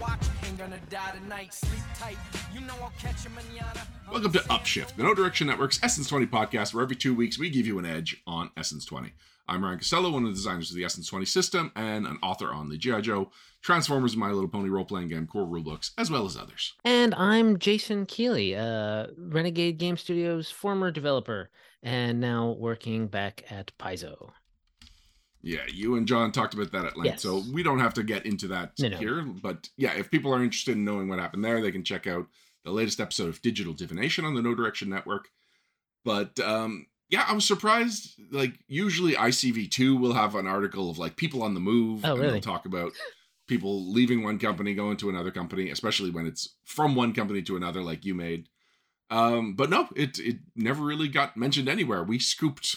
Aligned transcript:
watch. 0.00 0.20
Ain't 0.44 0.58
gonna 0.58 0.78
die 0.90 1.12
tonight. 1.22 1.54
Sleep 1.54 1.82
tight. 1.98 2.16
You 2.52 2.60
know 2.60 2.74
I'll 2.82 2.92
catch 2.98 3.24
you 3.24 3.30
manana. 3.30 3.86
Welcome 4.10 4.32
to 4.32 4.38
Upshift, 4.40 4.96
the 4.96 5.02
No 5.02 5.14
Direction 5.14 5.46
Network's 5.46 5.80
Essence 5.82 6.08
20 6.08 6.26
podcast, 6.26 6.74
where 6.74 6.82
every 6.82 6.96
two 6.96 7.14
weeks 7.14 7.38
we 7.38 7.50
give 7.50 7.66
you 7.66 7.78
an 7.78 7.86
edge 7.86 8.22
on 8.26 8.50
Essence 8.56 8.84
20. 8.84 9.12
I'm 9.48 9.62
Ryan 9.62 9.78
Costello, 9.78 10.10
one 10.10 10.24
of 10.24 10.30
the 10.30 10.34
designers 10.34 10.70
of 10.70 10.76
the 10.76 10.84
Essence 10.84 11.06
20 11.08 11.24
system 11.24 11.70
and 11.76 12.04
an 12.06 12.18
author 12.20 12.52
on 12.52 12.68
the 12.68 12.76
G.I. 12.76 13.00
Joe, 13.02 13.30
Transformers, 13.62 14.16
My 14.16 14.30
Little 14.30 14.48
Pony 14.48 14.68
role 14.68 14.84
playing 14.84 15.08
game, 15.08 15.26
core 15.28 15.46
rulebooks, 15.46 15.92
as 15.96 16.10
well 16.10 16.26
as 16.26 16.36
others. 16.36 16.74
And 16.84 17.14
I'm 17.14 17.58
Jason 17.58 18.06
Keeley, 18.06 18.56
uh, 18.56 19.06
Renegade 19.16 19.78
Game 19.78 19.96
Studios 19.96 20.50
former 20.50 20.90
developer, 20.90 21.50
and 21.82 22.20
now 22.20 22.56
working 22.58 23.06
back 23.06 23.44
at 23.48 23.70
Paizo. 23.78 24.30
Yeah, 25.46 25.60
you 25.72 25.94
and 25.94 26.08
John 26.08 26.32
talked 26.32 26.54
about 26.54 26.72
that 26.72 26.84
at 26.86 26.96
length, 26.96 27.14
Yes. 27.14 27.22
so 27.22 27.42
we 27.52 27.62
don't 27.62 27.78
have 27.78 27.94
to 27.94 28.02
get 28.02 28.26
into 28.26 28.48
that 28.48 28.72
No, 28.80 28.88
no. 28.88 28.96
here. 28.96 29.22
But 29.22 29.68
yeah, 29.76 29.94
if 29.94 30.10
people 30.10 30.34
are 30.34 30.42
interested 30.42 30.76
in 30.76 30.84
knowing 30.84 31.08
what 31.08 31.20
happened 31.20 31.44
there, 31.44 31.60
they 31.62 31.70
can 31.70 31.84
check 31.84 32.06
out 32.06 32.26
the 32.64 32.72
latest 32.72 32.98
episode 33.00 33.28
of 33.28 33.40
Digital 33.42 33.72
Divination 33.72 34.24
on 34.24 34.34
the 34.34 34.42
No 34.42 34.54
Direction 34.56 34.88
Network. 34.88 35.28
But 36.04 36.40
um, 36.40 36.86
yeah, 37.08 37.24
I 37.28 37.32
was 37.32 37.44
surprised. 37.46 38.14
Like 38.32 38.54
usually, 38.66 39.12
ICV2 39.14 40.00
will 40.00 40.14
have 40.14 40.34
an 40.34 40.48
article 40.48 40.90
of 40.90 40.98
like 40.98 41.16
people 41.16 41.42
on 41.44 41.54
the 41.54 41.60
move, 41.60 42.04
Oh, 42.04 42.12
and 42.12 42.20
really? 42.20 42.32
they'll 42.32 42.40
talk 42.40 42.66
about 42.66 42.92
people 43.46 43.92
leaving 43.92 44.24
one 44.24 44.40
company, 44.40 44.74
going 44.74 44.96
to 44.96 45.08
another 45.08 45.30
company, 45.30 45.70
especially 45.70 46.10
when 46.10 46.26
it's 46.26 46.56
from 46.64 46.96
one 46.96 47.12
company 47.12 47.42
to 47.42 47.56
another, 47.56 47.82
like 47.82 48.04
you 48.04 48.16
made. 48.16 48.48
Um, 49.10 49.54
but 49.54 49.70
no, 49.70 49.88
it 49.94 50.18
it 50.18 50.38
never 50.56 50.82
really 50.84 51.06
got 51.06 51.36
mentioned 51.36 51.68
anywhere. 51.68 52.02
We 52.02 52.18
scooped. 52.18 52.76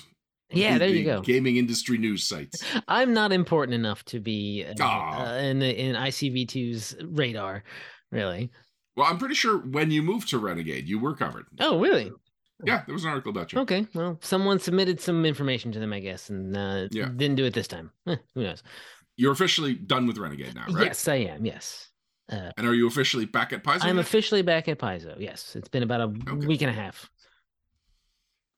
Yeah, 0.52 0.74
the- 0.74 0.80
there 0.80 0.90
you 0.90 1.04
go. 1.06 1.22
Gaming 1.22 1.58
industry 1.58 1.98
news 1.98 2.26
sites. 2.28 2.64
I'm 2.88 3.14
not 3.14 3.32
important 3.32 3.76
enough 3.76 4.04
to 4.06 4.20
be 4.20 4.66
uh, 4.80 4.84
uh, 4.84 5.38
in 5.42 5.60
the, 5.60 5.80
in 5.80 5.96
ICV2's 5.96 6.96
radar, 7.04 7.64
really. 8.12 8.50
Well, 8.96 9.06
I'm 9.08 9.18
pretty 9.18 9.36
sure 9.36 9.58
when 9.60 9.92
you 9.92 10.02
moved 10.02 10.30
to 10.30 10.40
Renegade, 10.40 10.88
you 10.88 11.00
were 11.00 11.16
covered. 11.16 11.46
Oh, 11.60 11.80
really? 11.80 12.12
Yeah, 12.66 12.84
there 12.86 12.94
was 12.94 13.04
an 13.06 13.12
article 13.12 13.30
about 13.30 13.54
you. 13.54 13.60
Okay. 13.60 13.88
Well, 13.94 14.18
someone 14.22 14.60
submitted 14.60 15.00
some 15.00 15.26
information 15.26 15.72
to 15.72 15.80
them, 15.80 15.94
I 15.94 16.00
guess, 16.00 16.30
and 16.30 16.58
uh, 16.58 16.88
Yeah. 16.92 17.06
didn't 17.16 17.36
do 17.36 17.46
it 17.46 17.54
this 17.54 17.68
time. 17.68 17.92
Eh, 18.08 18.18
who 18.36 18.44
knows? 18.44 18.62
You're 19.16 19.32
officially 19.32 19.76
done 19.76 20.08
with 20.08 20.18
Renegade 20.18 20.56
now, 20.56 20.66
right? 20.72 20.88
Yes, 20.88 21.08
I 21.08 21.16
am. 21.16 21.46
Yes. 21.46 21.90
Uh, 22.32 22.52
And 22.58 22.68
are 22.68 22.74
you 22.74 22.88
officially 22.88 23.26
back 23.26 23.54
at 23.54 23.64
Paizo? 23.64 23.84
I'm 23.84 23.96
yet? 23.98 24.06
officially 24.06 24.42
back 24.42 24.68
at 24.68 24.78
Paizo. 24.80 25.16
Yes, 25.20 25.56
it's 25.56 25.70
been 25.70 25.84
about 25.84 26.02
a 26.02 26.34
Okay. 26.34 26.48
week 26.48 26.62
and 26.62 26.70
a 26.70 26.74
half. 26.74 27.10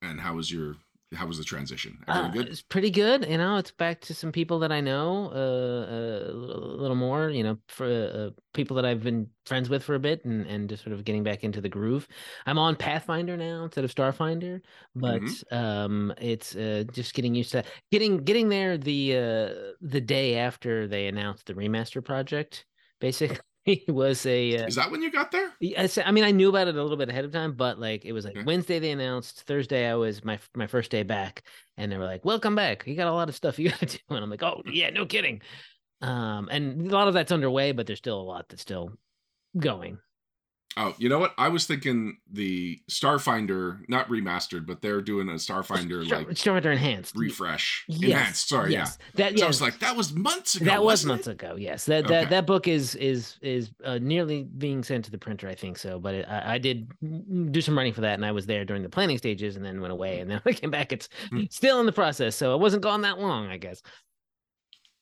and 0.02 0.20
how 0.20 0.34
was 0.36 0.52
your 0.52 0.76
how 1.14 1.28
was 1.28 1.38
the 1.38 1.44
transition? 1.44 2.04
Uh? 2.08 2.32
It's 2.34 2.62
pretty 2.62 2.90
good. 2.90 3.26
You 3.30 3.38
know, 3.38 3.58
it's 3.58 3.72
back 3.72 4.02
to 4.02 4.14
some 4.14 4.32
people 4.32 4.60
that 4.60 4.72
I 4.72 4.82
know 4.82 5.26
uh, 5.32 5.92
uh, 5.92 6.32
a 6.32 6.34
little 6.34 6.96
more. 6.96 7.30
You 7.30 7.44
know, 7.44 7.58
for 7.68 7.86
uh, 7.86 8.30
people 8.54 8.76
that 8.78 8.86
I've 8.86 9.04
been 9.04 9.30
friends 9.46 9.70
with 9.70 9.84
for 9.84 9.96
a 9.96 10.00
bit, 10.00 10.24
and 10.26 10.46
and 10.48 10.70
just 10.70 10.84
sort 10.84 10.94
of 10.94 11.04
getting 11.04 11.24
back 11.24 11.44
into 11.44 11.62
the 11.62 11.70
groove. 11.70 12.08
I'm 12.46 12.58
on 12.58 12.76
Pathfinder 12.76 13.38
now 13.38 13.64
instead 13.66 13.84
of 13.84 13.94
Starfinder, 13.94 14.62
but 14.96 15.24
Mm-hmm. 15.24 15.56
um, 15.56 16.14
it's 16.18 16.56
uh, 16.56 16.86
just 16.92 17.14
getting 17.14 17.36
used 17.36 17.52
to 17.52 17.64
getting 17.92 18.24
getting 18.24 18.50
there 18.50 18.78
the 18.78 19.18
uh, 19.18 19.74
the 19.82 20.02
day 20.02 20.38
after 20.38 20.88
they 20.88 21.08
announced 21.08 21.46
the 21.48 21.54
remaster 21.54 22.04
project. 22.04 22.66
Basically, 23.00 23.38
was 23.88 24.26
a 24.26 24.58
uh, 24.58 24.68
Is 24.68 24.76
that 24.76 24.92
when 24.92 25.02
you 25.02 25.12
got 25.12 25.32
there? 25.32 25.52
Yes, 25.60 25.98
I 25.98 26.12
mean 26.12 26.24
I 26.24 26.32
knew 26.32 26.50
about 26.50 26.68
it 26.68 26.76
a 26.76 26.82
little 26.82 26.98
bit 26.98 27.10
ahead 27.10 27.26
of 27.26 27.32
time, 27.32 27.54
but 27.54 27.80
like 27.80 28.06
it 28.06 28.14
was 28.14 28.26
like 28.26 28.36
Okay. 28.36 28.46
Wednesday 28.46 28.80
they 28.80 28.92
announced, 28.92 29.44
Thursday 29.44 29.88
I 29.88 29.96
was 29.96 30.24
my 30.24 30.40
my 30.56 30.68
first 30.68 30.90
day 30.92 31.04
back, 31.04 31.44
and 31.78 31.92
they 31.92 31.98
were 31.98 32.06
like, 32.06 32.26
"Welcome 32.26 32.56
back. 32.56 32.86
You 32.88 32.96
got 32.96 33.08
a 33.08 33.14
lot 33.14 33.30
of 33.30 33.36
stuff 33.36 33.60
you 33.60 33.70
got 33.72 33.80
to 33.80 33.86
do," 33.86 34.00
and 34.10 34.24
I'm 34.24 34.30
like, 34.30 34.44
"Oh 34.44 34.62
yeah, 34.66 34.90
no 34.90 35.06
kidding." 35.06 35.42
Um, 36.02 36.50
and 36.52 36.88
a 36.88 36.94
lot 36.94 37.08
of 37.08 37.14
that's 37.14 37.32
underway, 37.32 37.72
but 37.74 37.86
there's 37.86 38.00
still 38.00 38.20
a 38.20 38.24
lot 38.24 38.50
that's 38.50 38.64
still 38.64 38.94
going. 39.58 40.00
Oh, 40.78 40.96
you 40.98 41.10
know 41.10 41.20
what? 41.20 41.34
I 41.38 41.50
was 41.50 41.66
thinking 41.66 42.18
the 42.32 42.80
Starfinder, 42.90 43.80
not 43.90 44.08
remastered, 44.08 44.66
but 44.66 44.82
they're 44.82 45.02
doing 45.02 45.28
a 45.28 45.34
Starfinder 45.34 46.06
Star- 46.06 46.20
like 46.20 46.28
Starfinder 46.30 46.72
enhanced. 46.72 47.14
refresh, 47.16 47.84
Yes, 47.90 48.02
enhanced. 48.04 48.48
Sorry, 48.50 48.72
yes. 48.72 48.98
yeah. 49.16 49.30
That 49.32 49.40
So 49.40 49.46
I 49.46 49.48
was 49.50 49.62
like, 49.62 49.80
that 49.80 49.98
was 49.98 50.14
months 50.14 50.56
ago. 50.56 50.66
that 50.66 50.82
was 50.82 51.06
months 51.06 51.28
it? 51.28 51.32
ago. 51.34 51.56
Yes, 51.58 51.86
that 51.88 52.08
that 52.08 52.22
Okay. 52.22 52.30
that 52.30 52.46
book 52.48 52.70
is 52.70 52.96
is 52.96 53.38
is 53.42 53.72
uh, 53.84 54.00
nearly 54.02 54.44
being 54.44 54.82
sent 54.82 55.04
to 55.06 55.12
the 55.12 55.18
printer. 55.18 55.50
I 55.50 55.56
think 55.56 55.78
so, 55.78 56.00
but 56.00 56.16
it, 56.16 56.26
I, 56.30 56.54
I 56.54 56.58
did 56.58 56.90
do 57.52 57.60
some 57.60 57.78
writing 57.78 57.94
for 57.94 58.02
that, 58.02 58.14
and 58.14 58.26
I 58.26 58.32
was 58.32 58.46
there 58.46 58.64
during 58.64 58.82
the 58.84 58.90
planning 58.90 59.18
stages, 59.18 59.58
and 59.58 59.66
then 59.66 59.82
went 59.82 59.92
away, 59.92 60.20
and 60.22 60.32
then 60.32 60.42
I 60.46 60.54
came 60.54 60.72
back. 60.72 60.94
It's 60.94 61.10
Hmm. 61.30 61.44
still 61.50 61.82
in 61.82 61.86
the 61.86 61.92
process, 61.92 62.34
so 62.36 62.54
it 62.56 62.62
wasn't 62.62 62.82
gone 62.84 63.02
that 63.02 63.20
long, 63.20 63.48
I 63.48 63.58
guess. 63.58 63.82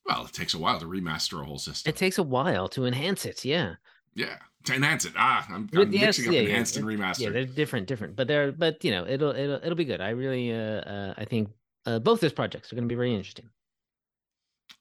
Well, 0.05 0.25
it 0.25 0.33
takes 0.33 0.55
a 0.55 0.57
while 0.57 0.79
to 0.79 0.87
remaster 0.87 1.39
a 1.41 1.45
whole 1.45 1.59
system. 1.59 1.89
It 1.91 1.95
takes 1.95 2.17
a 2.17 2.23
while 2.23 2.67
to 2.69 2.85
enhance 2.85 3.25
it. 3.25 3.45
Yeah, 3.45 3.75
yeah, 4.15 4.37
to 4.65 4.75
enhance 4.75 5.05
it. 5.05 5.13
Ah, 5.17 5.45
I'm, 5.49 5.69
I'm 5.73 5.91
yes, 5.91 6.17
mixing 6.17 6.27
up 6.27 6.33
yeah, 6.33 6.41
yeah, 6.41 6.49
enhanced 6.49 6.77
and 6.77 6.89
yeah, 6.89 6.97
remastered. 6.97 7.33
they're 7.33 7.45
different, 7.45 7.87
different, 7.87 8.15
but 8.15 8.27
they're 8.27 8.51
but 8.51 8.83
you 8.83 8.91
know 8.91 9.05
it'll 9.07 9.31
it'll 9.31 9.59
it'll 9.63 9.75
be 9.75 9.85
good. 9.85 10.01
I 10.01 10.09
really 10.09 10.51
uh, 10.51 10.81
uh 10.81 11.13
I 11.17 11.25
think 11.25 11.49
uh, 11.85 11.99
both 11.99 12.19
those 12.19 12.33
projects 12.33 12.71
are 12.71 12.75
going 12.75 12.87
to 12.87 12.91
be 12.91 12.95
very 12.95 13.13
interesting. 13.13 13.49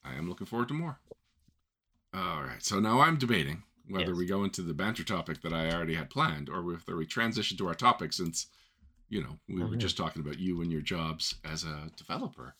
I 0.05 0.15
am 0.15 0.29
looking 0.29 0.47
forward 0.47 0.69
to 0.69 0.75
more. 0.75 0.99
All 2.15 2.43
right, 2.43 2.63
so 2.63 2.81
now 2.81 3.01
I'm 3.01 3.19
debating 3.19 3.63
whether 3.89 4.11
Yes. 4.11 4.17
we 4.17 4.27
go 4.27 4.45
into 4.45 4.63
the 4.63 4.75
banter 4.75 5.05
topic 5.05 5.43
that 5.43 5.53
I 5.53 5.71
already 5.71 5.95
had 5.95 6.11
planned, 6.11 6.49
or 6.49 6.63
whether 6.63 6.97
we 6.97 7.07
transition 7.07 7.57
to 7.59 7.69
our 7.69 7.75
topic 7.75 8.13
since, 8.13 8.47
you 9.09 9.23
know, 9.23 9.39
we 9.49 9.63
were 9.63 9.77
just 9.77 9.97
talking 9.97 10.21
about 10.21 10.39
you 10.39 10.61
and 10.61 10.71
your 10.71 10.83
jobs 10.83 11.35
as 11.45 11.65
a 11.65 11.91
developer. 11.97 12.55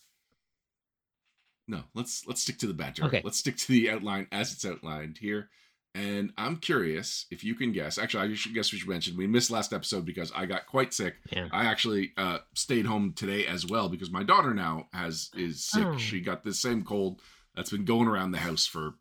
No, 1.67 1.83
let's 1.93 2.25
let's 2.25 2.41
stick 2.41 2.57
to 2.59 2.67
the 2.67 2.73
banter. 2.73 3.05
Okay. 3.05 3.21
Let's 3.23 3.37
stick 3.37 3.57
to 3.57 3.67
the 3.67 3.91
outline 3.91 4.27
as 4.31 4.51
it's 4.51 4.65
outlined 4.65 5.19
here. 5.19 5.49
And 5.95 6.31
I'm 6.37 6.57
curious 6.57 7.25
if 7.31 7.43
you 7.43 7.55
can 7.55 7.71
guess. 7.71 7.97
Actually, 7.97 8.31
I 8.31 8.33
should 8.35 8.53
guess 8.53 8.71
we 8.71 8.77
should 8.77 8.89
mention 8.89 9.17
we 9.17 9.27
missed 9.27 9.49
last 9.49 9.73
episode 9.73 10.05
because 10.05 10.31
I 10.35 10.45
got 10.45 10.67
quite 10.67 10.93
sick. 10.93 11.15
Yeah. 11.31 11.47
I 11.51 11.65
actually 11.65 12.11
uh, 12.15 12.39
stayed 12.53 12.85
home 12.85 13.13
today 13.13 13.45
as 13.47 13.65
well 13.65 13.89
because 13.89 14.11
my 14.11 14.23
daughter 14.23 14.53
now 14.53 14.87
has 14.93 15.29
is 15.35 15.65
sick. 15.65 15.85
Oh. 15.85 15.97
She 15.97 16.21
got 16.21 16.43
this 16.43 16.61
same 16.61 16.83
cold 16.83 17.21
that's 17.55 17.71
been 17.71 17.85
going 17.85 18.07
around 18.07 18.31
the 18.31 18.37
house 18.37 18.65
for 18.67 18.95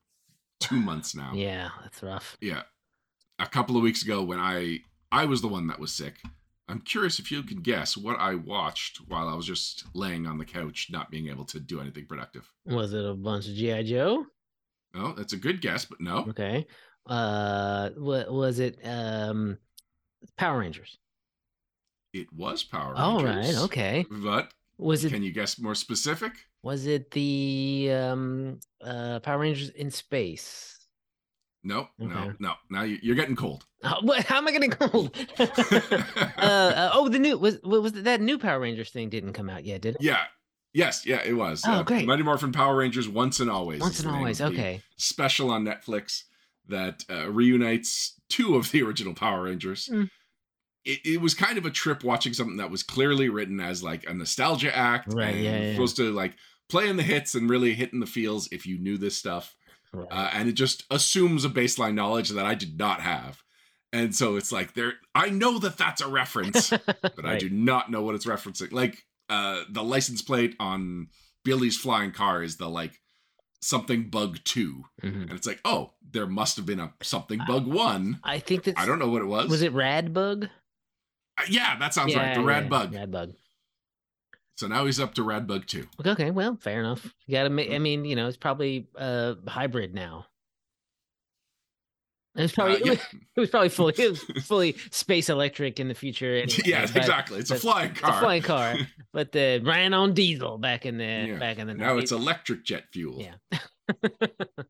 two 0.60 0.80
months 0.80 1.14
now. 1.14 1.32
Yeah, 1.34 1.68
that's 1.82 2.02
rough. 2.02 2.36
Yeah. 2.40 2.62
A 3.38 3.46
couple 3.46 3.76
of 3.76 3.82
weeks 3.82 4.02
ago 4.02 4.22
when 4.22 4.40
I 4.40 4.80
I 5.12 5.26
was 5.26 5.42
the 5.42 5.48
one 5.48 5.66
that 5.68 5.78
was 5.78 5.92
sick. 5.92 6.16
I'm 6.70 6.80
curious 6.80 7.18
if 7.18 7.30
you 7.30 7.42
can 7.42 7.58
guess 7.62 7.96
what 7.96 8.18
I 8.18 8.34
watched 8.34 8.98
while 9.08 9.28
I 9.28 9.34
was 9.34 9.46
just 9.46 9.84
laying 9.94 10.26
on 10.26 10.36
the 10.36 10.44
couch, 10.44 10.88
not 10.90 11.10
being 11.10 11.28
able 11.28 11.46
to 11.46 11.60
do 11.60 11.80
anything 11.80 12.04
productive. 12.06 12.50
Was 12.66 12.92
it 12.92 13.06
a 13.06 13.14
bunch 13.14 13.48
of 13.48 13.54
GI 13.54 13.84
Joe? 13.84 14.26
No, 14.94 15.12
that's 15.12 15.32
a 15.32 15.36
good 15.36 15.60
guess, 15.60 15.84
but 15.84 16.00
no. 16.00 16.26
Okay. 16.30 16.66
Uh, 17.06 17.90
what 17.96 18.32
was 18.32 18.58
it? 18.58 18.78
Um, 18.84 19.58
Power 20.36 20.58
Rangers. 20.60 20.98
It 22.12 22.26
was 22.32 22.64
Power 22.64 22.94
All 22.96 23.22
Rangers. 23.22 23.56
right. 23.56 23.64
Okay. 23.64 24.06
But 24.10 24.52
Was 24.78 25.04
it 25.04 25.12
can 25.12 25.22
you 25.22 25.32
guess 25.32 25.58
more 25.58 25.74
specific? 25.74 26.32
was 26.62 26.86
it 26.86 27.10
the 27.12 27.88
um 27.92 28.58
uh 28.84 29.20
Power 29.20 29.38
Rangers 29.40 29.68
in 29.70 29.90
space? 29.90 30.74
No, 31.64 31.88
no, 31.98 32.06
Okay. 32.18 32.32
no. 32.38 32.54
Now 32.70 32.82
you- 32.82 32.98
you're 33.02 33.16
getting 33.16 33.36
cold. 33.36 33.64
Oh, 33.84 33.98
what? 34.02 34.24
How 34.24 34.38
am 34.38 34.48
I 34.48 34.52
getting 34.52 34.70
cold? 34.70 35.14
uh, 35.38 35.42
uh, 36.42 36.90
oh, 36.94 37.08
the 37.08 37.18
new 37.18 37.38
was 37.38 37.60
was 37.62 37.92
that 37.92 38.20
new 38.20 38.38
Power 38.38 38.58
Rangers 38.60 38.90
thing 38.90 39.08
didn't 39.08 39.34
come 39.34 39.48
out 39.48 39.64
yet, 39.64 39.82
did 39.82 39.94
it? 39.94 40.00
Yeah. 40.02 40.24
Yes, 40.74 41.06
yeah, 41.06 41.22
it 41.24 41.32
was. 41.32 41.62
Oh, 41.66 41.82
great. 41.82 42.06
Mighty 42.06 42.22
Morphin 42.22 42.52
Power 42.52 42.76
Rangers 42.76 43.08
Once 43.08 43.40
and 43.40 43.50
Always. 43.50 43.80
Once 43.80 44.00
and 44.00 44.10
always. 44.10 44.40
Okay. 44.40 44.82
Special 44.96 45.50
on 45.50 45.64
Netflix 45.64 46.24
that 46.68 47.04
uh, 47.10 47.30
reunites 47.30 48.14
two 48.28 48.56
of 48.56 48.70
the 48.70 48.82
original 48.84 49.14
Power 49.14 49.44
Rangers. 49.44 49.88
Mm. 49.90 50.10
It, 50.84 51.00
it 51.04 51.20
was 51.20 51.34
kind 51.34 51.58
of 51.58 51.66
a 51.66 51.70
trip 51.70 52.04
watching 52.04 52.34
something 52.34 52.58
that 52.58 52.70
was 52.70 52.82
clearly 52.82 53.28
written 53.28 53.60
as 53.60 53.82
like 53.82 54.08
a 54.08 54.14
nostalgia 54.14 54.74
act. 54.76 55.12
Right, 55.12 55.34
and 55.34 55.44
yeah, 55.44 55.60
yeah. 55.60 55.72
Supposed 55.72 55.96
to 55.96 56.12
like 56.12 56.34
play 56.68 56.88
in 56.88 56.96
the 56.96 57.02
hits 57.02 57.34
and 57.34 57.48
really 57.48 57.74
hitting 57.74 58.00
the 58.00 58.06
feels 58.06 58.48
if 58.52 58.66
you 58.66 58.78
knew 58.78 58.98
this 58.98 59.16
stuff. 59.16 59.56
Right. 59.92 60.08
Uh, 60.10 60.30
and 60.34 60.48
it 60.48 60.52
just 60.52 60.84
assumes 60.90 61.44
a 61.44 61.48
baseline 61.48 61.94
knowledge 61.94 62.28
that 62.30 62.44
I 62.44 62.54
did 62.54 62.78
not 62.78 63.00
have. 63.00 63.42
And 63.90 64.14
so 64.14 64.36
it's 64.36 64.52
like 64.52 64.74
there, 64.74 64.94
I 65.14 65.30
know 65.30 65.58
that 65.60 65.78
that's 65.78 66.02
a 66.02 66.08
reference, 66.08 66.70
but 66.86 67.24
I 67.24 67.38
do 67.38 67.48
not 67.48 67.90
know 67.90 68.02
what 68.02 68.14
it's 68.14 68.26
referencing. 68.26 68.70
Like 68.70 69.02
uh 69.28 69.62
the 69.70 69.82
license 69.82 70.22
plate 70.22 70.54
on 70.60 71.08
Billy's 71.44 71.76
flying 71.78 72.12
car 72.12 72.42
is 72.42 72.56
the 72.56 72.68
like 72.68 73.00
something 73.60 74.08
bug 74.10 74.38
2 74.44 74.84
Mhm. 75.02 75.22
and 75.22 75.32
it's 75.32 75.46
like 75.46 75.60
oh 75.64 75.92
there 76.10 76.26
must 76.26 76.56
have 76.56 76.64
been 76.66 76.80
a 76.80 76.92
something 77.02 77.40
bug 77.46 77.66
1 77.66 78.20
I 78.24 78.38
think 78.38 78.64
that 78.64 78.78
I 78.78 78.86
don't 78.86 78.98
know 78.98 79.08
what 79.10 79.22
it 79.22 79.26
was. 79.26 79.48
Was 79.50 79.62
it 79.62 79.72
Rad 79.72 80.14
Bug? 80.14 80.48
Uh, 81.38 81.42
yeah, 81.48 81.78
that 81.78 81.92
sounds 81.94 82.14
right. 82.16 82.34
The 82.34 82.42
rad 82.42 82.68
bug. 82.70 82.94
Rad 82.94 83.10
Bug. 83.12 83.34
So 84.56 84.66
now 84.66 84.86
he's 84.86 84.98
up 84.98 85.14
to 85.14 85.22
rad 85.22 85.46
bug 85.46 85.66
2. 85.66 85.86
Okay, 86.04 86.30
well, 86.32 86.56
fair 86.60 86.80
enough. 86.80 87.14
You 87.26 87.32
gotta 87.36 87.50
make. 87.50 87.70
Mm. 87.70 87.74
I 87.74 87.78
mean, 87.78 88.04
you 88.04 88.16
know, 88.16 88.26
it's 88.26 88.36
probably 88.36 88.88
uh 88.96 89.34
hybrid 89.46 89.94
now. 89.94 90.26
It's 92.38 92.54
probably 92.54 92.76
Uh, 92.82 92.92
yeah. 92.94 93.00
it 93.36 93.40
was 93.40 93.50
probably 93.50 93.68
fully 93.68 93.94
it 93.98 94.10
was 94.10 94.22
fully 94.46 94.76
space 94.90 95.28
electric 95.28 95.78
in 95.80 95.88
the 95.88 95.94
future. 95.94 96.34
Anyway, 96.36 96.58
yeah, 96.64 96.82
exactly. 96.82 97.38
It's 97.40 97.50
a 97.50 97.56
flying 97.56 97.90
It's 97.90 98.00
car. 98.00 98.16
a 98.16 98.20
flying 98.20 98.42
car, 98.42 98.76
but 99.12 99.32
the 99.32 99.60
ran 99.64 99.92
on 99.94 100.14
diesel 100.14 100.56
back 100.58 100.86
in 100.86 100.96
the 100.98 101.04
Yeah. 101.04 101.38
back 101.38 101.58
in 101.58 101.66
the 101.66 101.74
now 101.74 101.98
it's 101.98 102.12
electric 102.12 102.64
jet 102.64 102.84
fuel. 102.92 103.20
Yeah. 103.20 103.58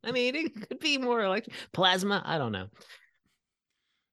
I 0.04 0.12
mean, 0.12 0.34
it 0.36 0.68
could 0.68 0.78
be 0.80 0.96
more 0.98 1.28
like 1.28 1.46
plasma. 1.72 2.22
I 2.24 2.38
don't 2.38 2.52
know. 2.52 2.68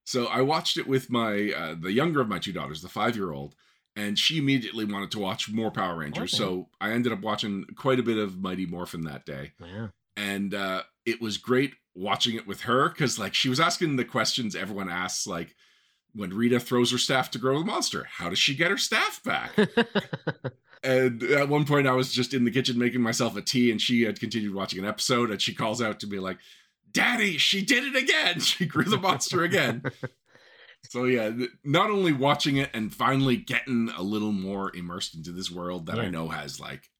So 0.04 0.26
I 0.26 0.42
watched 0.42 0.76
it 0.76 0.86
with 0.86 1.10
my 1.10 1.52
uh, 1.56 1.74
the 1.80 1.92
younger 1.92 2.20
of 2.20 2.28
my 2.28 2.38
two 2.38 2.52
daughters, 2.52 2.82
the 2.82 2.88
five 2.88 3.16
year 3.16 3.32
old, 3.32 3.54
and 3.96 4.18
she 4.18 4.38
immediately 4.38 4.84
wanted 4.84 5.10
to 5.12 5.18
watch 5.18 5.50
more 5.50 5.70
Power 5.70 5.96
Rangers. 5.96 6.32
Okay. 6.34 6.36
So 6.44 6.68
I 6.80 6.90
ended 6.92 7.12
up 7.12 7.20
watching 7.22 7.64
quite 7.76 7.98
a 7.98 8.02
bit 8.04 8.18
of 8.18 8.38
Mighty 8.40 8.66
Morphin 8.66 9.04
that 9.04 9.24
day, 9.26 9.52
Wow. 9.60 9.90
And 10.16 10.54
uh, 10.54 10.82
it 11.04 11.20
was 11.20 11.36
great 11.36 11.74
watching 11.94 12.36
it 12.36 12.46
with 12.46 12.62
her 12.62 12.88
because 12.88 13.18
like 13.18 13.34
she 13.34 13.48
was 13.48 13.60
asking 13.60 13.96
the 13.96 14.04
questions 14.04 14.54
everyone 14.54 14.88
asks, 14.88 15.26
like 15.26 15.54
when 16.16 16.30
Rita 16.30 16.58
throws 16.58 16.90
her 16.92 16.98
staff 16.98 17.30
to 17.32 17.38
grow 17.38 17.58
the 17.58 17.64
monster, 17.64 18.06
how 18.10 18.30
does 18.30 18.38
she 18.38 18.54
get 18.54 18.70
her 18.70 18.78
staff 18.78 19.22
back? 19.22 19.52
and 20.82 21.22
at 21.22 21.48
one 21.48 21.64
point, 21.64 21.86
I 21.86 21.92
was 21.92 22.12
just 22.12 22.32
in 22.32 22.44
the 22.44 22.50
kitchen 22.50 22.78
making 22.78 23.02
myself 23.02 23.36
a 23.36 23.42
tea, 23.42 23.70
and 23.70 23.80
she 23.80 24.02
had 24.02 24.18
continued 24.18 24.54
watching 24.54 24.78
an 24.78 24.86
episode, 24.86 25.30
and 25.30 25.40
she 25.40 25.54
calls 25.54 25.82
out 25.82 26.00
to 26.00 26.06
me 26.06 26.18
like, 26.18 26.38
"Daddy, 26.90 27.36
she 27.36 27.62
did 27.64 27.84
it 27.84 27.96
again! 27.96 28.40
She 28.40 28.66
grew 28.66 28.84
the 28.84 28.96
monster 28.96 29.42
again." 29.42 29.82
so 30.90 31.04
yeah, 31.04 31.30
not 31.64 31.90
only 31.90 32.12
watching 32.12 32.56
it 32.56 32.70
and 32.72 32.94
finally 32.94 33.36
getting 33.36 33.90
a 33.96 34.02
little 34.02 34.32
more 34.32 34.74
immersed 34.74 35.14
into 35.14 35.32
this 35.32 35.50
world 35.50 35.86
that 35.86 35.98
I 35.98 36.08
know 36.08 36.28
has 36.28 36.58
like 36.58 36.90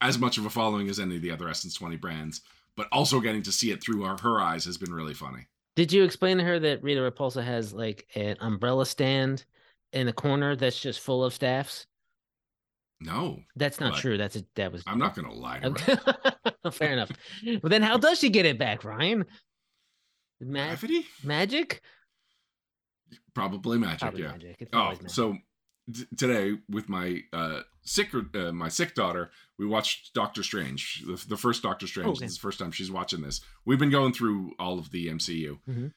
as 0.00 0.18
much 0.18 0.36
of 0.36 0.44
a 0.44 0.50
following 0.50 0.88
as 0.88 1.00
any 1.00 1.16
of 1.16 1.22
the 1.22 1.30
other 1.30 1.48
Essence 1.48 1.74
Twenty 1.74 1.96
brands, 1.96 2.42
but 2.76 2.88
also 2.92 3.20
getting 3.20 3.42
to 3.42 3.52
see 3.52 3.70
it 3.70 3.82
through 3.82 4.02
her, 4.02 4.16
her 4.22 4.40
eyes 4.40 4.64
has 4.64 4.76
been 4.76 4.92
really 4.92 5.14
funny. 5.14 5.46
Did 5.74 5.92
you 5.92 6.04
explain 6.04 6.38
to 6.38 6.44
her 6.44 6.58
that 6.58 6.82
Rita 6.82 7.00
Repulsa 7.00 7.44
has 7.44 7.72
like 7.72 8.06
an 8.14 8.36
umbrella 8.40 8.86
stand 8.86 9.44
in 9.92 10.08
a 10.08 10.12
corner 10.12 10.56
that's 10.56 10.80
just 10.80 11.00
full 11.00 11.24
of 11.24 11.34
staffs? 11.34 11.86
No, 12.98 13.40
That's 13.56 13.78
not 13.78 13.96
true. 13.96 14.16
That's 14.16 14.36
a, 14.36 14.44
that 14.54 14.72
was. 14.72 14.82
I'm 14.86 14.98
not 14.98 15.14
going 15.14 15.28
to 15.28 15.34
lie 15.34 15.58
to 15.60 16.70
Fair 16.72 16.92
enough. 16.94 17.10
But 17.60 17.70
then, 17.70 17.82
how 17.82 17.98
does 17.98 18.18
she 18.18 18.30
get 18.30 18.46
it 18.46 18.58
back, 18.58 18.84
Ryan? 18.84 19.26
Ma- 20.40 20.66
Gravity? 20.66 21.04
magic? 21.22 21.82
Probably 23.34 23.76
magic. 23.76 24.00
Probably 24.00 24.22
yeah. 24.22 24.32
magic. 24.32 24.68
Oh, 24.72 24.88
magic. 24.88 25.10
so 25.10 25.36
t- 25.92 26.06
today 26.16 26.56
with 26.70 26.88
my 26.88 27.20
uh 27.34 27.60
sick 27.86 28.10
uh, 28.14 28.52
my 28.52 28.68
sick 28.68 28.94
daughter, 28.94 29.30
we 29.58 29.66
watched 29.66 30.12
Doctor 30.12 30.42
Strange, 30.42 31.02
the, 31.06 31.22
the 31.28 31.36
first 31.36 31.62
Doctor 31.62 31.86
Strange. 31.86 32.08
Okay. 32.10 32.20
This 32.20 32.32
is 32.32 32.36
the 32.36 32.42
first 32.42 32.58
time 32.58 32.70
she's 32.72 32.90
watching 32.90 33.22
this. 33.22 33.40
We've 33.64 33.78
been 33.78 33.90
going 33.90 34.12
through 34.12 34.52
all 34.58 34.78
of 34.78 34.90
the 34.90 35.08
MCU. 35.08 35.58
Mhm. 35.68 35.92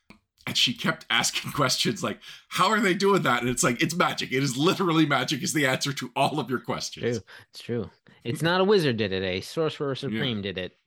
And 0.48 0.58
she 0.58 0.74
kept 0.74 1.06
asking 1.10 1.52
questions 1.54 2.02
like, 2.02 2.20
"How 2.48 2.70
are 2.70 2.80
they 2.80 2.94
doing 2.94 3.24
that?" 3.24 3.42
And 3.42 3.50
it's 3.50 3.64
like, 3.64 3.82
"It's 3.84 3.96
magic. 3.96 4.32
It 4.32 4.42
is 4.42 4.56
literally 4.56 5.06
magic. 5.06 5.44
Is 5.44 5.54
the 5.54 5.66
answer 5.68 5.92
to 5.94 6.12
all 6.16 6.40
of 6.40 6.50
your 6.50 6.60
questions." 6.60 7.18
True. 7.18 7.26
It's 7.52 7.62
true. 7.62 7.90
It's 8.24 8.42
not 8.42 8.62
a 8.62 8.64
wizard 8.64 8.98
did 8.98 9.12
it. 9.12 9.24
A 9.24 9.42
sorcerer 9.42 9.96
supreme 9.96 10.42
did 10.42 10.58
it. 10.58 10.78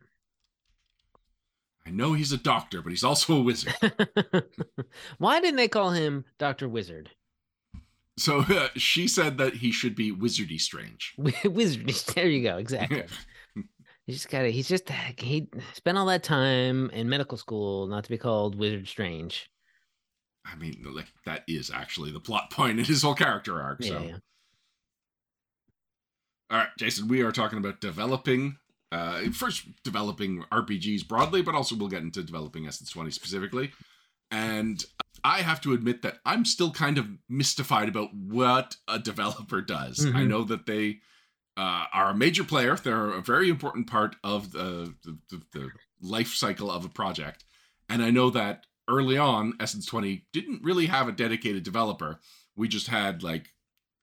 I 1.86 1.90
know 1.90 2.12
he's 2.12 2.32
a 2.32 2.36
doctor, 2.38 2.80
but 2.80 2.90
he's 2.90 3.04
also 3.04 3.36
a 3.36 3.42
wizard. 3.42 3.74
Why 5.18 5.40
didn't 5.40 5.56
they 5.56 5.68
call 5.68 5.90
him 5.90 6.24
Doctor 6.38 6.68
Wizard? 6.68 7.10
So 8.16 8.40
uh, 8.48 8.68
she 8.76 9.08
said 9.08 9.38
that 9.38 9.54
he 9.54 9.72
should 9.72 9.94
be 9.94 10.12
wizardy 10.12 10.60
strange. 10.60 11.14
wizardy. 11.18 12.14
There 12.14 12.26
you 12.26 12.42
go. 12.42 12.56
Exactly. 12.56 13.04
He's 14.06 14.16
just 14.16 14.30
got. 14.30 14.44
He's 14.46 14.68
just 14.68 14.90
he 15.16 15.48
spent 15.74 15.96
all 15.96 16.06
that 16.06 16.24
time 16.24 16.90
in 16.90 17.08
medical 17.08 17.38
school 17.38 17.86
not 17.86 18.02
to 18.02 18.10
be 18.10 18.18
called 18.18 18.56
Wizard 18.56 18.88
Strange. 18.88 19.48
I 20.44 20.56
mean, 20.56 20.84
like 20.92 21.06
that 21.24 21.44
is 21.46 21.70
actually 21.70 22.10
the 22.10 22.18
plot 22.18 22.50
point 22.50 22.80
in 22.80 22.84
his 22.84 23.02
whole 23.02 23.14
character 23.14 23.62
arc. 23.62 23.78
Yeah, 23.80 23.88
so. 23.88 24.02
yeah. 24.02 24.16
All 26.50 26.58
right, 26.58 26.68
Jason, 26.78 27.06
we 27.06 27.22
are 27.22 27.30
talking 27.30 27.58
about 27.58 27.80
developing, 27.80 28.56
uh, 28.90 29.20
first 29.32 29.68
developing 29.84 30.44
RPGs 30.52 31.06
broadly, 31.06 31.40
but 31.40 31.54
also 31.54 31.76
we'll 31.76 31.88
get 31.88 32.02
into 32.02 32.24
developing 32.24 32.66
Essence 32.66 32.90
20 32.90 33.12
specifically. 33.12 33.70
And 34.32 34.84
I 35.24 35.42
have 35.42 35.60
to 35.62 35.72
admit 35.72 36.02
that 36.02 36.18
I'm 36.24 36.44
still 36.44 36.70
kind 36.70 36.98
of 36.98 37.06
mystified 37.28 37.88
about 37.88 38.14
what 38.14 38.76
a 38.88 38.98
developer 38.98 39.60
does. 39.60 40.04
I 40.04 40.10
Mhm. 40.20 40.28
know 40.28 40.44
that 40.44 40.66
they 40.66 41.00
uh, 41.54 41.84
are 41.92 42.08
a 42.10 42.14
major 42.14 42.44
player, 42.44 42.76
they're 42.76 43.10
a 43.10 43.20
very 43.20 43.50
important 43.50 43.86
part 43.86 44.16
of 44.24 44.52
the, 44.52 44.94
the, 45.04 45.42
the, 45.52 45.70
life 46.00 46.32
cycle 46.34 46.70
of 46.70 46.84
a 46.86 46.88
project. 46.88 47.44
And 47.90 48.02
I 48.02 48.08
know 48.10 48.30
that 48.30 48.64
early 48.88 49.18
on, 49.18 49.52
Essence 49.60 49.84
20 49.84 50.26
didn't 50.32 50.62
really 50.64 50.86
have 50.86 51.08
a 51.08 51.12
dedicated 51.12 51.62
developer. 51.62 52.18
We 52.56 52.68
just 52.68 52.86
had 52.86 53.22
like 53.22 53.50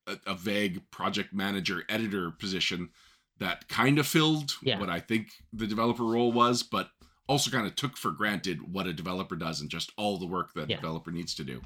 a, 0.06 0.18
a 0.28 0.36
vague 0.36 0.92
project 0.92 1.34
manager 1.34 1.84
editor 1.90 2.30
position 2.30 2.92
that 3.40 3.68
kind 3.68 3.98
of 3.98 4.06
filled 4.06 4.54
Yeah. 4.62 4.80
what 4.80 4.92
I 4.92 5.00
think 5.00 5.30
the 5.52 5.66
developer 5.66 6.04
role 6.06 6.32
was, 6.32 6.62
but 6.62 6.92
also 7.30 7.50
kind 7.50 7.66
of 7.66 7.76
took 7.76 7.96
for 7.96 8.12
granted 8.12 8.74
what 8.74 8.88
a 8.88 8.94
developer 8.94 9.38
does 9.38 9.62
and 9.62 9.70
just 9.70 9.94
all 9.98 10.18
the 10.18 10.26
work 10.28 10.54
that 10.56 10.70
Yeah. 10.70 10.76
a 10.78 10.82
developer 10.82 11.12
needs 11.12 11.34
to 11.36 11.46
do. 11.46 11.62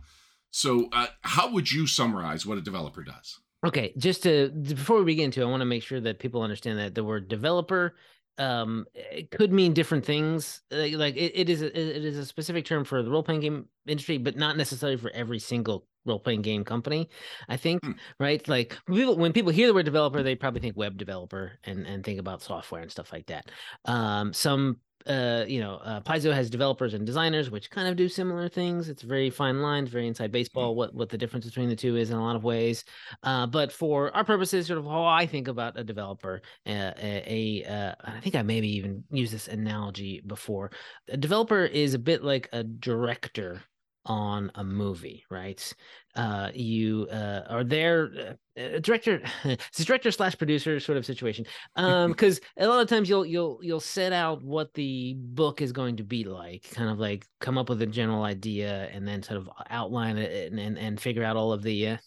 So, 0.51 0.89
uh, 0.92 1.07
how 1.21 1.50
would 1.51 1.71
you 1.71 1.88
summarize 1.88 2.45
what 2.45 2.60
a 2.60 2.62
developer 2.62 3.01
does? 3.04 3.39
Okay, 3.65 3.94
just 3.98 4.21
to 4.24 4.50
before 4.51 5.00
we 5.00 5.06
begin 5.06 5.31
to, 5.31 5.42
I 5.42 5.45
want 5.45 5.62
to 5.62 5.65
make 5.65 5.81
sure 5.83 6.01
that 6.01 6.19
people 6.19 6.44
understand 6.44 6.77
that 6.77 6.94
the 6.94 7.04
word 7.04 7.27
developer 7.30 7.95
um 8.39 8.86
it 8.95 9.30
could 9.30 9.54
mean 9.54 9.74
different 9.75 10.04
things 10.04 10.63
like, 10.71 10.94
like 10.95 11.15
it, 11.15 11.31
it 11.36 11.50
is 11.50 11.62
a, 11.62 11.68
it 11.68 12.04
is 12.04 12.18
a 12.18 12.25
specific 12.25 12.65
term 12.65 12.83
for 12.83 13.04
the 13.04 13.10
role-playing 13.12 13.42
game 13.42 13.69
industry 13.86 14.18
but 14.18 14.36
not 14.36 14.57
necessarily 14.57 14.98
for 14.98 15.12
every 15.12 15.38
single 15.38 15.86
role-playing 16.06 16.42
game 16.42 16.63
company 16.65 17.07
i 17.48 17.56
think 17.56 17.80
Hmm. 17.86 17.92
right 18.19 18.48
like 18.48 18.75
when 18.88 18.98
people 18.98 19.18
when 19.18 19.33
people 19.33 19.51
hear 19.51 19.68
the 19.68 19.74
word 19.75 19.86
developer 19.86 20.24
they 20.24 20.33
probably 20.33 20.62
think 20.62 20.75
web 20.75 20.98
developer 20.98 21.60
and 21.63 21.86
and 21.86 22.04
think 22.04 22.19
about 22.19 22.42
software 22.42 22.81
and 22.81 22.89
stuff 22.92 23.13
like 23.13 23.27
that 23.27 23.51
um 23.86 24.33
some 24.33 24.77
uh 25.07 25.45
you 25.47 25.59
know 25.59 25.75
uh 25.83 26.00
paizo 26.01 26.33
has 26.33 26.50
developers 26.50 26.94
and 26.94 27.05
designers 27.05 27.50
which 27.51 27.69
kind 27.69 27.88
of 27.88 27.95
do 27.95 28.07
similar 28.07 28.47
things 28.47 28.89
it's 28.89 29.01
very 29.01 29.29
fine 29.29 29.61
lines 29.61 29.89
very 29.89 30.07
inside 30.07 30.31
baseball 30.31 30.75
what 30.75 30.94
what 30.94 31.09
the 31.09 31.17
difference 31.17 31.45
between 31.45 31.69
the 31.69 31.75
two 31.75 31.95
is 31.95 32.09
in 32.09 32.17
a 32.17 32.23
lot 32.23 32.35
of 32.35 32.44
ways 32.44 32.83
uh, 33.23 33.45
but 33.47 33.71
for 33.71 34.15
our 34.15 34.23
purposes, 34.23 34.67
sort 34.67 34.79
of 34.79 34.85
how 34.85 35.05
I 35.05 35.25
think 35.25 35.47
about 35.47 35.77
a 35.77 35.83
developer, 35.83 36.41
uh, 36.65 36.91
a, 36.97 37.63
a 37.65 37.71
uh, 37.71 37.95
I 38.03 38.19
think 38.19 38.35
I 38.35 38.41
maybe 38.41 38.75
even 38.75 39.03
used 39.11 39.33
this 39.33 39.47
analogy 39.47 40.21
before. 40.25 40.71
A 41.09 41.17
developer 41.17 41.65
is 41.65 41.94
a 41.94 42.00
bit 42.00 42.23
like 42.23 42.50
a 42.51 42.63
director 42.63 43.61
on 44.05 44.51
a 44.55 44.63
movie, 44.63 45.23
right? 45.29 45.73
Uh, 46.15 46.50
you 46.54 47.07
uh, 47.12 47.42
are 47.50 47.63
there, 47.63 48.38
uh, 48.57 48.80
director, 48.80 49.21
it's 49.44 49.80
a 49.80 49.86
director 49.86 50.12
slash 50.12 50.38
producer 50.38 50.80
sort 50.80 50.98
of 50.98 51.06
situation. 51.06 51.45
Um, 51.75 52.12
because 52.12 52.39
a 52.57 52.68
lot 52.68 52.81
of 52.81 52.88
times 52.88 53.10
you'll 53.10 53.25
you'll 53.25 53.60
you'll 53.62 53.80
set 53.80 54.13
out 54.13 54.44
what 54.44 54.74
the 54.74 55.15
book 55.18 55.62
is 55.62 55.71
going 55.71 55.98
to 55.98 56.04
be 56.04 56.24
like, 56.24 56.69
kind 56.71 56.89
of 56.89 57.00
like 57.00 57.25
come 57.39 57.57
up 57.57 57.69
with 57.69 57.81
a 57.81 57.88
general 57.88 58.24
idea 58.24 58.89
and 58.93 59.08
then 59.08 59.22
sort 59.22 59.38
of 59.38 59.50
outline 59.70 60.17
it 60.17 60.51
and 60.51 60.60
and, 60.60 60.77
and 60.77 61.00
figure 61.00 61.24
out 61.24 61.36
all 61.36 61.51
of 61.51 61.62
the 61.63 61.88
uh, 61.88 61.98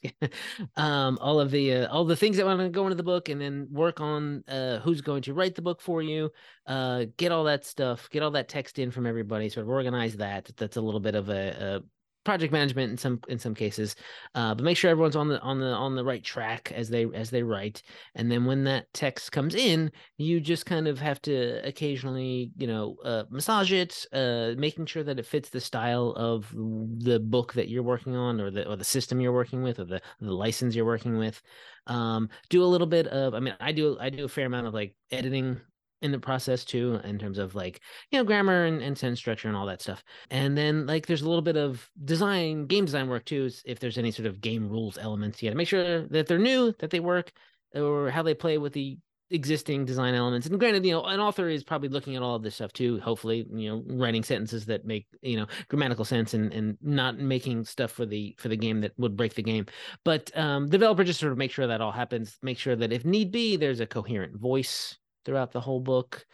um 0.76 1.18
all 1.20 1.38
of 1.40 1.50
the 1.50 1.74
uh, 1.74 1.88
all 1.88 2.04
the 2.04 2.16
things 2.16 2.36
that 2.36 2.46
want 2.46 2.60
to 2.60 2.68
go 2.68 2.84
into 2.84 2.96
the 2.96 3.02
book 3.02 3.28
and 3.28 3.40
then 3.40 3.66
work 3.70 4.00
on 4.00 4.42
uh 4.48 4.78
who's 4.80 5.00
going 5.00 5.22
to 5.22 5.34
write 5.34 5.54
the 5.54 5.62
book 5.62 5.80
for 5.80 6.02
you 6.02 6.30
uh 6.66 7.04
get 7.16 7.32
all 7.32 7.44
that 7.44 7.64
stuff 7.64 8.08
get 8.10 8.22
all 8.22 8.30
that 8.30 8.48
text 8.48 8.78
in 8.78 8.90
from 8.90 9.06
everybody 9.06 9.48
sort 9.48 9.64
of 9.64 9.70
organize 9.70 10.16
that 10.16 10.50
that's 10.56 10.76
a 10.76 10.80
little 10.80 11.00
bit 11.00 11.14
of 11.14 11.28
a, 11.28 11.48
a 11.76 11.80
project 12.26 12.52
management 12.52 12.90
in 12.90 12.98
some 12.98 13.20
in 13.28 13.38
some 13.38 13.54
cases 13.54 13.94
uh 14.34 14.52
but 14.54 14.64
make 14.64 14.76
sure 14.76 14.90
everyone's 14.90 15.16
on 15.16 15.28
the 15.28 15.40
on 15.40 15.60
the 15.60 15.66
on 15.66 15.94
the 15.94 16.04
right 16.04 16.24
track 16.24 16.72
as 16.74 16.88
they 16.90 17.06
as 17.14 17.30
they 17.30 17.42
write. 17.42 17.82
And 18.16 18.30
then 18.30 18.44
when 18.44 18.64
that 18.64 18.92
text 18.92 19.30
comes 19.32 19.54
in 19.54 19.90
you 20.18 20.40
just 20.40 20.66
kind 20.66 20.88
of 20.88 20.98
have 20.98 21.22
to 21.22 21.66
occasionally 21.66 22.50
you 22.58 22.66
know 22.66 22.96
uh, 23.04 23.24
massage 23.30 23.72
it 23.72 24.04
uh 24.12 24.52
making 24.58 24.86
sure 24.86 25.04
that 25.04 25.18
it 25.20 25.26
fits 25.26 25.48
the 25.48 25.60
style 25.60 26.12
of 26.16 26.52
the 26.52 27.20
book 27.20 27.52
that 27.54 27.68
you're 27.68 27.82
working 27.82 28.16
on 28.16 28.40
or 28.40 28.50
the 28.50 28.68
or 28.68 28.76
the 28.76 28.84
system 28.84 29.20
you're 29.20 29.32
working 29.32 29.62
with 29.62 29.78
or 29.78 29.84
the 29.84 30.02
the 30.20 30.32
license 30.32 30.74
you're 30.74 30.84
working 30.84 31.16
with. 31.16 31.40
Um 31.86 32.28
do 32.50 32.62
a 32.64 32.72
little 32.74 32.88
bit 32.88 33.06
of 33.06 33.34
i 33.34 33.40
mean 33.40 33.54
i 33.60 33.70
do 33.70 33.96
i 34.00 34.10
do 34.10 34.24
a 34.24 34.28
fair 34.28 34.46
amount 34.46 34.66
of 34.66 34.74
like 34.74 34.96
editing 35.12 35.60
in 36.02 36.12
the 36.12 36.18
process 36.18 36.64
too 36.64 37.00
in 37.04 37.18
terms 37.18 37.38
of 37.38 37.54
like 37.54 37.80
you 38.10 38.18
know 38.18 38.24
grammar 38.24 38.64
and, 38.64 38.82
and 38.82 38.96
sentence 38.96 39.18
structure 39.18 39.48
and 39.48 39.56
all 39.56 39.66
that 39.66 39.82
stuff. 39.82 40.02
And 40.30 40.56
then 40.56 40.86
like 40.86 41.06
there's 41.06 41.22
a 41.22 41.28
little 41.28 41.42
bit 41.42 41.56
of 41.56 41.88
design 42.04 42.66
game 42.66 42.84
design 42.84 43.08
work 43.08 43.24
too 43.24 43.50
if 43.64 43.78
there's 43.78 43.98
any 43.98 44.10
sort 44.10 44.26
of 44.26 44.40
game 44.40 44.68
rules 44.68 44.98
elements. 44.98 45.42
You 45.42 45.48
got 45.48 45.52
to 45.52 45.56
make 45.56 45.68
sure 45.68 46.06
that 46.08 46.26
they're 46.26 46.38
new 46.38 46.72
that 46.78 46.90
they 46.90 47.00
work 47.00 47.32
or 47.74 48.10
how 48.10 48.22
they 48.22 48.34
play 48.34 48.58
with 48.58 48.72
the 48.72 48.98
existing 49.30 49.84
design 49.84 50.14
elements. 50.14 50.46
And 50.46 50.60
granted 50.60 50.84
you 50.84 50.92
know 50.92 51.04
an 51.04 51.18
author 51.18 51.48
is 51.48 51.64
probably 51.64 51.88
looking 51.88 52.14
at 52.14 52.22
all 52.22 52.36
of 52.36 52.42
this 52.42 52.56
stuff 52.56 52.72
too 52.72 53.00
hopefully 53.00 53.44
you 53.50 53.68
know 53.68 53.82
writing 53.96 54.22
sentences 54.22 54.66
that 54.66 54.84
make 54.84 55.06
you 55.22 55.36
know 55.36 55.46
grammatical 55.68 56.04
sense 56.04 56.34
and 56.34 56.52
and 56.52 56.76
not 56.80 57.18
making 57.18 57.64
stuff 57.64 57.90
for 57.90 58.06
the 58.06 58.36
for 58.38 58.48
the 58.48 58.56
game 58.56 58.82
that 58.82 58.92
would 58.98 59.16
break 59.16 59.34
the 59.34 59.42
game. 59.42 59.66
But 60.04 60.30
um 60.36 60.68
developer 60.68 61.04
just 61.04 61.20
sort 61.20 61.32
of 61.32 61.38
make 61.38 61.50
sure 61.50 61.66
that 61.66 61.80
all 61.80 61.90
happens 61.90 62.38
make 62.42 62.58
sure 62.58 62.76
that 62.76 62.92
if 62.92 63.04
need 63.04 63.32
be 63.32 63.56
there's 63.56 63.80
a 63.80 63.86
coherent 63.86 64.38
voice 64.38 64.96
throughout 65.26 65.52
the 65.52 65.60
whole 65.60 65.80
book 65.80 66.24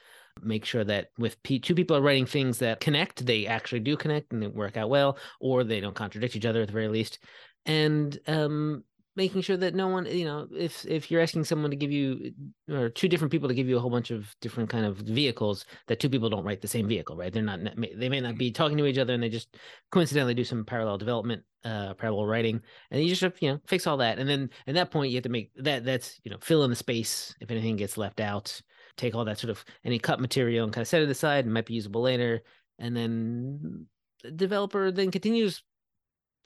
make 0.41 0.65
sure 0.65 0.85
that 0.85 1.09
with 1.19 1.43
P- 1.43 1.59
two 1.59 1.75
people 1.75 1.97
are 1.97 2.01
writing 2.01 2.27
things 2.27 2.59
that 2.59 2.81
connect 2.81 3.27
they 3.27 3.47
actually 3.47 3.81
do 3.81 3.97
connect 3.97 4.33
and 4.33 4.43
they 4.43 4.47
work 4.47 4.77
out 4.77 4.89
well 4.89 5.19
or 5.41 5.65
they 5.65 5.81
don't 5.81 5.95
contradict 5.95 6.37
each 6.37 6.47
other 6.47 6.63
at 6.63 6.69
the 6.69 6.73
very 6.73 6.89
least. 6.89 7.19
And 7.67 8.19
um 8.27 8.85
making 9.15 9.43
sure 9.43 9.59
that 9.59 9.75
no 9.75 9.89
one 9.89 10.07
you 10.07 10.25
know 10.25 10.49
if 10.57 10.87
if 10.87 11.11
you're 11.11 11.21
asking 11.21 11.45
someone 11.45 11.71
to 11.71 11.77
give 11.77 11.93
you 11.93 12.33
or 12.71 12.89
two 12.89 13.09
different 13.09 13.31
people 13.31 13.47
to 13.47 13.55
give 13.55 13.69
you 13.69 13.77
a 13.77 13.81
whole 13.81 13.91
bunch 13.91 14.11
of 14.11 14.35
different 14.41 14.71
kind 14.71 14.87
of 14.87 14.97
vehicles 14.97 15.67
that 15.87 16.01
two 16.01 16.09
people 16.09 16.31
don't 16.31 16.45
write 16.45 16.63
the 16.63 16.69
same 16.69 16.89
vehicle 16.89 17.17
right? 17.17 17.33
They're 17.33 17.43
not 17.43 17.61
they 17.97 18.09
may 18.09 18.21
not 18.21 18.39
be 18.39 18.51
talking 18.51 18.79
to 18.79 18.87
each 18.87 18.99
other 18.99 19.13
and 19.13 19.23
they 19.23 19.29
just 19.29 19.57
coincidentally 19.91 20.35
do 20.35 20.45
some 20.45 20.65
parallel 20.65 20.99
development 20.99 21.43
uh 21.65 21.95
parallel 21.95 22.27
writing. 22.27 22.61
And 22.91 23.03
you 23.03 23.09
just 23.09 23.23
have, 23.23 23.35
you 23.41 23.53
know 23.53 23.61
fix 23.67 23.87
all 23.87 23.99
that. 23.99 24.19
And 24.19 24.29
then 24.29 24.51
at 24.67 24.75
that 24.75 24.91
point 24.91 25.11
you 25.11 25.17
have 25.19 25.25
to 25.25 25.29
make 25.29 25.53
that 25.57 25.85
that's 25.85 26.19
you 26.25 26.31
know 26.31 26.39
fill 26.41 26.65
in 26.65 26.71
the 26.71 26.77
space 26.77 27.35
if 27.41 27.51
anything 27.51 27.77
gets 27.77 27.99
left 27.99 28.19
out 28.19 28.61
take 28.97 29.15
all 29.15 29.25
that 29.25 29.39
sort 29.39 29.51
of 29.51 29.65
any 29.85 29.99
cut 29.99 30.21
material 30.21 30.65
and 30.65 30.73
kind 30.73 30.83
of 30.83 30.89
set 30.89 31.03
it 31.03 31.11
aside 31.11 31.45
and 31.45 31.55
might 31.55 31.67
be 31.67 31.75
usable 31.75 32.03
later. 32.03 32.43
And 32.79 32.97
then 32.97 33.87
the 34.23 34.31
developer 34.31 34.91
then 34.91 35.11
continues 35.11 35.63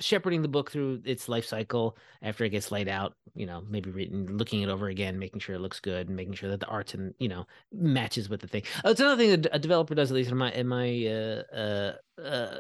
shepherding 0.01 0.43
the 0.43 0.49
book 0.49 0.71
through 0.71 1.01
its 1.05 1.29
life 1.29 1.47
cycle 1.47 1.97
after 2.23 2.45
it 2.45 2.51
gets 2.51 2.71
laid 2.71 2.89
out 2.89 3.15
you 3.35 3.47
know 3.47 3.63
maybe 3.69 3.91
reading 3.91 4.27
looking 4.37 4.61
it 4.63 4.69
over 4.69 4.89
again 4.89 5.19
making 5.19 5.41
sure 5.41 5.55
it 5.55 5.61
looks 5.61 5.81
good 5.81 6.09
and 6.09 6.17
making 6.17 6.35
sure 6.35 6.51
that 6.51 6.61
the 6.61 6.67
art 6.67 6.93
and 6.95 7.15
you 7.19 7.29
know 7.29 7.47
matches 7.73 8.29
with 8.29 8.41
the 8.41 8.49
thing. 8.49 8.63
Oh, 8.85 8.91
it's 8.91 9.01
another 9.01 9.17
thing 9.17 9.31
that 9.31 9.49
a 9.53 9.59
developer 9.59 9.95
does 9.95 10.11
at 10.11 10.15
least 10.15 10.31
in 10.31 10.37
my 10.37 10.53
in 10.53 10.67
my 10.67 11.07
uh, 11.07 11.57
uh, 11.57 12.21
uh, 12.21 12.57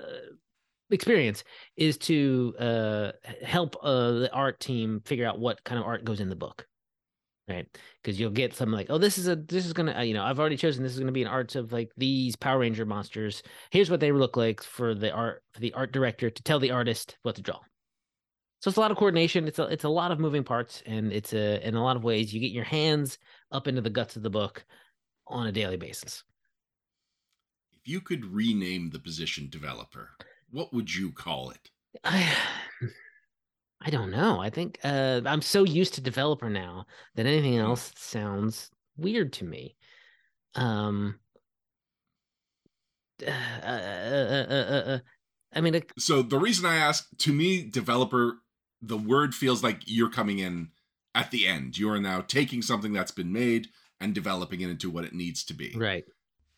experience 0.90 1.44
is 1.76 1.98
to 1.98 2.54
uh, 2.58 3.12
help 3.42 3.76
uh, 3.82 4.12
the 4.12 4.32
art 4.32 4.60
team 4.60 5.02
figure 5.04 5.26
out 5.26 5.38
what 5.38 5.62
kind 5.64 5.78
of 5.78 5.86
art 5.86 6.04
goes 6.04 6.20
in 6.20 6.28
the 6.28 6.36
book 6.36 6.66
right 7.48 7.78
because 8.02 8.18
you'll 8.18 8.30
get 8.30 8.54
something 8.54 8.74
like 8.74 8.88
oh 8.90 8.98
this 8.98 9.18
is 9.18 9.28
a 9.28 9.36
this 9.36 9.66
is 9.66 9.72
gonna 9.72 9.96
uh, 9.96 10.02
you 10.02 10.14
know 10.14 10.24
i've 10.24 10.40
already 10.40 10.56
chosen 10.56 10.82
this 10.82 10.92
is 10.92 10.98
gonna 10.98 11.12
be 11.12 11.22
an 11.22 11.28
art 11.28 11.54
of 11.54 11.72
like 11.72 11.90
these 11.96 12.36
power 12.36 12.58
ranger 12.58 12.84
monsters. 12.84 13.42
Here's 13.70 13.90
what 13.90 14.00
they 14.00 14.12
look 14.12 14.36
like 14.36 14.62
for 14.62 14.94
the 14.94 15.12
art 15.12 15.42
for 15.52 15.60
the 15.60 15.72
art 15.74 15.92
director 15.92 16.30
to 16.30 16.42
tell 16.42 16.58
the 16.58 16.72
artist 16.72 17.16
what 17.22 17.36
to 17.36 17.42
draw. 17.42 17.60
So 18.60 18.68
it's 18.68 18.78
a 18.78 18.80
lot 18.80 18.90
of 18.90 18.96
coordination 18.96 19.46
it's 19.46 19.58
a 19.58 19.64
it's 19.64 19.84
a 19.84 19.88
lot 19.88 20.10
of 20.10 20.18
moving 20.18 20.44
parts 20.44 20.82
and 20.86 21.12
it's 21.12 21.32
a 21.32 21.66
in 21.66 21.74
a 21.74 21.82
lot 21.82 21.96
of 21.96 22.04
ways 22.04 22.34
you 22.34 22.40
get 22.40 22.52
your 22.52 22.64
hands 22.64 23.18
up 23.52 23.68
into 23.68 23.80
the 23.80 23.90
guts 23.90 24.16
of 24.16 24.22
the 24.22 24.30
book 24.30 24.64
on 25.28 25.46
a 25.46 25.52
daily 25.52 25.76
basis. 25.76 26.24
If 27.72 27.86
you 27.86 28.00
could 28.00 28.24
rename 28.24 28.90
the 28.90 28.98
position 28.98 29.48
developer 29.50 30.10
what 30.50 30.72
would 30.72 30.92
you 30.94 31.12
call 31.12 31.50
it? 31.50 31.70
I, 32.04 32.32
I 33.80 33.90
don't 33.90 34.10
know. 34.10 34.40
I 34.40 34.50
think 34.50 34.78
uh, 34.84 35.20
I'm 35.26 35.42
so 35.42 35.64
used 35.64 35.94
to 35.94 36.00
developer 36.00 36.48
now 36.50 36.86
that 37.14 37.26
anything 37.26 37.54
Mm. 37.54 37.64
else 37.68 37.92
sounds 37.96 38.70
weird 38.96 39.32
to 39.34 39.44
me. 39.44 39.76
Um, 40.54 41.18
uh, 43.26 43.30
uh, 43.30 43.66
uh, 43.66 44.46
uh, 44.52 44.82
uh, 44.86 44.98
I 45.54 45.60
mean, 45.60 45.74
it, 45.74 45.90
so 45.98 46.20
the 46.22 46.38
reason 46.38 46.66
i 46.66 46.76
ask 46.76 47.06
to 47.18 47.32
me 47.32 47.62
developer 47.62 48.38
the 48.82 48.98
word 48.98 49.34
feels 49.34 49.62
like 49.62 49.80
you're 49.86 50.10
coming 50.10 50.38
in 50.38 50.68
at 51.14 51.30
the 51.30 51.46
end 51.46 51.78
you 51.78 51.88
are 51.90 51.98
now 52.00 52.20
taking 52.20 52.60
something 52.60 52.92
that's 52.92 53.10
been 53.10 53.32
made 53.32 53.68
and 54.00 54.14
developing 54.14 54.60
it 54.60 54.68
into 54.68 54.90
what 54.90 55.04
it 55.04 55.14
needs 55.14 55.44
to 55.44 55.54
be 55.54 55.72
right. 55.76 56.04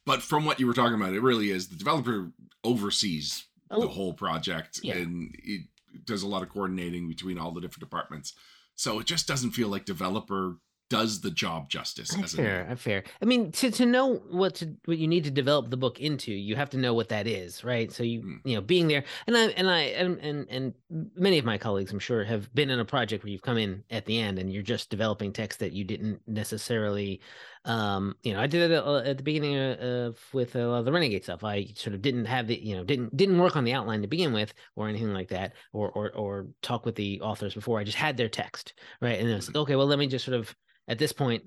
but 0.05 0.21
from 0.21 0.45
what 0.45 0.59
you 0.59 0.67
were 0.67 0.75
talking 0.75 0.95
about 1.01 1.13
it 1.15 1.21
really 1.23 1.51
is 1.51 1.69
the 1.69 1.77
developer 1.77 2.33
oversees 2.65 3.45
Oh, 3.71 3.83
the 3.83 3.89
whole 3.89 4.15
project 4.15 4.81
Yeah. 4.83 4.97
and 4.97 5.31
it 5.45 5.67
does 6.05 6.23
a 6.23 6.29
lot 6.29 6.43
of 6.43 6.49
coordinating 6.49 7.09
between 7.09 7.39
all 7.39 7.53
the 7.53 7.61
different 7.61 7.81
departments 7.81 8.35
so 8.75 8.99
it 9.01 9.07
just 9.07 9.27
doesn't 9.27 9.51
feel 9.51 9.69
like 9.69 9.85
developer 9.85 10.57
does 10.91 11.21
the 11.21 11.31
job 11.31 11.69
justice 11.69 12.09
That's 12.17 12.35
fair. 12.35 12.65
That's 12.67 12.81
fair. 12.81 13.05
I 13.21 13.27
mean, 13.27 13.53
to 13.53 13.71
to 13.73 13.85
know 13.85 14.15
what 14.31 14.55
to 14.55 14.75
what 14.87 14.97
you 14.97 15.07
need 15.07 15.25
to 15.25 15.31
develop 15.31 15.69
the 15.69 15.77
book 15.77 16.01
into, 16.01 16.33
you 16.33 16.57
have 16.57 16.71
to 16.71 16.79
know 16.79 16.95
what 16.95 17.11
that 17.11 17.27
is, 17.27 17.63
right? 17.63 17.93
So 17.93 18.03
you 18.03 18.23
Mm. 18.23 18.41
you 18.45 18.55
know, 18.55 18.63
being 18.63 18.89
there, 18.89 19.05
and 19.27 19.37
I 19.37 19.49
and 19.49 19.69
I 19.69 19.81
and 19.81 20.19
and 20.21 20.47
and 20.49 20.75
many 21.15 21.37
of 21.37 21.45
my 21.45 21.59
colleagues, 21.59 21.93
I'm 21.93 21.99
sure, 21.99 22.25
have 22.25 22.55
been 22.55 22.71
in 22.71 22.81
a 22.81 22.87
project 22.87 23.23
where 23.23 23.31
you've 23.31 23.43
come 23.43 23.59
in 23.59 23.85
at 23.91 24.07
the 24.07 24.19
end 24.19 24.39
and 24.39 24.51
you're 24.51 24.63
just 24.63 24.89
developing 24.89 25.31
text 25.31 25.59
that 25.59 25.73
you 25.73 25.85
didn't 25.85 26.23
necessarily, 26.27 27.21
um, 27.65 28.15
you 28.23 28.33
know, 28.33 28.41
I 28.41 28.47
did 28.47 28.71
it 28.71 28.75
uh, 28.75 29.03
at 29.05 29.19
the 29.19 29.23
beginning 29.23 29.57
of, 29.57 29.79
of 29.79 30.19
with 30.33 30.57
a 30.57 30.67
lot 30.67 30.79
of 30.79 30.85
the 30.85 30.93
Renegade 30.93 31.25
stuff. 31.25 31.45
I 31.45 31.67
sort 31.75 31.95
of 31.95 32.03
didn't 32.03 32.25
have 32.27 32.47
the 32.47 32.57
you 32.57 32.77
know 32.77 32.85
didn't 32.85 33.17
didn't 33.17 33.39
work 33.39 33.57
on 33.57 33.65
the 33.65 33.75
outline 33.75 34.03
to 34.03 34.09
begin 34.09 34.33
with 34.33 34.55
or 34.77 34.89
anything 34.89 35.13
like 35.13 35.29
that, 35.29 35.55
or 35.73 35.91
or 35.91 36.13
or 36.13 36.47
talk 36.63 36.87
with 36.87 36.95
the 36.95 37.21
authors 37.21 37.55
before. 37.55 37.79
I 37.79 37.85
just 37.85 37.99
had 37.99 38.17
their 38.17 38.29
text, 38.29 38.75
right? 39.01 39.19
And 39.19 39.29
then 39.29 39.37
it's 39.37 39.49
like, 39.49 39.57
okay, 39.57 39.77
well, 39.77 39.87
let 39.87 39.99
me 39.99 40.07
just 40.07 40.25
sort 40.25 40.39
of 40.39 40.55
at 40.89 40.99
this 40.99 41.13
point 41.13 41.45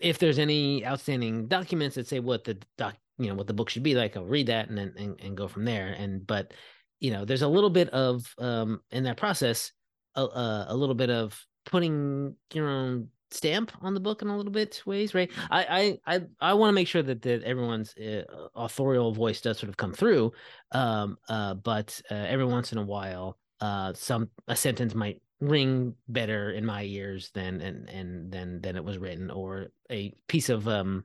if 0.00 0.18
there's 0.18 0.38
any 0.38 0.86
outstanding 0.86 1.48
documents 1.48 1.96
that 1.96 2.06
say 2.06 2.20
what 2.20 2.44
the 2.44 2.56
doc 2.78 2.96
you 3.18 3.28
know 3.28 3.34
what 3.34 3.46
the 3.46 3.52
book 3.52 3.68
should 3.68 3.82
be 3.82 3.94
like 3.94 4.16
i'll 4.16 4.24
read 4.24 4.46
that 4.46 4.68
and 4.68 4.78
then 4.78 4.94
and, 4.96 5.20
and 5.20 5.36
go 5.36 5.48
from 5.48 5.64
there 5.64 5.88
and 5.98 6.26
but 6.26 6.52
you 7.00 7.10
know 7.10 7.24
there's 7.24 7.42
a 7.42 7.48
little 7.48 7.70
bit 7.70 7.88
of 7.90 8.24
um 8.38 8.80
in 8.90 9.04
that 9.04 9.16
process 9.16 9.72
a, 10.14 10.22
a, 10.22 10.66
a 10.68 10.76
little 10.76 10.94
bit 10.94 11.10
of 11.10 11.38
putting 11.64 12.34
your 12.52 12.68
own 12.68 13.08
stamp 13.32 13.72
on 13.80 13.94
the 13.94 14.00
book 14.00 14.22
in 14.22 14.28
a 14.28 14.36
little 14.36 14.52
bit 14.52 14.82
ways 14.86 15.14
right? 15.14 15.30
I 15.50 15.98
i 16.06 16.16
i, 16.16 16.20
I 16.40 16.54
want 16.54 16.70
to 16.70 16.74
make 16.74 16.88
sure 16.88 17.02
that 17.02 17.22
that 17.22 17.42
everyone's 17.42 17.94
uh, 17.96 18.22
authorial 18.54 19.12
voice 19.12 19.40
does 19.40 19.58
sort 19.58 19.68
of 19.68 19.76
come 19.76 19.92
through 19.92 20.32
um 20.72 21.16
uh 21.28 21.54
but 21.54 22.00
uh, 22.10 22.14
every 22.14 22.44
once 22.44 22.72
in 22.72 22.78
a 22.78 22.82
while 22.84 23.38
uh 23.60 23.92
some 23.94 24.28
a 24.48 24.56
sentence 24.56 24.94
might 24.94 25.20
ring 25.40 25.94
better 26.08 26.52
in 26.52 26.64
my 26.64 26.84
ears 26.84 27.30
than 27.34 27.60
and 27.60 27.88
and 27.88 28.32
than 28.32 28.60
than 28.60 28.76
it 28.76 28.84
was 28.84 28.98
written 28.98 29.30
or 29.30 29.68
a 29.90 30.14
piece 30.28 30.48
of 30.48 30.68
um 30.68 31.04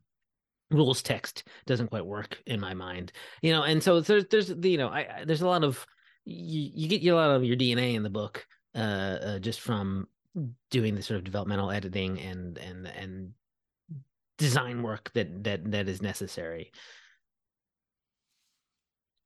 rules 0.70 1.02
text 1.02 1.46
doesn't 1.66 1.90
quite 1.90 2.06
work 2.06 2.42
in 2.46 2.60
my 2.60 2.74
mind 2.74 3.12
you 3.42 3.52
know? 3.54 3.64
And 3.64 3.82
so 3.82 4.02
there's 4.02 4.26
there's 4.30 4.48
the 4.48 4.70
you 4.70 4.78
know 4.78 4.90
i, 4.90 5.00
I 5.00 5.26
there's 5.26 5.42
a 5.42 5.48
lot 5.48 5.64
of 5.64 5.86
you, 6.26 6.70
you 6.74 6.88
get 6.88 7.04
a 7.10 7.16
lot 7.16 7.32
of 7.32 7.44
your 7.44 7.56
dna 7.56 7.96
in 7.96 8.04
the 8.04 8.10
book 8.10 8.46
uh, 8.76 8.80
uh 8.80 9.40
just 9.40 9.62
from 9.62 10.08
doing 10.70 10.96
the 10.96 11.02
sort 11.02 11.18
of 11.18 11.24
developmental 11.24 11.72
editing 11.72 12.20
and 12.20 12.58
and 12.58 12.88
and 12.88 13.32
design 14.38 14.84
work 14.84 15.12
that 15.14 15.44
that 15.44 15.72
that 15.72 15.88
is 15.90 16.02
necessary 16.02 16.72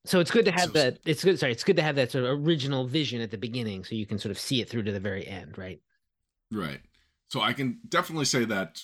so 0.06 0.20
it's 0.20 0.32
good 0.32 0.46
to 0.46 0.52
have 0.52 0.66
So- 0.66 0.72
that 0.72 1.00
it's 1.06 1.24
good 1.24 1.38
sorry 1.40 1.52
it's 1.52 1.64
good 1.64 1.76
to 1.76 1.82
have 1.84 1.96
that 1.96 2.12
sort 2.12 2.24
of 2.26 2.46
original 2.46 2.88
vision 2.88 3.22
at 3.22 3.30
the 3.32 3.38
beginning 3.38 3.84
so 3.84 3.96
you 3.96 4.06
can 4.06 4.18
sort 4.18 4.32
of 4.32 4.40
see 4.40 4.62
it 4.62 4.70
through 4.70 4.84
to 4.84 4.92
the 4.92 5.00
very 5.00 5.28
end 5.28 5.58
right 5.58 5.82
Right. 6.54 6.82
So 7.30 7.40
I 7.40 7.54
can 7.54 7.80
definitely 7.88 8.26
say 8.26 8.44
that 8.44 8.82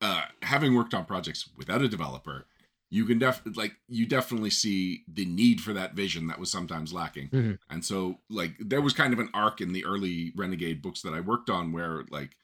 uh, 0.00 0.22
having 0.42 0.74
worked 0.74 0.94
on 0.94 1.04
projects 1.04 1.48
without 1.56 1.80
a 1.80 1.86
developer, 1.86 2.46
you 2.94 3.04
can 3.04 3.18
def 3.18 3.42
like 3.56 3.74
you 3.88 4.06
definitely 4.06 4.50
see 4.50 5.02
the 5.12 5.24
need 5.24 5.60
for 5.60 5.72
that 5.72 5.94
vision 5.94 6.28
that 6.28 6.38
was 6.38 6.48
sometimes 6.48 6.92
lacking. 6.92 7.28
Mhm. 7.28 7.58
And 7.68 7.84
so 7.84 8.20
like 8.30 8.54
there 8.60 8.80
was 8.80 8.92
kind 8.92 9.12
of 9.12 9.18
an 9.18 9.30
arc 9.34 9.60
in 9.60 9.72
the 9.72 9.84
early 9.84 10.32
Renegade 10.36 10.80
books 10.80 11.02
that 11.02 11.12
I 11.12 11.18
worked 11.18 11.50
on 11.50 11.72
where 11.72 12.04
like 12.10 12.36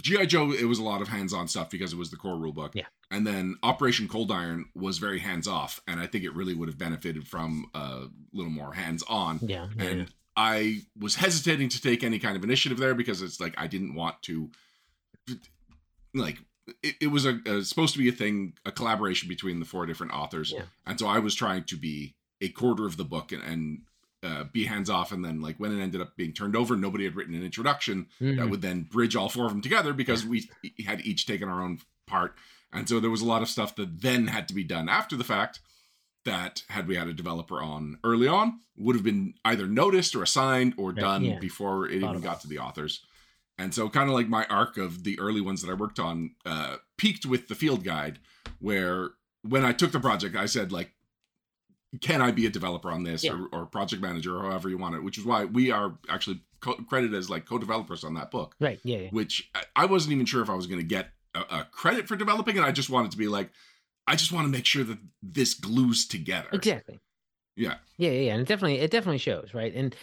GI 0.00 0.26
Joe 0.26 0.52
it 0.52 0.66
was 0.66 0.78
a 0.78 0.84
lot 0.84 1.02
of 1.02 1.08
hands-on 1.08 1.48
stuff 1.48 1.70
because 1.70 1.92
it 1.92 1.96
was 1.96 2.12
the 2.12 2.16
core 2.16 2.36
rulebook. 2.36 2.70
Yeah. 2.74 2.86
And 3.10 3.26
then 3.26 3.56
Operation 3.64 4.06
Cold 4.06 4.30
Iron 4.30 4.66
was 4.76 4.98
very 4.98 5.18
hands-off 5.18 5.80
and 5.88 5.98
I 5.98 6.06
think 6.06 6.22
it 6.22 6.34
really 6.34 6.54
would 6.54 6.68
have 6.68 6.78
benefited 6.78 7.26
from 7.26 7.66
a 7.74 8.06
little 8.32 8.52
more 8.52 8.74
hands-on 8.74 9.40
yeah, 9.42 9.66
yeah, 9.76 9.84
and 9.84 10.12
I 10.36 10.82
was 10.96 11.16
hesitating 11.16 11.68
to 11.70 11.80
take 11.80 12.04
any 12.04 12.20
kind 12.20 12.36
of 12.36 12.44
initiative 12.44 12.78
there 12.78 12.94
because 12.94 13.22
it's 13.22 13.40
like 13.40 13.54
I 13.56 13.66
didn't 13.66 13.94
want 13.94 14.22
to, 14.22 14.50
like 16.12 16.38
it, 16.82 16.94
it 17.02 17.06
was 17.08 17.24
a, 17.26 17.38
a 17.46 17.62
supposed 17.64 17.92
to 17.94 17.98
be 17.98 18.08
a 18.08 18.12
thing, 18.12 18.54
a 18.64 18.72
collaboration 18.72 19.28
between 19.28 19.60
the 19.60 19.66
four 19.66 19.86
different 19.86 20.12
authors, 20.12 20.52
Yeah. 20.52 20.62
and 20.86 20.98
so 20.98 21.06
I 21.06 21.18
was 21.18 21.34
trying 21.34 21.64
to 21.64 21.76
be 21.76 22.14
a 22.40 22.48
quarter 22.48 22.86
of 22.86 22.96
the 22.96 23.04
book 23.04 23.32
and, 23.32 23.42
and 23.42 23.80
uh, 24.22 24.44
be 24.52 24.64
hands 24.64 24.88
off, 24.88 25.12
and 25.12 25.22
then 25.24 25.40
like 25.42 25.56
when 25.58 25.78
it 25.78 25.82
ended 25.82 26.00
up 26.00 26.16
being 26.16 26.32
turned 26.32 26.56
over, 26.56 26.76
nobody 26.76 27.04
had 27.04 27.14
written 27.16 27.34
an 27.34 27.44
introduction 27.44 28.06
that 28.20 28.24
Mhm. 28.38 28.50
would 28.50 28.62
then 28.62 28.82
bridge 28.84 29.14
all 29.14 29.28
four 29.28 29.44
of 29.44 29.50
them 29.52 29.60
together 29.60 29.92
because 29.92 30.24
we 30.24 30.48
had 30.86 31.00
each 31.02 31.26
taken 31.26 31.48
our 31.48 31.62
own 31.62 31.80
part. 32.06 32.34
And 32.72 32.88
so 32.88 32.98
there 33.00 33.10
was 33.10 33.20
a 33.20 33.26
lot 33.26 33.42
of 33.42 33.48
stuff 33.50 33.76
that 33.76 34.00
then 34.00 34.28
had 34.28 34.48
to 34.48 34.54
be 34.54 34.64
done 34.64 34.88
after 34.88 35.14
the 35.16 35.24
fact 35.24 35.60
that 36.24 36.62
had 36.68 36.88
we 36.88 36.96
had 36.96 37.06
a 37.06 37.12
developer 37.12 37.62
on 37.62 37.98
early 38.02 38.26
on 38.26 38.60
would 38.78 38.96
have 38.96 39.04
been 39.04 39.34
either 39.44 39.66
noticed 39.66 40.14
or 40.16 40.22
assigned 40.22 40.72
or 40.78 40.88
Right, 40.90 40.96
done 41.00 41.24
yeah. 41.24 41.38
before 41.38 41.86
it 41.86 42.00
Thought 42.00 42.10
even 42.10 42.22
got 42.22 42.40
to 42.40 42.48
the 42.48 42.58
authors. 42.58 43.04
And 43.58 43.72
so 43.74 43.88
kind 43.88 44.08
of 44.08 44.14
like 44.14 44.28
my 44.28 44.44
arc 44.46 44.76
of 44.78 45.04
the 45.04 45.18
early 45.20 45.40
ones 45.40 45.62
that 45.62 45.70
I 45.70 45.74
worked 45.74 45.98
on 45.98 46.34
uh 46.44 46.76
peaked 46.96 47.24
with 47.26 47.48
the 47.48 47.54
field 47.54 47.84
guide 47.84 48.18
where 48.60 49.10
when 49.42 49.64
I 49.64 49.72
took 49.72 49.92
the 49.92 50.00
project 50.00 50.34
I 50.36 50.46
said 50.46 50.72
like 50.72 50.90
can 52.00 52.20
I 52.20 52.32
be 52.32 52.46
a 52.46 52.50
developer 52.50 52.90
on 52.90 53.04
this 53.04 53.22
Yeah. 53.22 53.34
or, 53.52 53.60
or 53.60 53.66
project 53.66 54.02
manager 54.02 54.36
or 54.36 54.42
however 54.50 54.68
you 54.68 54.78
want 54.78 54.96
it, 54.96 55.04
which 55.04 55.16
is 55.18 55.24
why 55.24 55.44
we 55.44 55.70
are 55.70 55.96
actually 56.08 56.40
co- 56.60 56.74
credited 56.88 57.14
as 57.16 57.30
like 57.30 57.46
co-developers 57.46 58.02
on 58.02 58.14
that 58.14 58.30
book, 58.32 58.56
right 58.58 58.80
yeah, 58.82 58.98
yeah. 58.98 59.08
which 59.10 59.48
I- 59.76 59.86
wasn't 59.86 60.12
even 60.14 60.26
sure 60.26 60.42
if 60.42 60.50
I 60.50 60.54
was 60.54 60.66
going 60.66 60.80
to 60.80 60.86
get 60.86 61.10
a, 61.34 61.40
a 61.40 61.68
credit 61.70 62.08
for 62.08 62.16
developing 62.16 62.56
it. 62.56 62.62
I 62.64 62.72
just 62.72 62.90
wanted 62.90 63.12
to 63.12 63.16
be 63.16 63.28
like, 63.28 63.50
I 64.08 64.16
just 64.16 64.32
want 64.32 64.44
to 64.46 64.50
make 64.50 64.66
sure 64.66 64.82
that 64.82 64.98
this 65.22 65.54
glues 65.54 66.06
together. 66.08 66.48
exactly 66.52 66.98
Yeah. 67.56 67.76
yeah 67.96 68.10
yeah, 68.10 68.20
yeah. 68.22 68.32
and 68.32 68.42
it 68.42 68.48
definitely 68.48 68.80
it 68.80 68.90
definitely 68.90 69.18
shows 69.18 69.54
right 69.54 69.72
and 69.72 69.94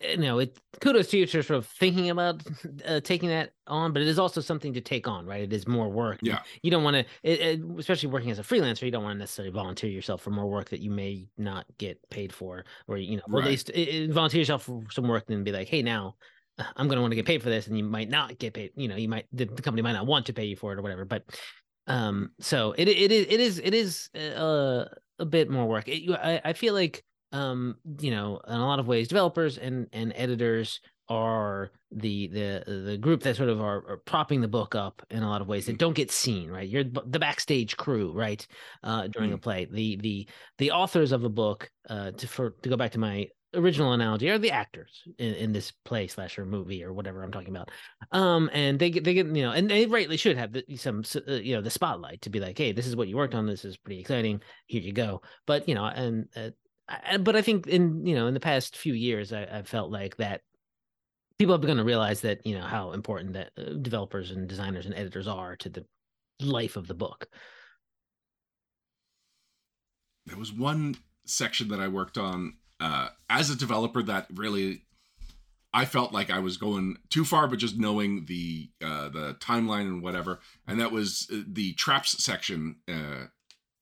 you 0.00 0.16
know 0.16 0.38
it 0.38 0.58
kudos 0.80 1.08
to 1.08 1.18
you 1.18 1.26
for 1.26 1.42
sort 1.42 1.58
of 1.58 1.66
thinking 1.66 2.10
about 2.10 2.42
uh, 2.86 3.00
taking 3.00 3.28
that 3.28 3.50
on 3.66 3.92
but 3.92 4.00
it 4.00 4.08
is 4.08 4.18
also 4.18 4.40
something 4.40 4.72
to 4.72 4.80
take 4.80 5.08
on 5.08 5.26
right 5.26 5.42
it 5.42 5.52
is 5.52 5.66
more 5.66 5.88
work 5.88 6.18
Yeah. 6.22 6.40
you 6.62 6.70
don't 6.70 6.84
want 6.84 7.04
to 7.24 7.74
especially 7.78 8.08
working 8.08 8.30
as 8.30 8.38
a 8.38 8.42
freelancer 8.42 8.82
you 8.82 8.90
don't 8.90 9.02
want 9.02 9.16
to 9.16 9.18
necessarily 9.18 9.52
volunteer 9.52 9.90
yourself 9.90 10.22
for 10.22 10.30
more 10.30 10.46
work 10.46 10.68
that 10.70 10.80
you 10.80 10.90
may 10.90 11.26
not 11.36 11.66
get 11.78 11.98
paid 12.10 12.32
for 12.32 12.64
or 12.86 12.96
you 12.96 13.16
know 13.16 13.22
Right. 13.28 13.44
at 13.44 13.50
least 13.50 13.70
uh, 13.74 13.80
uh, 13.80 14.12
volunteer 14.12 14.40
yourself 14.40 14.64
for 14.64 14.82
some 14.90 15.08
work 15.08 15.24
and 15.28 15.44
be 15.44 15.52
like 15.52 15.68
hey 15.68 15.82
now 15.82 16.14
I'm 16.76 16.88
going 16.88 16.96
to 16.96 17.02
want 17.02 17.12
to 17.12 17.14
get 17.16 17.24
paid 17.24 17.40
for 17.40 17.50
this, 17.50 17.68
and 17.68 17.78
you 17.78 17.84
might 17.84 18.08
not 18.10 18.36
get 18.36 18.52
paid. 18.52 18.72
You 18.74 18.88
know, 18.88 18.96
you 18.96 19.08
might 19.08 19.26
the, 19.32 19.44
the 19.44 19.62
company 19.62 19.80
might 19.80 19.92
not 19.92 20.06
want 20.06 20.26
to 20.26 20.32
pay 20.32 20.44
you 20.44 20.56
for 20.56 20.72
it 20.72 20.78
or 20.80 20.82
whatever. 20.82 21.04
But 21.04 21.22
um, 21.86 22.30
so 22.40 22.72
it 22.76 22.88
it 22.88 23.12
is 23.12 23.26
it 23.30 23.38
is 23.38 23.58
it 23.60 23.74
is 23.74 24.10
uh, 24.16 24.86
a 25.20 25.24
bit 25.24 25.50
more 25.50 25.66
work. 25.66 25.86
It, 25.86 26.10
I 26.10 26.40
I 26.46 26.52
feel 26.54 26.74
like 26.74 27.04
um, 27.32 27.76
you 28.00 28.10
know, 28.10 28.40
in 28.46 28.54
a 28.54 28.66
lot 28.66 28.78
of 28.78 28.86
ways, 28.86 29.08
developers 29.08 29.58
and 29.58 29.88
and 29.92 30.12
editors 30.16 30.80
are 31.08 31.70
the 31.90 32.28
the 32.28 32.82
the 32.86 32.98
group 32.98 33.22
that 33.22 33.36
sort 33.36 33.48
of 33.48 33.60
are, 33.60 33.82
are, 33.88 33.96
propping 34.04 34.40
the 34.40 34.48
book 34.48 34.74
up 34.74 35.00
in 35.10 35.22
a 35.22 35.28
lot 35.28 35.40
of 35.40 35.48
ways 35.48 35.64
that 35.64 35.76
mm. 35.76 35.78
don't 35.78 35.94
get 35.94 36.10
seen 36.10 36.50
right? 36.50 36.68
You're 36.68 36.84
the 36.84 37.18
backstage 37.18 37.76
crew 37.76 38.12
right 38.12 38.46
uh 38.82 39.08
during 39.08 39.30
mm. 39.30 39.34
a 39.34 39.38
play. 39.38 39.66
The 39.70 39.96
the 39.96 40.28
the 40.58 40.70
authors 40.70 41.12
of 41.12 41.24
a 41.24 41.28
book 41.28 41.70
uh 41.88 42.10
to 42.12 42.26
for 42.28 42.50
to 42.62 42.68
go 42.68 42.76
back 42.76 42.92
to 42.92 42.98
my 42.98 43.28
original 43.54 43.94
analogy 43.94 44.28
are 44.28 44.38
the 44.38 44.50
actors 44.50 45.02
in, 45.16 45.32
in 45.34 45.52
this 45.52 45.72
play 45.86 46.06
slash 46.06 46.38
or 46.38 46.44
movie 46.44 46.84
or 46.84 46.92
whatever 46.92 47.22
i'm 47.22 47.32
talking 47.32 47.56
about. 47.56 47.70
Um 48.12 48.50
and 48.52 48.78
they 48.78 48.90
get 48.90 49.04
they 49.04 49.14
get 49.14 49.26
you 49.26 49.42
know 49.42 49.52
and 49.52 49.70
they 49.70 49.86
rightly 49.86 50.18
should 50.18 50.36
have 50.36 50.52
the, 50.52 50.64
some 50.76 51.02
uh, 51.26 51.32
you 51.32 51.56
know 51.56 51.62
the 51.62 51.70
spotlight 51.70 52.20
to 52.22 52.30
be 52.30 52.40
like 52.40 52.58
hey 52.58 52.72
this 52.72 52.86
is 52.86 52.96
what 52.96 53.08
you 53.08 53.16
worked 53.16 53.34
on. 53.34 53.46
This 53.46 53.64
is 53.64 53.78
pretty 53.78 54.00
exciting. 54.00 54.42
Here 54.66 54.82
you 54.82 54.92
go. 54.92 55.22
But 55.46 55.66
you 55.66 55.74
know 55.74 55.86
and 55.86 56.28
uh, 56.36 56.50
But 57.20 57.36
i 57.36 57.42
think 57.42 57.66
in 57.66 58.06
you 58.06 58.14
know 58.14 58.26
in 58.26 58.34
the 58.34 58.40
past 58.40 58.76
few 58.76 58.94
years 58.94 59.32
I, 59.32 59.42
I 59.44 59.62
felt 59.62 59.90
like 59.90 60.16
that 60.16 60.42
people 61.38 61.54
have 61.54 61.60
begun 61.60 61.76
to 61.76 61.84
realize 61.84 62.20
that 62.22 62.46
you 62.46 62.58
know 62.58 62.64
how 62.64 62.92
important 62.92 63.34
that 63.34 63.50
uh, 63.58 63.74
developers 63.80 64.30
and 64.30 64.48
designers 64.48 64.86
and 64.86 64.94
editors 64.94 65.28
are 65.28 65.56
to 65.56 65.68
the 65.68 65.84
life 66.40 66.76
of 66.76 66.86
the 66.86 66.94
book 66.94 67.28
there 70.26 70.38
was 70.38 70.52
one 70.52 70.96
section 71.26 71.68
that 71.68 71.80
i 71.80 71.88
worked 71.88 72.16
on 72.18 72.54
uh, 72.80 73.08
as 73.28 73.50
a 73.50 73.56
developer 73.56 74.02
that 74.02 74.26
really 74.32 74.82
I 75.72 75.84
felt 75.84 76.12
like 76.12 76.30
I 76.30 76.38
was 76.38 76.56
going 76.56 76.96
too 77.10 77.24
far, 77.24 77.46
but 77.46 77.58
just 77.58 77.78
knowing 77.78 78.24
the 78.24 78.70
uh, 78.82 79.10
the 79.10 79.36
timeline 79.38 79.82
and 79.82 80.02
whatever, 80.02 80.40
and 80.66 80.80
that 80.80 80.92
was 80.92 81.28
uh, 81.32 81.42
the 81.46 81.74
traps 81.74 82.22
section. 82.24 82.76
Uh, 82.88 83.26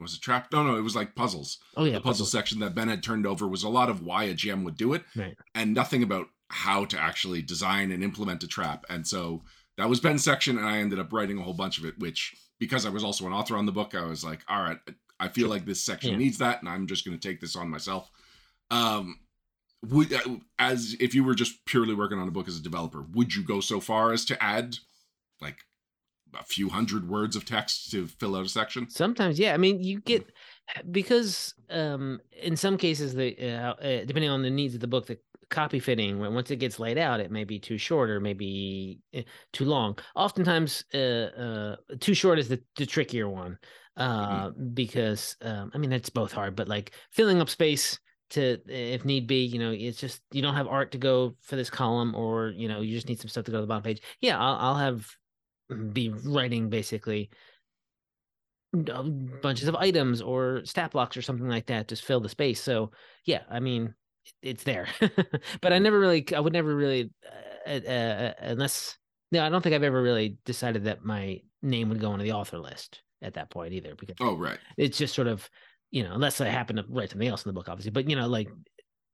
was 0.00 0.14
it 0.14 0.20
trap? 0.20 0.48
No, 0.52 0.62
no, 0.62 0.76
it 0.76 0.82
was 0.82 0.96
like 0.96 1.14
puzzles. 1.14 1.58
Oh 1.76 1.84
yeah, 1.84 1.92
the 1.92 2.00
puzzle 2.00 2.24
puzzles. 2.24 2.32
section 2.32 2.60
that 2.60 2.74
Ben 2.74 2.88
had 2.88 3.02
turned 3.02 3.26
over 3.26 3.46
was 3.46 3.62
a 3.62 3.68
lot 3.68 3.88
of 3.88 4.02
why 4.02 4.24
a 4.24 4.34
GM 4.34 4.64
would 4.64 4.76
do 4.76 4.92
it, 4.92 5.02
right. 5.16 5.36
and 5.54 5.74
nothing 5.74 6.02
about 6.02 6.26
how 6.48 6.84
to 6.84 6.98
actually 6.98 7.42
design 7.42 7.90
and 7.90 8.04
implement 8.04 8.42
a 8.42 8.48
trap. 8.48 8.84
And 8.88 9.06
so 9.06 9.42
that 9.78 9.88
was 9.88 10.00
Ben's 10.00 10.24
section, 10.24 10.58
and 10.58 10.66
I 10.66 10.78
ended 10.78 10.98
up 10.98 11.12
writing 11.12 11.38
a 11.38 11.42
whole 11.42 11.54
bunch 11.54 11.78
of 11.78 11.84
it. 11.84 11.98
Which, 11.98 12.34
because 12.58 12.86
I 12.86 12.90
was 12.90 13.04
also 13.04 13.26
an 13.26 13.32
author 13.32 13.56
on 13.56 13.66
the 13.66 13.72
book, 13.72 13.94
I 13.94 14.04
was 14.04 14.24
like, 14.24 14.40
all 14.48 14.62
right, 14.62 14.78
I 15.18 15.28
feel 15.28 15.48
like 15.48 15.64
this 15.64 15.84
section 15.84 16.12
yeah. 16.12 16.18
needs 16.18 16.38
that, 16.38 16.60
and 16.60 16.68
I'm 16.68 16.86
just 16.86 17.04
going 17.04 17.18
to 17.18 17.28
take 17.28 17.40
this 17.40 17.56
on 17.56 17.70
myself. 17.70 18.10
Um, 18.70 19.20
would 19.84 20.12
uh, 20.12 20.36
as 20.58 20.96
if 21.00 21.14
you 21.14 21.24
were 21.24 21.34
just 21.34 21.64
purely 21.66 21.94
working 21.94 22.18
on 22.18 22.28
a 22.28 22.32
book 22.32 22.48
as 22.48 22.58
a 22.58 22.62
developer, 22.62 23.02
would 23.12 23.34
you 23.34 23.42
go 23.42 23.60
so 23.60 23.80
far 23.80 24.12
as 24.12 24.24
to 24.26 24.42
add 24.42 24.76
like 25.40 25.58
a 26.35 26.45
few 26.45 26.68
hundred 26.68 27.09
words 27.09 27.37
of 27.37 27.45
text 27.45 27.90
to 27.90 28.06
fill 28.06 28.37
out 28.37 28.47
a 28.47 28.49
section? 28.49 28.88
Sometimes, 28.90 29.38
yeah. 29.38 29.54
I 29.54 29.56
mean, 29.56 29.83
you 29.83 30.00
get 30.00 30.26
because 30.90 31.54
um 31.71 32.21
in 32.42 32.56
some 32.56 32.76
cases 32.76 33.14
the 33.14 33.37
uh, 33.40 33.75
uh, 33.75 34.04
depending 34.04 34.30
on 34.30 34.42
the 34.42 34.50
needs 34.50 34.75
of 34.75 34.80
the 34.80 34.87
book 34.87 35.06
the 35.06 35.18
copy 35.49 35.78
fitting 35.78 36.18
when 36.18 36.35
once 36.35 36.50
it 36.50 36.56
gets 36.56 36.80
laid 36.80 36.99
out 36.99 37.21
it 37.21 37.30
may 37.30 37.45
be 37.45 37.59
too 37.59 37.78
short 37.78 38.11
or 38.11 38.21
maybe 38.21 38.99
eh, 39.14 39.23
too 39.52 39.64
long 39.64 39.97
oftentimes 40.16 40.85
uh, 40.92 40.99
uh 40.99 41.76
too 42.00 42.14
short 42.14 42.38
is 42.38 42.49
the, 42.49 42.61
the 42.76 42.85
trickier 42.85 43.28
one 43.28 43.56
uh 43.97 44.49
mm-hmm. 44.49 44.75
because 44.75 45.37
um 45.42 45.71
i 45.73 45.78
mean 45.78 45.90
that's 45.90 46.11
both 46.11 46.33
hard 46.33 46.56
but 46.56 46.66
like 46.66 46.92
filling 47.12 47.40
up 47.40 47.49
space 47.49 47.99
to 48.28 48.59
if 48.66 49.04
need 49.04 49.28
be 49.28 49.45
you 49.45 49.61
know 49.61 49.71
it's 49.71 50.00
just 50.00 50.21
you 50.33 50.42
don't 50.42 50.56
have 50.56 50.66
art 50.66 50.90
to 50.90 50.99
go 50.99 51.37
for 51.42 51.54
this 51.54 51.71
column 51.71 52.12
or 52.16 52.49
you 52.49 52.66
know 52.66 52.80
you 52.80 52.92
just 52.92 53.09
need 53.09 53.21
some 53.21 53.28
stuff 53.28 53.45
to 53.45 53.52
go 53.52 53.59
to 53.59 53.61
the 53.61 53.68
bottom 53.68 53.85
page 53.85 54.02
yeah 54.21 54.37
i'll, 54.37 54.56
I'll 54.56 54.75
have 54.75 55.09
be 55.92 56.11
writing 56.25 56.68
basically 56.68 57.30
bunches 59.42 59.68
of 59.68 59.75
items 59.76 60.20
or 60.20 60.62
stat 60.64 60.90
blocks 60.90 61.16
or 61.16 61.23
something 61.23 61.49
like 61.49 61.66
that 61.66 61.88
just 61.88 62.04
fill 62.04 62.20
the 62.20 62.28
space 62.28 62.61
so 62.61 62.90
yeah 63.25 63.40
i 63.50 63.58
mean 63.58 63.94
it's 64.42 64.64
there 64.64 64.87
but 65.61 65.73
i 65.73 65.78
never 65.78 65.99
really 65.99 66.26
i 66.35 66.40
would 66.40 66.52
never 66.52 66.75
really 66.75 67.10
uh, 67.67 67.71
uh, 67.71 67.90
uh, 67.90 68.32
unless 68.40 68.99
no 69.32 69.45
i 69.45 69.49
don't 69.49 69.62
think 69.62 69.75
i've 69.75 69.82
ever 69.82 70.02
really 70.02 70.36
decided 70.45 70.84
that 70.84 71.04
my 71.04 71.40
name 71.62 71.88
would 71.88 72.00
go 72.00 72.10
on 72.10 72.19
the 72.19 72.32
author 72.32 72.58
list 72.58 73.02
at 73.23 73.34
that 73.34 73.50
point 73.50 73.73
either 73.73 73.95
because 73.95 74.17
oh 74.21 74.36
right 74.36 74.58
it's 74.76 74.99
just 74.99 75.14
sort 75.14 75.28
of 75.28 75.49
you 75.90 76.02
know, 76.02 76.12
unless 76.12 76.40
I 76.40 76.49
happen 76.49 76.76
to 76.76 76.84
write 76.88 77.10
something 77.10 77.28
else 77.28 77.45
in 77.45 77.49
the 77.49 77.54
book, 77.54 77.69
obviously. 77.69 77.90
But 77.90 78.10
you 78.10 78.17
know, 78.17 78.28
like 78.28 78.49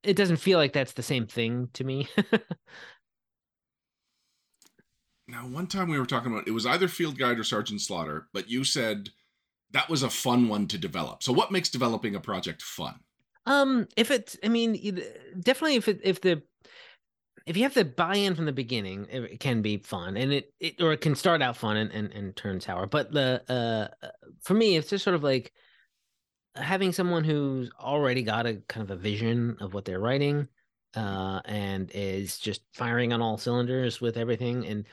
it 0.02 0.16
doesn't 0.16 0.38
feel 0.38 0.58
like 0.58 0.72
that's 0.72 0.92
the 0.92 1.02
same 1.02 1.26
thing 1.26 1.68
to 1.74 1.84
me. 1.84 2.08
now, 5.32 5.46
one 5.46 5.66
time 5.66 5.88
we 5.88 5.98
were 5.98 6.04
talking 6.04 6.30
about 6.30 6.46
it 6.46 6.52
was 6.52 6.66
either 6.66 6.88
Field 6.88 7.18
Guide 7.18 7.38
or 7.38 7.44
Sergeant 7.44 7.80
Slaughter, 7.80 8.28
but 8.34 8.50
you 8.50 8.64
said 8.64 9.08
that 9.70 9.88
was 9.88 10.02
a 10.02 10.10
fun 10.10 10.48
one 10.48 10.68
to 10.68 10.76
develop. 10.76 11.22
So, 11.22 11.32
what 11.32 11.50
makes 11.50 11.70
developing 11.70 12.14
a 12.14 12.20
project 12.20 12.60
fun? 12.60 13.00
Um, 13.46 13.88
if 13.96 14.10
it's, 14.10 14.36
I 14.44 14.48
mean, 14.48 14.74
definitely 15.40 15.76
if 15.76 15.88
it, 15.88 16.00
if 16.04 16.20
the 16.20 16.42
if 17.46 17.56
you 17.56 17.62
have 17.62 17.74
the 17.74 17.84
buy-in 17.84 18.34
from 18.34 18.44
the 18.44 18.52
beginning, 18.52 19.06
it 19.10 19.40
can 19.40 19.62
be 19.62 19.78
fun, 19.78 20.18
and 20.18 20.34
it, 20.34 20.52
it 20.60 20.80
or 20.82 20.92
it 20.92 21.00
can 21.00 21.14
start 21.14 21.40
out 21.40 21.56
fun 21.56 21.78
and 21.78 21.90
and, 21.92 22.12
and 22.12 22.36
turn 22.36 22.60
sour. 22.60 22.86
But 22.86 23.10
the 23.10 23.42
uh, 23.48 24.08
for 24.42 24.52
me, 24.52 24.76
it's 24.76 24.90
just 24.90 25.02
sort 25.02 25.16
of 25.16 25.24
like 25.24 25.50
having 26.56 26.92
someone 26.92 27.24
who's 27.24 27.70
already 27.80 28.22
got 28.22 28.46
a 28.46 28.56
kind 28.68 28.84
of 28.84 28.90
a 28.90 29.00
vision 29.00 29.56
of 29.60 29.72
what 29.72 29.86
they're 29.86 29.98
writing 29.98 30.46
uh, 30.94 31.40
and 31.46 31.90
is 31.94 32.38
just 32.38 32.62
firing 32.74 33.12
on 33.12 33.22
all 33.22 33.38
cylinders 33.38 34.00
with 34.00 34.16
everything 34.16 34.66
and 34.66 34.84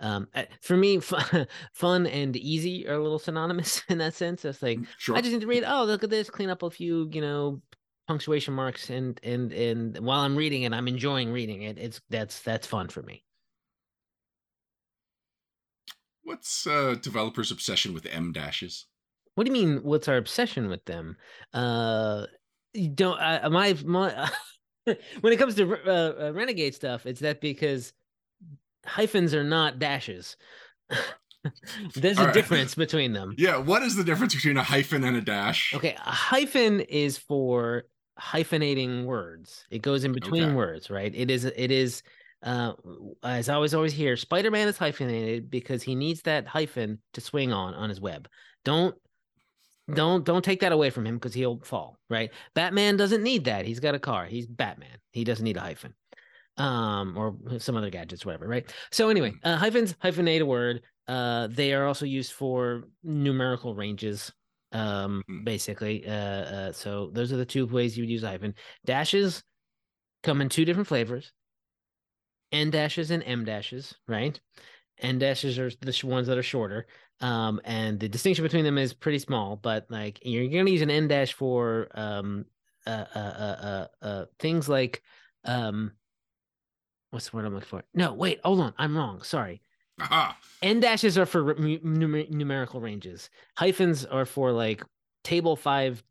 um, 0.00 0.28
eh, 0.34 0.44
for 0.60 0.76
me 0.76 1.00
fun 1.72 2.06
and 2.06 2.36
easy 2.36 2.86
are 2.88 2.94
a 2.94 3.02
little 3.02 3.18
synonymous 3.18 3.82
in 3.88 3.98
that 3.98 4.14
sense 4.14 4.44
it's 4.44 4.62
like 4.62 4.78
mm, 4.78 4.86
sure. 4.98 5.16
i 5.16 5.20
just 5.20 5.32
need 5.32 5.40
to 5.40 5.46
read 5.46 5.64
oh 5.66 5.84
look 5.84 6.04
at 6.04 6.10
this 6.10 6.30
clean 6.30 6.50
up 6.50 6.62
a 6.62 6.70
few 6.70 7.08
you 7.12 7.20
know 7.20 7.60
punctuation 8.06 8.54
marks 8.54 8.90
and 8.90 9.18
and 9.22 9.52
and 9.52 9.98
while 9.98 10.20
i'm 10.20 10.36
reading 10.36 10.62
it 10.62 10.72
i'm 10.72 10.88
enjoying 10.88 11.32
reading 11.32 11.62
it 11.62 11.78
it's 11.78 12.00
that's 12.10 12.40
that's 12.40 12.66
fun 12.66 12.88
for 12.88 13.02
me 13.02 13.24
what's 16.22 16.66
uh 16.66 16.94
developers 17.00 17.50
obsession 17.50 17.92
with 17.92 18.06
m 18.06 18.32
dashes 18.32 18.86
what 19.36 19.46
do 19.46 19.52
you 19.52 19.66
mean? 19.66 19.82
What's 19.82 20.08
our 20.08 20.16
obsession 20.16 20.68
with 20.68 20.84
them? 20.86 21.18
Uh, 21.52 22.24
you 22.72 22.88
don't. 22.88 23.20
Uh, 23.20 23.48
my 23.50 23.76
my. 23.84 24.30
when 24.84 25.32
it 25.32 25.38
comes 25.38 25.54
to 25.56 25.76
uh, 25.86 26.28
uh, 26.28 26.32
renegade 26.32 26.74
stuff, 26.74 27.04
it's 27.04 27.20
that 27.20 27.42
because 27.42 27.92
hyphens 28.86 29.34
are 29.34 29.44
not 29.44 29.78
dashes. 29.78 30.36
There's 31.94 32.18
All 32.18 32.24
a 32.24 32.26
right. 32.26 32.34
difference 32.34 32.74
between 32.74 33.12
them. 33.12 33.34
Yeah, 33.38 33.58
what 33.58 33.82
is 33.82 33.94
the 33.94 34.04
difference 34.04 34.34
between 34.34 34.56
a 34.56 34.62
hyphen 34.62 35.04
and 35.04 35.16
a 35.16 35.20
dash? 35.20 35.72
Okay, 35.74 35.94
a 35.94 36.10
hyphen 36.10 36.80
is 36.80 37.18
for 37.18 37.84
hyphenating 38.18 39.04
words. 39.04 39.64
It 39.70 39.82
goes 39.82 40.04
in 40.04 40.12
between 40.12 40.44
okay. 40.44 40.54
words, 40.54 40.90
right? 40.90 41.12
It 41.14 41.30
is 41.30 41.44
it 41.44 41.70
is 41.70 42.02
uh 42.42 42.72
as 43.22 43.48
I 43.48 43.54
always 43.54 43.74
always 43.74 43.92
hear, 43.92 44.16
Spider-Man 44.16 44.68
is 44.68 44.78
hyphenated 44.78 45.50
because 45.50 45.82
he 45.82 45.94
needs 45.94 46.22
that 46.22 46.46
hyphen 46.46 46.98
to 47.12 47.20
swing 47.20 47.52
on 47.52 47.74
on 47.74 47.88
his 47.88 48.00
web. 48.00 48.28
Don't 48.64 48.94
don't 49.94 50.24
don't 50.24 50.44
take 50.44 50.60
that 50.60 50.72
away 50.72 50.90
from 50.90 51.06
him 51.06 51.14
because 51.14 51.32
he'll 51.32 51.60
fall 51.60 51.96
right 52.10 52.32
batman 52.54 52.96
doesn't 52.96 53.22
need 53.22 53.44
that 53.44 53.64
he's 53.64 53.78
got 53.78 53.94
a 53.94 53.98
car 53.98 54.26
he's 54.26 54.46
batman 54.46 54.98
he 55.12 55.22
doesn't 55.22 55.44
need 55.44 55.56
a 55.56 55.60
hyphen 55.60 55.94
um 56.58 57.16
or 57.16 57.36
some 57.58 57.76
other 57.76 57.90
gadgets 57.90 58.24
whatever 58.24 58.46
right? 58.46 58.72
So 58.90 59.08
anyway 59.08 59.32
mm. 59.32 59.38
uh, 59.44 59.56
hyphens 59.56 59.94
hyphenate 60.02 60.40
a 60.40 60.46
word 60.46 60.82
uh 61.08 61.48
they 61.48 61.72
are 61.72 61.86
also 61.86 62.06
used 62.06 62.32
for 62.32 62.84
numerical 63.02 63.74
ranges 63.74 64.32
um 64.72 65.22
mm. 65.28 65.44
basically. 65.44 66.06
Uh, 66.06 66.12
uh 66.12 66.72
so 66.72 67.10
those 67.12 67.32
are 67.32 67.36
the 67.36 67.44
two 67.44 67.66
ways 67.66 67.96
you 67.96 68.02
would 68.02 68.10
use 68.10 68.22
a 68.22 68.28
hyphen. 68.28 68.54
Dashes 68.84 69.42
come 70.22 70.40
in 70.40 70.48
two 70.48 70.64
different 70.64 70.88
flavors. 70.88 71.32
N 72.52 72.70
dashes 72.70 73.10
and 73.10 73.22
m 73.24 73.44
dashes 73.44 73.94
right? 74.08 74.40
N 74.98 75.18
dashes 75.18 75.58
are 75.58 75.70
the 75.82 76.00
ones 76.04 76.26
that 76.26 76.38
are 76.38 76.42
shorter 76.42 76.86
um, 77.20 77.60
and 77.64 77.98
the 77.98 78.08
distinction 78.08 78.42
between 78.42 78.64
them 78.64 78.78
is 78.78 78.92
pretty 78.92 79.18
small, 79.18 79.56
but 79.56 79.86
like 79.88 80.18
you're 80.22 80.48
going 80.48 80.66
to 80.66 80.72
use 80.72 80.82
an 80.82 80.90
n 80.90 81.08
dash 81.08 81.32
for 81.32 81.88
um, 81.94 82.44
uh, 82.86 83.04
uh, 83.14 83.18
uh, 83.18 83.56
uh, 83.62 83.86
uh, 84.02 84.24
things 84.38 84.68
like 84.68 85.02
um, 85.44 85.92
what's 87.10 87.30
the 87.30 87.36
word 87.36 87.46
I'm 87.46 87.54
looking 87.54 87.68
for? 87.68 87.84
No, 87.94 88.12
wait, 88.12 88.40
hold 88.44 88.60
on, 88.60 88.74
I'm 88.78 88.96
wrong. 88.96 89.22
Sorry. 89.22 89.60
Aha. 90.00 90.36
N 90.62 90.80
dashes 90.80 91.16
are 91.16 91.26
for 91.26 91.54
numer- 91.54 92.30
numerical 92.30 92.80
ranges. 92.80 93.30
Hyphens 93.56 94.04
are 94.04 94.26
for 94.26 94.52
like 94.52 94.84
table 95.24 95.56
five 95.56 96.02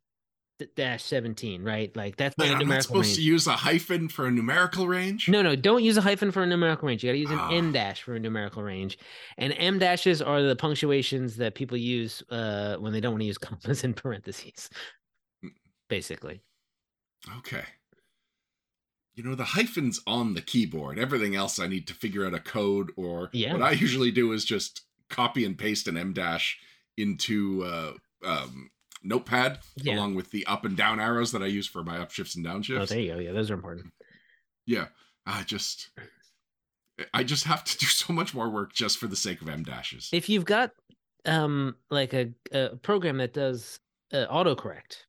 dash 0.77 1.03
17 1.03 1.63
right 1.63 1.93
like 1.97 2.15
that's 2.15 2.37
not 2.37 2.45
Wait, 2.45 2.53
a 2.53 2.59
numerical 2.59 2.63
I'm 2.63 2.77
not 2.77 2.83
supposed 2.83 3.07
range. 3.07 3.17
to 3.17 3.21
use 3.23 3.47
a 3.47 3.51
hyphen 3.51 4.07
for 4.07 4.25
a 4.25 4.31
numerical 4.31 4.87
range 4.87 5.27
no 5.27 5.41
no 5.41 5.53
don't 5.53 5.83
use 5.83 5.97
a 5.97 6.01
hyphen 6.01 6.31
for 6.31 6.43
a 6.43 6.45
numerical 6.45 6.87
range 6.87 7.03
you 7.03 7.09
gotta 7.09 7.17
use 7.17 7.29
an 7.29 7.51
n 7.51 7.69
ah. 7.69 7.71
dash 7.73 8.03
for 8.03 8.15
a 8.15 8.19
numerical 8.19 8.63
range 8.63 8.97
and 9.37 9.53
m 9.57 9.79
dashes 9.79 10.21
are 10.21 10.41
the 10.41 10.55
punctuations 10.55 11.35
that 11.35 11.55
people 11.55 11.75
use 11.75 12.23
uh 12.29 12.77
when 12.77 12.93
they 12.93 13.01
don't 13.01 13.11
want 13.11 13.21
to 13.21 13.25
use 13.25 13.37
commas 13.37 13.83
and 13.83 13.97
parentheses 13.97 14.69
mm. 15.43 15.49
basically 15.89 16.41
okay 17.39 17.65
you 19.15 19.23
know, 19.23 19.35
the 19.35 19.43
hyphens 19.45 20.01
on 20.05 20.33
the 20.33 20.41
keyboard. 20.41 20.99
Everything 20.99 21.35
else 21.35 21.57
I 21.59 21.67
need 21.67 21.87
to 21.87 21.93
figure 21.93 22.25
out 22.25 22.33
a 22.33 22.39
code 22.39 22.91
or 22.97 23.29
Yeah. 23.33 23.53
what 23.53 23.61
I 23.61 23.71
usually 23.71 24.11
do 24.11 24.31
is 24.33 24.43
just 24.45 24.81
copy 25.09 25.45
and 25.45 25.57
paste 25.57 25.87
an 25.87 25.97
M 25.97 26.13
dash 26.13 26.57
into 26.97 27.63
uh, 27.63 27.93
um, 28.25 28.71
Notepad 29.03 29.59
Yeah. 29.77 29.95
along 29.95 30.15
with 30.15 30.31
the 30.31 30.45
up 30.47 30.65
and 30.65 30.75
down 30.75 30.99
arrows 30.99 31.31
that 31.31 31.41
I 31.43 31.45
use 31.47 31.67
for 31.67 31.83
my 31.83 31.97
upshifts 31.97 32.35
and 32.35 32.45
Oh, 32.45 32.49
downshifts. 32.51 32.89
there 32.89 32.99
you 32.99 33.13
go. 33.13 33.19
Yeah, 33.19 33.31
those 33.31 33.49
are 33.51 33.53
important. 33.55 33.93
yeah, 34.65 34.87
I 35.25 35.43
just 35.43 35.89
I 37.13 37.23
just 37.23 37.43
have 37.45 37.63
to 37.65 37.77
do 37.77 37.85
so 37.85 38.13
much 38.13 38.33
more 38.33 38.49
work 38.49 38.73
just 38.73 38.97
for 38.97 39.07
the 39.07 39.15
sake 39.15 39.41
of 39.41 39.49
M 39.49 39.63
dashes. 39.63 40.09
If 40.11 40.27
you've 40.29 40.45
got 40.45 40.71
um 41.25 41.75
like 41.89 42.13
a, 42.13 42.31
a 42.51 42.75
program 42.77 43.17
that 43.17 43.33
does 43.33 43.79
uh, 44.13 44.25
autocorrect, 44.31 45.03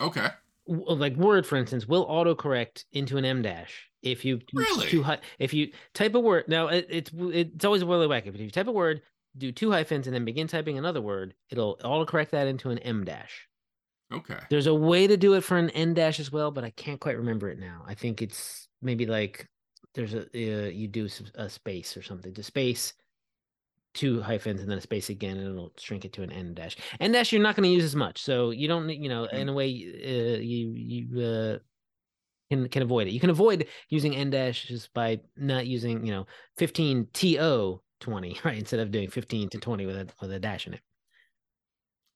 Okay. 0.00 0.28
Like 0.66 1.16
Word, 1.16 1.46
for 1.46 1.56
instance, 1.56 1.86
will 1.86 2.06
autocorrect 2.06 2.84
into 2.92 3.16
an 3.16 3.24
M 3.24 3.42
dash 3.42 3.90
if 4.02 4.24
you 4.24 4.40
Really? 4.52 4.86
two 4.88 5.04
if 5.38 5.52
you 5.52 5.72
type 5.94 6.14
a 6.14 6.20
word. 6.20 6.44
Now 6.48 6.68
it, 6.68 6.86
it's 6.88 7.10
it's 7.14 7.64
always 7.64 7.82
a 7.82 7.86
really 7.86 8.06
wacky. 8.06 8.26
But 8.26 8.36
if 8.36 8.40
you 8.40 8.50
type 8.50 8.68
a 8.68 8.72
word, 8.72 9.02
do 9.36 9.52
two 9.52 9.70
hyphens, 9.70 10.06
and 10.06 10.14
then 10.14 10.24
begin 10.24 10.48
typing 10.48 10.78
another 10.78 11.00
word, 11.00 11.34
it'll 11.50 11.76
autocorrect 11.78 12.30
that 12.30 12.46
into 12.46 12.70
an 12.70 12.78
M 12.78 13.04
dash. 13.04 13.46
Okay. 14.12 14.38
There's 14.48 14.66
a 14.66 14.74
way 14.74 15.06
to 15.06 15.16
do 15.16 15.34
it 15.34 15.42
for 15.42 15.56
an 15.56 15.70
N 15.70 15.94
dash 15.94 16.18
as 16.18 16.32
well, 16.32 16.50
but 16.50 16.64
I 16.64 16.70
can't 16.70 17.00
quite 17.00 17.16
remember 17.16 17.48
it 17.48 17.58
now. 17.58 17.84
I 17.86 17.94
think 17.94 18.22
it's 18.22 18.68
maybe 18.82 19.06
like 19.06 19.46
there's 19.94 20.14
a 20.14 20.22
uh, 20.22 20.68
you 20.68 20.88
do 20.88 21.08
a 21.34 21.48
space 21.48 21.96
or 21.96 22.02
something. 22.02 22.32
to 22.34 22.42
space, 22.42 22.94
two 23.94 24.20
hyphens, 24.22 24.60
and 24.60 24.70
then 24.70 24.78
a 24.78 24.80
space 24.80 25.10
again, 25.10 25.36
and 25.36 25.48
it'll 25.48 25.72
shrink 25.78 26.04
it 26.04 26.12
to 26.14 26.22
an 26.22 26.30
N 26.32 26.54
dash. 26.54 26.76
N 27.00 27.12
dash 27.12 27.32
you're 27.32 27.42
not 27.42 27.56
going 27.56 27.68
to 27.68 27.74
use 27.74 27.84
as 27.84 27.96
much, 27.96 28.22
so 28.22 28.50
you 28.50 28.68
don't 28.68 28.88
you 28.88 29.08
know 29.08 29.24
in 29.24 29.48
a 29.48 29.52
way 29.52 29.68
uh, 29.70 30.38
you 30.40 30.72
you 30.74 31.20
uh, 31.22 31.58
can 32.50 32.68
can 32.68 32.82
avoid 32.82 33.06
it. 33.08 33.12
You 33.12 33.20
can 33.20 33.30
avoid 33.30 33.66
using 33.88 34.14
N 34.16 34.30
dashes 34.30 34.88
by 34.92 35.20
not 35.36 35.66
using 35.66 36.04
you 36.04 36.12
know 36.12 36.26
15 36.58 37.08
to 37.12 37.80
20 38.00 38.40
right 38.44 38.58
instead 38.58 38.80
of 38.80 38.90
doing 38.90 39.08
15 39.10 39.48
to 39.50 39.58
20 39.58 39.86
with 39.86 39.96
a 39.96 40.08
with 40.20 40.32
a 40.32 40.38
dash 40.40 40.66
in 40.66 40.74
it. 40.74 40.80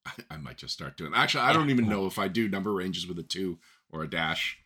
I, 0.07 0.13
I 0.31 0.37
might 0.39 0.57
just 0.57 0.75
start 0.75 0.97
doing. 0.97 1.13
Actually, 1.15 1.43
I 1.45 1.49
Yeah. 1.51 1.55
don't 1.55 1.71
even 1.71 1.89
know 1.89 2.07
if 2.07 2.19
I 2.19 2.29
do 2.29 2.49
number 2.49 2.73
ranges 2.73 3.07
with 3.07 3.19
a 3.19 3.23
two 3.23 3.59
or 3.91 4.03
a 4.03 4.11
dash. 4.11 4.59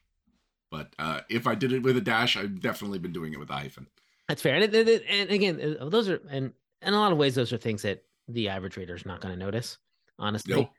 But 0.71 0.95
uh, 0.99 1.23
if 1.31 1.47
I 1.47 1.55
did 1.55 1.73
it 1.73 1.83
with 1.83 1.97
a 1.97 2.01
dash, 2.03 2.37
I've 2.37 2.61
definitely 2.61 2.99
been 2.99 3.13
doing 3.13 3.33
it 3.33 3.39
with 3.39 3.49
a 3.49 3.55
hyphen. 3.55 3.87
That's 4.29 4.43
fair. 4.43 4.55
And, 4.55 4.65
it- 4.65 4.89
it- 4.89 5.05
and 5.09 5.31
again, 5.31 5.77
uh, 5.81 5.89
those 5.89 6.11
are 6.11 6.21
and 6.31 6.53
in 6.83 6.95
a 6.95 6.99
lot 6.99 7.13
of 7.13 7.19
ways, 7.19 7.35
those 7.35 7.53
are 7.53 7.59
things 7.59 7.83
that 7.83 8.01
the 8.29 8.49
average 8.49 8.77
reader 8.77 8.95
is 8.95 9.07
not 9.07 9.21
going 9.21 9.33
to 9.33 9.45
notice, 9.45 9.79
honestly. 10.19 10.55
Nope. 10.55 10.71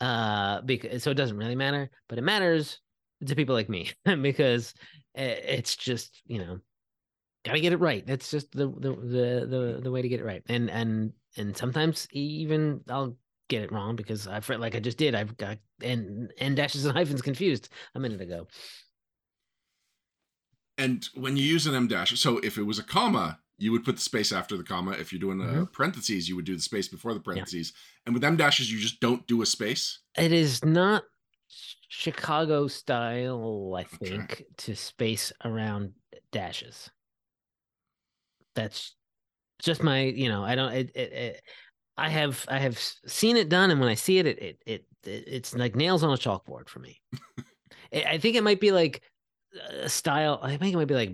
Uh, 0.00 0.60
because 0.62 1.02
so 1.02 1.10
it 1.10 1.14
doesn't 1.14 1.36
really 1.36 1.56
matter, 1.56 1.90
but 2.08 2.18
it 2.18 2.22
matters 2.22 2.80
to 3.26 3.34
people 3.34 3.54
like 3.54 3.68
me 3.68 3.90
because 4.22 4.74
it's 5.14 5.74
just 5.74 6.22
you 6.26 6.38
know 6.38 6.60
gotta 7.44 7.60
get 7.60 7.72
it 7.72 7.80
right. 7.80 8.06
That's 8.06 8.30
just 8.30 8.52
the 8.52 8.68
the 8.68 8.90
the 8.90 9.46
the, 9.46 9.80
the 9.82 9.90
way 9.90 10.02
to 10.02 10.08
get 10.08 10.20
it 10.20 10.24
right. 10.24 10.42
And 10.48 10.70
and 10.70 11.12
and 11.36 11.56
sometimes 11.56 12.06
even 12.12 12.80
I'll 12.88 13.16
get 13.48 13.62
it 13.62 13.72
wrong 13.72 13.96
because 13.96 14.28
I've 14.28 14.48
like 14.48 14.74
I 14.74 14.80
just 14.80 14.98
did. 14.98 15.14
I've 15.14 15.36
got 15.36 15.58
and 15.82 16.32
and 16.38 16.56
dashes 16.56 16.84
and 16.84 16.96
hyphens 16.96 17.22
confused 17.22 17.70
a 17.94 18.00
minute 18.00 18.20
ago. 18.20 18.46
And 20.76 21.08
when 21.14 21.36
you 21.36 21.42
use 21.42 21.66
an 21.66 21.74
M 21.74 21.88
dash, 21.88 22.18
so 22.20 22.38
if 22.38 22.56
it 22.56 22.62
was 22.62 22.78
a 22.78 22.84
comma, 22.84 23.40
you 23.58 23.72
would 23.72 23.84
put 23.84 23.96
the 23.96 24.02
space 24.02 24.32
after 24.32 24.56
the 24.56 24.64
comma. 24.64 24.92
If 24.92 25.12
you're 25.12 25.20
doing 25.20 25.40
a 25.40 25.66
Mhm. 25.66 25.72
parentheses, 25.72 26.28
you 26.28 26.36
would 26.36 26.44
do 26.44 26.56
the 26.56 26.62
space 26.62 26.88
before 26.88 27.14
the 27.14 27.20
parentheses. 27.20 27.72
And 28.06 28.14
with 28.14 28.24
M 28.24 28.36
dashes, 28.36 28.70
you 28.72 28.78
just 28.78 29.00
don't 29.00 29.26
do 29.26 29.42
a 29.42 29.46
space. 29.46 30.00
it 30.16 30.32
is 30.32 30.64
not 30.64 31.04
Chicago 31.88 32.68
style, 32.68 33.74
I 33.76 33.84
Okay. 33.84 34.06
think, 34.06 34.44
to 34.58 34.76
space 34.76 35.32
around 35.44 35.94
dashes. 36.30 36.90
That's 38.54 38.96
just 39.62 39.82
my, 39.82 40.02
you 40.02 40.28
know, 40.28 40.44
I 40.44 40.54
don't. 40.54 40.72
It, 40.72 40.90
it, 40.94 41.12
it, 41.12 41.42
I 41.96 42.08
have 42.08 42.44
I 42.48 42.58
have 42.58 42.78
seen 42.78 43.36
it 43.36 43.48
done, 43.48 43.70
and 43.70 43.80
when 43.80 43.88
I 43.88 43.94
see 43.94 44.18
it, 44.18 44.26
it 44.26 44.38
it, 44.42 44.62
it, 44.66 44.86
it 45.04 45.24
it's 45.26 45.54
like 45.54 45.76
nails 45.76 46.04
on 46.04 46.12
a 46.12 46.16
chalkboard 46.18 46.68
for 46.68 46.80
me. 46.80 47.00
I 47.92 48.04
I 48.14 48.18
think 48.18 48.36
it 48.36 48.44
might 48.44 48.60
be 48.60 48.72
like 48.72 49.02
a 49.70 49.88
style. 49.88 50.38
I 50.42 50.56
think 50.56 50.74
it 50.74 50.76
might 50.76 50.88
be 50.88 50.94
like 50.94 51.12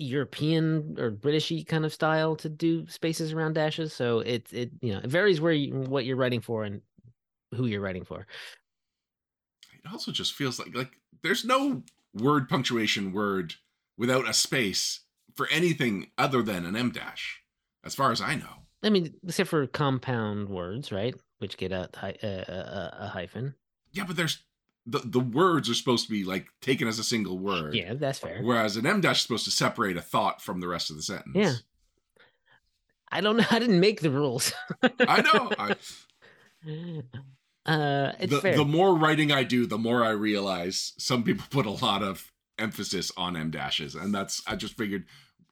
European 0.00 0.96
or 0.98 1.10
Britishy 1.10 1.66
kind 1.66 1.84
of 1.84 1.92
style 1.92 2.36
to 2.36 2.48
do 2.48 2.86
spaces 2.88 3.32
around 3.32 3.54
dashes. 3.54 3.92
So 3.92 4.20
it 4.20 4.52
it 4.52 4.70
you 4.80 4.92
know 4.92 5.00
it 5.00 5.10
varies 5.10 5.40
where 5.40 5.52
you 5.52 5.74
what 5.74 6.04
you're 6.04 6.16
writing 6.16 6.40
for 6.40 6.64
and 6.64 6.80
who 7.54 7.66
you're 7.66 7.80
writing 7.80 8.04
for. 8.04 8.26
It 9.72 9.90
also 9.90 10.12
just 10.12 10.34
feels 10.34 10.58
like 10.58 10.74
like 10.74 10.92
there's 11.22 11.44
no 11.44 11.82
word 12.14 12.48
punctuation 12.48 13.12
word 13.12 13.54
without 13.96 14.28
a 14.28 14.32
space 14.32 15.00
for 15.34 15.48
anything 15.48 16.10
other 16.18 16.42
than 16.42 16.64
an 16.64 16.76
M 16.76 16.90
dash, 16.90 17.42
as 17.84 17.94
far 17.94 18.10
as 18.12 18.20
I 18.20 18.34
know. 18.34 18.66
I 18.82 18.90
mean, 18.90 19.14
except 19.26 19.50
for 19.50 19.66
compound 19.66 20.48
words, 20.48 20.90
right? 20.90 21.14
Which 21.38 21.56
get 21.56 21.72
a, 21.72 21.88
a, 22.02 22.26
a, 22.26 22.96
a 23.00 23.08
hyphen. 23.08 23.54
Yeah, 23.92 24.04
but 24.06 24.16
there's 24.16 24.42
the 24.86 25.00
the 25.00 25.20
words 25.20 25.68
are 25.68 25.74
supposed 25.74 26.06
to 26.06 26.10
be 26.10 26.24
like 26.24 26.48
taken 26.60 26.88
as 26.88 26.98
a 26.98 27.04
single 27.04 27.38
word. 27.38 27.74
Yeah, 27.74 27.94
that's 27.94 28.18
fair. 28.18 28.40
Whereas 28.42 28.76
an 28.76 28.86
M 28.86 29.00
dash 29.00 29.18
is 29.18 29.22
supposed 29.22 29.44
to 29.44 29.50
separate 29.50 29.96
a 29.96 30.02
thought 30.02 30.40
from 30.42 30.60
the 30.60 30.68
rest 30.68 30.90
of 30.90 30.96
the 30.96 31.02
sentence. 31.02 31.34
Yeah. 31.34 31.54
I 33.12 33.20
don't 33.20 33.36
know. 33.36 33.44
I 33.50 33.58
didn't 33.58 33.80
make 33.80 34.00
the 34.00 34.10
rules. 34.10 34.52
I 34.82 35.20
know. 35.22 35.52
I, 35.58 35.70
uh, 37.70 38.12
it's 38.18 38.32
the, 38.32 38.40
fair. 38.40 38.56
the 38.56 38.64
more 38.64 38.96
writing 38.96 39.32
I 39.32 39.42
do, 39.44 39.66
the 39.66 39.78
more 39.78 40.04
I 40.04 40.10
realize 40.10 40.92
some 40.98 41.22
people 41.22 41.46
put 41.50 41.66
a 41.66 41.70
lot 41.70 42.02
of 42.02 42.32
emphasis 42.58 43.10
on 43.16 43.36
M 43.36 43.50
dashes. 43.50 43.94
And 43.94 44.14
that's, 44.14 44.42
I 44.46 44.56
just 44.56 44.76
figured 44.76 45.06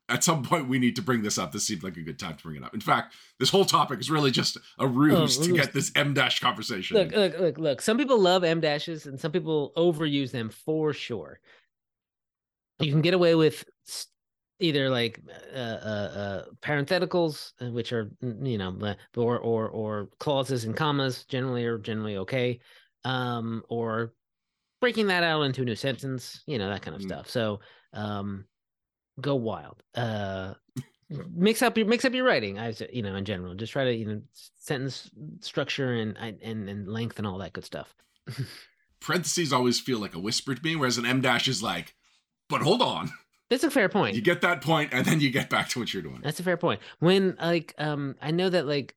at 0.08 0.24
some 0.24 0.42
point 0.42 0.68
we 0.68 0.78
need 0.78 0.96
to 0.96 1.02
bring 1.02 1.22
this 1.22 1.38
up. 1.38 1.52
This 1.52 1.66
seemed 1.66 1.82
like 1.82 1.96
a 1.96 2.02
good 2.02 2.18
time 2.18 2.36
to 2.36 2.42
bring 2.42 2.56
it 2.56 2.64
up. 2.64 2.74
In 2.74 2.80
fact, 2.80 3.14
this 3.38 3.50
whole 3.50 3.64
topic 3.64 4.00
is 4.00 4.10
really 4.10 4.30
just 4.30 4.56
a 4.78 4.86
ruse 4.86 5.38
Oh, 5.38 5.42
to 5.44 5.52
get 5.52 5.72
this 5.72 5.92
M 5.94 6.14
dash 6.14 6.40
conversation. 6.40 6.96
look, 6.96 7.12
look, 7.12 7.38
look, 7.38 7.58
look. 7.58 7.80
Some 7.80 7.98
people 7.98 8.18
love 8.18 8.44
M 8.44 8.60
dashes, 8.60 9.06
and 9.06 9.20
some 9.20 9.32
people 9.32 9.72
overuse 9.76 10.30
them 10.30 10.48
for 10.48 10.92
sure. 10.92 11.40
You 12.80 12.92
can 12.92 13.02
get 13.02 13.14
away 13.14 13.34
with 13.34 13.64
either 14.60 14.88
like 14.90 15.20
uh, 15.54 15.58
uh, 15.58 16.10
uh, 16.14 16.44
parentheticals, 16.62 17.52
uh, 17.60 17.70
which 17.70 17.92
are 17.92 18.10
you 18.22 18.58
know, 18.58 18.94
or 19.16 19.38
or 19.38 19.68
or 19.68 20.08
clauses 20.20 20.64
and 20.64 20.76
commas. 20.76 21.24
Generally, 21.24 21.64
are 21.64 21.78
generally 21.78 22.16
okay, 22.18 22.60
um, 23.04 23.62
or 23.68 24.14
breaking 24.80 25.08
that 25.08 25.24
out 25.24 25.42
into 25.42 25.62
a 25.62 25.64
new 25.64 25.74
sentence. 25.74 26.42
You 26.46 26.58
know 26.58 26.68
that 26.68 26.82
kind 26.82 26.94
of 26.94 27.02
Mm. 27.02 27.06
stuff. 27.08 27.28
So, 27.30 27.60
um, 27.92 28.44
go 29.20 29.34
wild. 29.34 29.82
Uh, 29.94 30.54
mix 31.34 31.62
up 31.62 31.76
your 31.76 31.86
mix 31.86 32.04
up 32.04 32.12
your 32.12 32.24
writing. 32.24 32.58
I 32.58 32.74
you 32.92 33.02
know 33.02 33.14
in 33.14 33.24
general, 33.24 33.54
just 33.54 33.72
try 33.72 33.84
to 33.84 33.94
you 33.94 34.06
know 34.06 34.20
sentence 34.56 35.10
structure 35.40 35.94
and 35.94 36.16
and 36.18 36.68
and 36.68 36.88
length 36.88 37.18
and 37.18 37.26
all 37.26 37.38
that 37.38 37.52
good 37.52 37.64
stuff. 37.64 37.94
Parentheses 39.00 39.52
always 39.52 39.80
feel 39.80 39.98
like 39.98 40.14
a 40.14 40.18
whisper 40.18 40.54
to 40.54 40.62
me, 40.62 40.76
whereas 40.76 40.98
an 40.98 41.06
M 41.06 41.20
dash 41.20 41.48
is 41.48 41.62
like, 41.62 41.94
but 42.48 42.62
hold 42.62 42.82
on. 42.82 43.10
That's 43.48 43.64
a 43.64 43.70
fair 43.70 43.88
point. 43.88 44.14
You 44.14 44.20
get 44.20 44.42
that 44.42 44.60
point, 44.60 44.92
and 44.92 45.06
then 45.06 45.20
you 45.20 45.30
get 45.30 45.48
back 45.48 45.68
to 45.70 45.78
what 45.78 45.94
you're 45.94 46.02
doing. 46.02 46.20
That's 46.22 46.40
a 46.40 46.42
fair 46.42 46.56
point. 46.56 46.80
When 46.98 47.36
like 47.40 47.74
um 47.78 48.16
I 48.20 48.30
know 48.30 48.48
that 48.48 48.66
like 48.66 48.94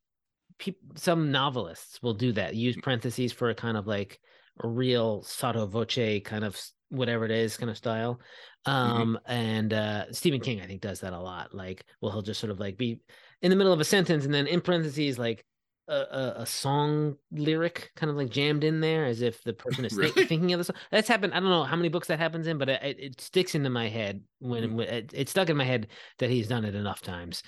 peop- 0.58 0.82
some 0.96 1.32
novelists 1.32 2.02
will 2.02 2.14
do 2.14 2.32
that. 2.34 2.56
Use 2.56 2.78
parentheses 2.82 3.32
for 3.32 3.50
a 3.50 3.56
kind 3.56 3.78
of 3.78 3.88
like 3.88 4.20
a 4.62 4.68
real 4.68 5.24
sotto 5.24 5.66
voce 5.66 6.22
kind 6.24 6.44
of 6.44 6.60
whatever 6.92 7.26
it 7.26 7.32
is 7.32 7.58
kind 7.58 7.70
of 7.70 7.78
style. 7.78 8.20
Um 8.66 9.20
and 9.26 9.74
uh 9.74 10.12
Stephen 10.14 10.40
King 10.42 10.62
I 10.62 10.68
think 10.68 10.82
does 10.82 11.00
that 11.02 11.14
a 11.14 11.20
lot. 11.20 11.54
Like 11.54 11.84
well 12.02 12.12
he'll 12.12 12.22
just 12.22 12.40
sort 12.40 12.52
of 12.52 12.60
like 12.60 12.78
be 12.78 13.00
in 13.42 13.50
the 13.50 13.56
middle 13.56 13.74
of 13.74 13.80
a 13.80 13.86
sentence 13.86 14.26
and 14.26 14.34
then 14.34 14.46
in 14.48 14.62
parentheses 14.62 15.18
like 15.18 15.44
a, 15.88 15.96
a, 15.96 16.34
a 16.42 16.46
song 16.46 17.16
lyric 17.32 17.92
kind 17.96 18.10
of 18.10 18.16
like 18.16 18.30
jammed 18.30 18.64
in 18.64 18.80
there 18.82 19.06
as 19.06 19.22
if 19.22 19.44
the 19.44 19.52
person 19.54 19.84
is 19.84 19.94
Really? 19.98 20.12
thinking 20.26 20.54
of 20.54 20.60
the 20.60 20.64
song. 20.66 20.76
That's 20.92 21.08
happened. 21.08 21.34
I 21.34 21.40
don't 21.40 21.50
know 21.50 21.64
how 21.64 21.76
many 21.76 21.90
books 21.90 22.08
that 22.08 22.20
happens 22.20 22.48
in, 22.48 22.58
but 22.60 22.70
it, 22.70 23.00
it, 23.00 23.20
sticks 23.20 23.56
into 23.56 23.70
my 23.70 23.90
head 23.90 24.22
when 24.40 24.64
Mm. 24.64 24.74
when- 24.76 24.88
it, 24.88 25.12
it 25.14 25.28
stuck 25.30 25.50
in 25.50 25.58
my 25.58 25.66
head 25.66 25.88
that 26.20 26.30
he's 26.30 26.48
done 26.48 26.66
it 26.66 26.76
enough 26.76 27.02
times 27.02 27.42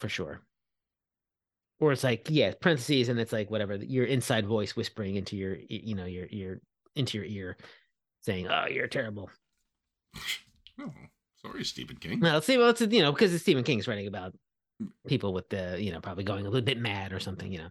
for 0.00 0.08
sure. 0.08 0.40
Or 1.78 1.92
it's 1.92 2.04
like, 2.04 2.28
yeah, 2.30 2.52
parentheses, 2.60 3.08
and 3.08 3.18
it's 3.20 3.32
like 3.32 3.50
whatever 3.50 3.76
your 3.76 4.04
inside 4.06 4.46
voice 4.46 4.74
whispering 4.76 5.16
into 5.16 5.36
your, 5.36 5.56
you 5.68 5.94
know, 5.94 6.04
your 6.06 6.26
your 6.26 6.60
into 6.94 7.16
your 7.18 7.26
ear, 7.26 7.56
saying, 8.22 8.48
"Oh, 8.48 8.66
you're 8.68 8.88
terrible." 8.88 9.30
Oh, 10.78 10.92
sorry, 11.36 11.64
Stephen 11.64 11.96
King. 11.96 12.20
Well, 12.20 12.40
see, 12.40 12.58
well, 12.58 12.70
it's 12.70 12.80
you 12.80 13.02
know 13.02 13.12
because 13.12 13.38
Stephen 13.40 13.64
King's 13.64 13.86
writing 13.88 14.06
about 14.06 14.34
people 15.06 15.32
with 15.34 15.48
the, 15.50 15.76
you 15.80 15.92
know, 15.92 16.00
probably 16.00 16.24
going 16.24 16.46
a 16.46 16.50
little 16.50 16.64
bit 16.64 16.78
mad 16.78 17.12
or 17.12 17.20
something, 17.20 17.52
you 17.52 17.58
know. 17.58 17.68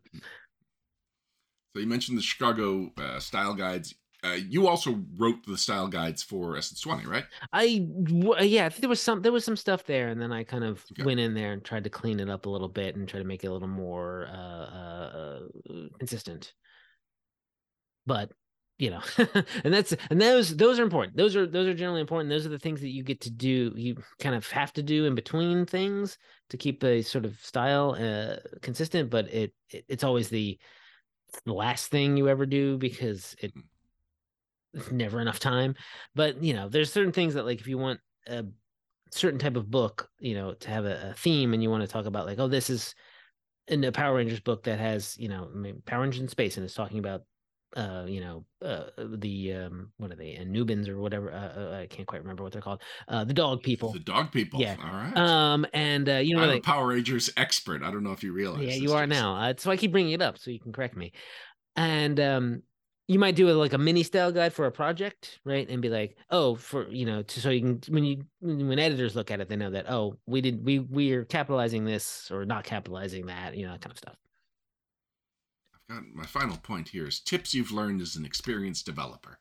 So 1.76 1.82
you 1.82 1.88
mentioned 1.88 2.18
the 2.18 2.22
Chicago 2.22 2.92
uh, 2.98 3.20
style 3.20 3.54
guides. 3.54 3.96
Uh, 4.24 4.38
you 4.50 4.68
also 4.68 5.02
wrote 5.16 5.46
the 5.46 5.58
style 5.58 5.88
guides 5.88 6.22
for 6.22 6.58
Essence 6.58 6.82
20, 6.82 7.06
right? 7.06 7.24
I 7.54 7.88
w- 8.04 8.34
uh, 8.34 8.42
yeah, 8.44 8.66
I 8.66 8.70
think 8.70 8.82
there 8.82 8.90
was 8.90 9.02
some 9.02 9.22
there 9.22 9.32
was 9.32 9.46
some 9.46 9.56
stuff 9.56 9.86
there, 9.86 10.10
and 10.10 10.22
then 10.22 10.32
I 10.32 10.44
kind 10.44 10.64
of 10.64 10.84
Okay. 10.92 11.04
went 11.04 11.20
in 11.20 11.34
there 11.34 11.54
and 11.54 11.64
tried 11.64 11.86
to 11.86 11.90
clean 11.90 12.20
it 12.20 12.30
up 12.30 12.46
a 12.46 12.50
little 12.50 12.68
bit 12.68 12.96
and 12.96 13.08
try 13.08 13.20
to 13.20 13.26
make 13.26 13.44
it 13.44 13.48
a 13.48 13.54
little 13.54 13.68
more 13.68 14.28
uh, 14.28 14.32
uh, 14.32 15.40
uh, 15.70 15.88
consistent. 16.00 16.54
But 18.06 18.32
you 18.80 18.90
know 18.90 19.02
and 19.64 19.74
that's 19.74 19.94
and 20.10 20.20
those 20.20 20.56
those 20.56 20.80
are 20.80 20.84
important. 20.84 21.16
Those 21.16 21.36
are 21.36 21.46
those 21.46 21.68
are 21.68 21.74
generally 21.74 22.02
important. 22.02 22.30
Those 22.30 22.46
are 22.46 22.50
the 22.50 22.58
things 22.58 22.82
that 22.82 22.90
you 22.90 23.04
get 23.04 23.22
to 23.22 23.30
do 23.30 23.74
you 23.76 23.98
kind 24.20 24.34
of 24.34 24.50
have 24.50 24.74
to 24.74 24.82
do 24.82 25.06
in 25.06 25.14
between 25.14 25.66
things 25.66 26.18
to 26.50 26.58
keep 26.58 26.84
a 26.84 27.02
sort 27.02 27.26
of 27.26 27.38
style 27.44 27.96
uh, 28.00 28.38
consistent 28.62 29.10
but 29.10 29.32
it, 29.32 29.54
it 29.70 29.86
it's 29.88 30.04
always 30.04 30.30
the 30.30 30.58
last 31.46 31.92
thing 31.92 32.18
you 32.18 32.28
ever 32.30 32.46
do 32.46 32.78
because 32.78 33.36
it 33.40 33.54
it's 34.74 34.92
never 34.92 35.20
enough 35.20 35.40
time. 35.40 35.76
But 36.16 36.42
you 36.42 36.54
know 36.54 36.70
there's 36.70 36.92
certain 36.92 37.12
things 37.12 37.34
that 37.34 37.46
like 37.46 37.60
if 37.60 37.68
you 37.68 37.78
want 37.78 38.00
a 38.28 38.46
certain 39.12 39.40
type 39.40 39.56
of 39.56 39.72
book 39.72 40.08
you 40.20 40.36
know 40.36 40.54
to 40.54 40.70
have 40.70 40.86
a, 40.86 41.10
a 41.12 41.14
theme 41.16 41.54
and 41.54 41.64
you 41.64 41.70
want 41.70 41.82
to 41.82 41.88
talk 41.88 42.06
about 42.06 42.28
like 42.28 42.38
oh 42.38 42.48
this 42.48 42.70
is 42.70 42.94
in 43.68 43.84
a 43.84 43.92
power 43.92 44.16
rangers 44.16 44.40
book 44.40 44.64
that 44.64 44.80
has 44.80 45.18
you 45.18 45.28
know 45.28 45.50
I 45.52 45.58
mean, 45.58 45.82
power 45.86 46.02
rangers 46.02 46.22
in 46.22 46.28
space 46.28 46.58
and 46.58 46.64
it's 46.64 46.76
talking 46.76 47.00
about 47.00 47.22
uh 47.76 48.04
you 48.08 48.20
know 48.20 48.46
uh 48.66 48.86
the 48.98 49.54
um 49.54 49.92
what 49.98 50.12
are 50.12 50.16
they 50.16 50.36
Anubans 50.36 50.88
or 50.90 51.00
whatever 51.00 51.32
uh, 51.32 51.60
uh, 51.60 51.80
i 51.82 51.86
can't 51.86 52.08
quite 52.08 52.22
remember 52.22 52.42
what 52.44 52.52
they're 52.52 52.62
called 52.62 52.82
uh 53.08 53.24
the 53.24 53.34
dog 53.34 53.62
people 53.62 53.94
The 53.94 54.00
dog 54.00 54.32
people. 54.32 54.60
Yeah. 54.60 54.76
All 54.84 54.92
right. 54.92 55.16
um 55.18 55.66
and 55.74 56.10
uh 56.10 56.14
you 56.14 56.36
know 56.36 56.42
I'm 56.44 56.50
like 56.50 56.60
a 56.60 56.62
Power 56.62 56.88
Rangers 56.88 57.30
expert. 57.38 57.84
I 57.84 57.92
don't 57.92 58.04
know 58.04 58.12
if 58.12 58.24
you 58.24 58.34
realize. 58.34 58.64
yeah 58.64 58.74
you 58.74 58.94
are 58.94 59.06
Jason. 59.06 59.22
now 59.22 59.36
uh, 59.36 59.54
so 59.58 59.70
i 59.70 59.78
keep 59.78 59.92
bringing 59.92 60.14
it 60.14 60.22
up 60.22 60.38
so 60.40 60.50
you 60.52 60.60
can 60.60 60.74
correct 60.74 60.98
me 60.98 61.12
and 61.76 62.20
um 62.20 62.64
you 63.08 63.18
might 63.18 63.36
do 63.36 63.50
a, 63.50 63.54
like 63.54 63.74
a 63.74 63.78
mini 63.78 64.04
style 64.04 64.32
guide 64.32 64.54
for 64.54 64.66
a 64.68 64.72
project 64.72 65.40
right 65.44 65.68
and 65.70 65.82
be 65.82 65.90
like 65.90 66.16
oh 66.30 66.56
for 66.56 66.88
you 66.90 67.06
know 67.06 67.22
to, 67.24 67.42
so 67.42 67.50
you 67.50 67.62
can 67.62 67.82
when 67.94 68.04
you 68.04 68.24
when 68.40 68.68
when 68.68 68.80
editors 68.80 69.16
look 69.16 69.32
at 69.32 69.40
it 69.42 69.50
they 69.50 69.56
know 69.56 69.72
that 69.72 69.90
oh 69.90 70.16
we 70.28 70.42
did 70.42 70.64
we 70.64 70.80
we're 70.80 71.26
capitalizing 71.26 71.86
this 71.86 72.30
or 72.32 72.46
not 72.46 72.64
capitalizing 72.64 73.26
that 73.28 73.56
you 73.56 73.66
know 73.66 73.72
that 73.72 73.82
kind 73.82 73.92
of 73.92 73.98
stuff 73.98 74.16
My 75.90 76.26
final 76.26 76.58
point 76.58 76.90
here 76.90 77.08
is 77.08 77.20
tips 77.20 77.54
you've 77.54 77.72
learned 77.72 78.02
as 78.02 78.16
an 78.16 78.26
experienced 78.26 78.86
developer. 78.86 79.40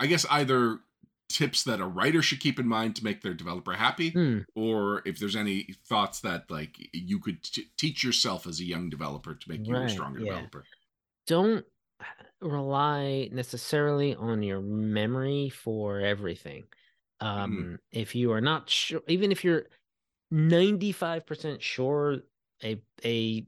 I 0.00 0.06
guess 0.06 0.24
either 0.30 0.80
tips 1.28 1.62
that 1.64 1.80
a 1.80 1.86
writer 1.86 2.20
should 2.22 2.40
keep 2.40 2.58
in 2.58 2.66
mind 2.68 2.96
to 2.96 3.04
make 3.04 3.22
their 3.22 3.34
developer 3.34 3.72
happy, 3.72 4.10
Hmm. 4.10 4.40
or 4.54 5.02
if 5.06 5.18
there's 5.18 5.36
any 5.36 5.74
thoughts 5.86 6.20
that 6.20 6.50
like 6.50 6.76
you 6.92 7.18
could 7.20 7.42
t- 7.42 7.70
teach 7.76 8.02
yourself 8.04 8.46
as 8.46 8.60
a 8.60 8.64
young 8.64 8.90
developer 8.90 9.34
to 9.34 9.48
make 9.50 9.66
you 9.66 9.74
a 9.76 9.88
stronger 9.88 10.20
yeah. 10.20 10.32
developer. 10.34 10.64
don't 11.26 11.64
rely 12.40 13.28
necessarily 13.30 14.14
on 14.16 14.42
your 14.42 14.60
memory 14.60 15.48
for 15.48 16.00
everything. 16.00 16.64
Um, 17.20 17.78
If 17.92 18.14
you 18.16 18.32
are 18.32 18.40
not 18.40 18.68
sure, 18.68 19.02
even 19.06 19.30
if 19.30 19.44
you're 19.44 19.66
95% 20.32 21.62
sure 21.62 22.22
a 22.64 22.82
a 23.04 23.46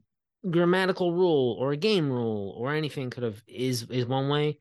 grammatical 0.49 1.13
rule 1.13 1.55
or 1.59 1.71
a 1.71 1.77
game 1.77 2.11
rule 2.11 2.53
or 2.57 2.73
anything 2.73 3.09
could 3.09 3.23
have 3.23 3.41
is 3.47 3.83
is 3.89 4.05
one 4.05 4.29
way, 4.29 4.59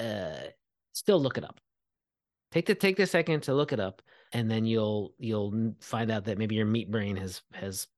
uh, 0.00 0.48
still 0.92 1.20
look 1.20 1.38
it 1.38 1.44
up. 1.44 1.60
Take 2.52 2.66
the 2.66 2.74
take 2.74 2.96
the 2.96 3.06
second 3.06 3.42
to 3.44 3.54
look 3.54 3.72
it 3.72 3.80
up, 3.80 4.02
and 4.32 4.50
then 4.50 4.64
you'll 4.64 5.14
you'll 5.18 5.74
find 5.80 6.10
out 6.10 6.24
that 6.24 6.38
maybe 6.38 6.54
your 6.54 6.66
meat 6.66 6.90
brain 6.90 7.16
has 7.16 7.42
has 7.52 7.88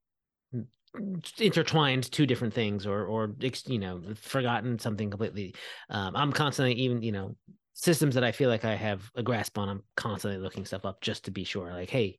intertwined 1.38 2.10
two 2.10 2.26
different 2.26 2.52
things 2.54 2.86
or 2.86 3.04
or 3.04 3.34
you 3.66 3.78
know 3.78 4.00
forgotten 4.14 4.78
something 4.78 5.10
completely 5.10 5.54
um 5.90 6.16
i'm 6.16 6.32
constantly 6.32 6.72
even 6.72 7.02
you 7.02 7.12
know 7.12 7.36
systems 7.74 8.14
that 8.14 8.24
i 8.24 8.32
feel 8.32 8.48
like 8.48 8.64
i 8.64 8.74
have 8.74 9.10
a 9.14 9.22
grasp 9.22 9.58
on 9.58 9.68
i'm 9.68 9.82
constantly 9.96 10.40
looking 10.40 10.64
stuff 10.64 10.86
up 10.86 11.00
just 11.02 11.24
to 11.24 11.30
be 11.30 11.44
sure 11.44 11.72
like 11.72 11.90
hey 11.90 12.18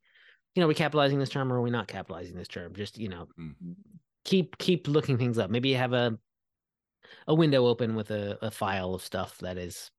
you 0.53 0.61
know 0.61 0.65
are 0.65 0.69
we 0.69 0.75
capitalizing 0.75 1.17
this 1.19 1.29
term 1.29 1.51
or 1.51 1.57
are 1.57 1.61
we 1.61 1.71
not 1.71 1.87
capitalizing 1.87 2.35
this 2.35 2.47
term 2.47 2.73
just 2.75 2.97
you 2.97 3.09
know 3.09 3.27
Mm. 3.39 3.55
Keep 4.29 4.57
keep 4.59 4.87
looking 4.87 5.17
things 5.17 5.39
up. 5.39 5.49
Maybe 5.49 5.69
you 5.69 5.77
have 5.77 5.93
a 5.93 6.17
a 7.27 7.33
window 7.33 7.65
open 7.65 7.95
with 7.95 8.11
a, 8.11 8.37
a 8.45 8.51
file 8.51 8.93
of 8.93 9.01
stuff 9.01 9.37
that 9.39 9.57
is 9.57 9.89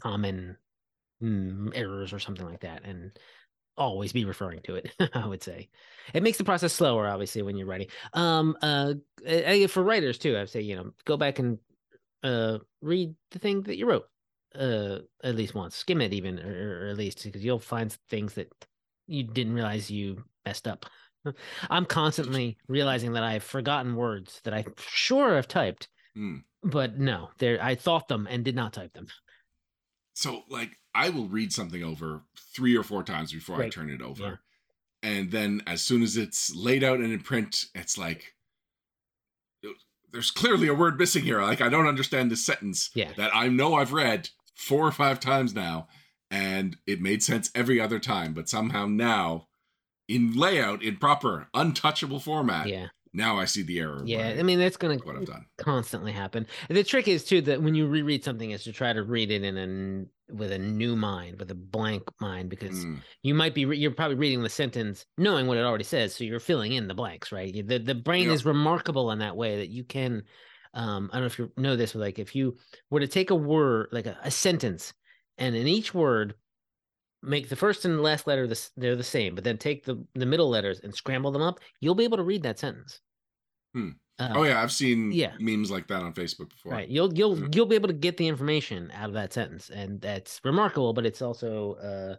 common 0.00 0.56
mm, 1.22 1.70
errors 1.74 2.12
or 2.12 2.20
something 2.20 2.46
like 2.46 2.60
that 2.60 2.84
and 2.84 3.10
always 3.76 4.12
be 4.12 4.24
referring 4.24 4.60
to 4.62 4.74
it 4.74 4.92
i 5.14 5.26
would 5.26 5.42
say. 5.42 5.68
It 6.14 6.22
makes 6.22 6.38
the 6.38 6.44
process 6.44 6.72
slower 6.72 7.08
obviously 7.08 7.42
when 7.42 7.56
you're 7.56 7.66
writing. 7.66 7.88
Um 8.12 8.56
uh 8.62 8.94
uh, 9.28 9.66
for 9.68 9.82
writers 9.82 10.18
too 10.18 10.38
i'd 10.38 10.48
say 10.48 10.60
you 10.60 10.76
know 10.76 10.90
go 11.04 11.16
back 11.16 11.38
and 11.38 11.58
uh 12.22 12.58
read 12.80 13.14
the 13.32 13.38
thing 13.38 13.62
that 13.62 13.76
you 13.76 13.86
wrote 13.88 14.06
uh 14.54 14.98
at 15.24 15.34
least 15.34 15.54
once. 15.54 15.76
Skim 15.76 16.00
it 16.00 16.12
even 16.12 16.38
or, 16.38 16.86
or 16.86 16.88
at 16.90 16.96
least 16.96 17.24
because 17.24 17.44
you'll 17.44 17.58
find 17.58 17.96
things 18.08 18.34
that 18.34 18.52
you 19.06 19.24
didn't 19.24 19.54
realize 19.54 19.90
you 19.90 20.22
messed 20.44 20.68
up 20.68 20.86
i'm 21.70 21.84
constantly 21.84 22.56
realizing 22.68 23.12
that 23.12 23.22
i've 23.22 23.42
forgotten 23.44 23.96
words 23.96 24.40
that 24.44 24.54
i 24.54 24.64
sure 24.78 25.34
have 25.36 25.48
typed 25.48 25.88
Hmm. 26.16 26.38
but 26.64 26.98
no 26.98 27.30
there 27.38 27.62
i 27.62 27.74
thought 27.76 28.08
them 28.08 28.26
and 28.28 28.44
did 28.44 28.56
not 28.56 28.72
type 28.72 28.92
them 28.94 29.06
So 30.14 30.42
like 30.50 30.76
I 30.92 31.08
will 31.10 31.28
read 31.28 31.52
something 31.52 31.84
over 31.84 32.22
three 32.54 32.76
or 32.76 32.82
four 32.82 33.04
times 33.04 33.32
before 33.32 33.62
I 33.62 33.68
turn 33.68 33.90
it 33.90 34.02
over. 34.02 34.40
Yeah. 35.04 35.08
And 35.10 35.30
then 35.30 35.62
as 35.68 35.82
soon 35.82 36.02
as 36.02 36.16
it's 36.16 36.52
laid 36.52 36.82
out 36.82 36.98
and 36.98 37.12
in 37.12 37.20
print, 37.20 37.66
it's 37.76 37.96
like 37.96 38.34
there's 40.12 40.32
clearly 40.32 40.66
a 40.66 40.74
word 40.74 40.98
missing 40.98 41.22
here. 41.22 41.40
Like 41.40 41.60
I 41.60 41.68
don't 41.68 41.86
understand 41.86 42.30
this 42.30 42.44
sentence 42.44 42.90
Yeah. 42.94 43.12
that 43.16 43.30
I 43.34 43.46
know 43.48 43.74
I've 43.74 43.92
read 43.92 44.28
four 44.56 44.84
or 44.86 44.90
five 44.92 45.20
times 45.20 45.54
now, 45.54 45.86
and 46.30 46.76
it 46.86 47.00
made 47.00 47.22
sense 47.22 47.50
every 47.54 47.80
other 47.80 48.00
time, 48.00 48.34
but 48.34 48.48
somehow 48.48 48.86
now 48.86 49.46
in 50.10 50.34
layout, 50.34 50.82
in 50.82 50.96
proper 50.96 51.48
untouchable 51.54 52.20
format, 52.20 52.66
yeah 52.66 52.88
now 53.12 53.38
I 53.38 53.44
see 53.44 53.62
the 53.62 53.78
error. 53.80 54.04
yeah 54.06 54.36
i 54.38 54.42
mean 54.42 54.58
that's 54.58 54.76
I've 54.76 55.24
done. 55.24 55.46
constantly 55.58 56.10
happen. 56.12 56.46
The 56.70 56.82
trick 56.82 57.06
is 57.06 57.24
too 57.24 57.42
that 57.42 57.62
when 57.62 57.74
you 57.74 57.86
reread 57.86 58.24
something 58.24 58.50
is 58.50 58.64
to 58.64 58.72
try 58.72 58.92
to 58.94 59.02
read 59.02 59.30
it 59.30 59.44
in 59.44 59.58
a 59.58 60.32
with 60.34 60.52
a 60.52 60.58
new 60.58 60.96
mind, 60.96 61.38
with 61.38 61.50
a 61.50 61.54
blank 61.54 62.04
mind, 62.20 62.48
because 62.48 62.84
Mm, 62.84 63.02
you 63.22 63.34
might 63.34 63.54
be 63.54 63.66
re- 63.66 63.76
you're 63.76 63.90
probably 63.90 64.16
reading 64.16 64.42
the 64.42 64.48
sentence 64.48 65.04
knowing 65.18 65.46
what 65.46 65.58
it 65.58 65.64
already 65.64 65.84
says, 65.84 66.14
so 66.14 66.24
you're 66.24 66.40
filling 66.40 66.72
in 66.72 66.88
the 66.88 66.94
blanks, 66.94 67.30
right? 67.32 67.52
The 67.66 67.78
the 67.78 67.94
brain 67.94 68.26
Yep. 68.26 68.34
is 68.34 68.44
remarkable 68.46 69.10
in 69.10 69.18
that 69.18 69.36
way 69.36 69.58
that 69.58 69.68
you 69.68 69.84
can. 69.84 70.22
Um, 70.72 71.10
I 71.12 71.16
don't 71.16 71.22
know 71.22 71.26
if 71.26 71.38
you 71.38 71.52
know 71.56 71.76
this, 71.76 71.92
but 71.92 71.98
like 72.00 72.18
if 72.18 72.34
you 72.34 72.56
were 72.90 73.00
to 73.00 73.08
take 73.08 73.30
a 73.30 73.34
word, 73.34 73.88
like 73.92 74.06
a, 74.06 74.16
a 74.22 74.30
sentence, 74.30 74.94
and 75.36 75.54
in 75.56 75.66
each 75.66 75.92
word 75.92 76.34
make 77.22 77.48
the 77.48 77.56
first 77.56 77.84
and 77.84 78.02
last 78.02 78.26
letter 78.26 78.46
the, 78.46 78.68
they're 78.76 78.96
the 78.96 79.02
same, 79.04 79.34
but 79.34 79.44
then 79.44 79.58
take 79.58 79.84
the 79.84 80.04
the 80.14 80.26
middle 80.26 80.48
letters 80.48 80.80
and 80.80 80.94
scramble 80.94 81.30
them 81.32 81.42
up, 81.42 81.60
you'll 81.80 81.94
be 81.94 82.04
able 82.04 82.16
to 82.18 82.22
read 82.24 82.42
that 82.42 82.58
sentence. 82.58 83.00
Hmm. 83.74 83.90
Uh, 84.18 84.32
oh 84.34 84.42
yeah, 84.42 84.62
I've 84.62 84.72
seen 84.72 85.12
yeah. 85.12 85.32
memes 85.38 85.70
like 85.70 85.86
that 85.88 86.02
on 86.02 86.12
Facebook 86.12 86.50
before. 86.50 86.72
Right. 86.72 86.88
You'll 86.88 87.12
you'll 87.14 87.36
Mhm. 87.36 87.54
you'll 87.54 87.66
be 87.66 87.74
able 87.74 87.88
to 87.88 87.94
get 87.94 88.16
the 88.18 88.28
information 88.28 88.90
out 88.92 89.08
of 89.08 89.14
that 89.14 89.32
sentence, 89.32 89.70
and 89.70 90.00
that's 90.00 90.40
remarkable. 90.44 90.92
But 90.92 91.06
it's 91.06 91.22
also 91.22 91.74
uh, 91.74 92.16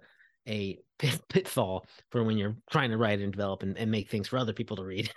a 0.48 0.80
pit, 0.98 1.22
pitfall 1.30 1.86
for 2.10 2.24
when 2.24 2.38
you're 2.38 2.58
trying 2.72 2.90
to 2.92 2.98
write 2.98 3.20
and 3.20 3.32
develop 3.32 3.62
and, 3.64 3.78
and 3.78 3.92
make 3.92 4.10
things 4.10 4.28
for 4.28 4.38
other 4.38 4.54
people 4.54 4.78
to 4.78 4.84
read. 4.84 5.12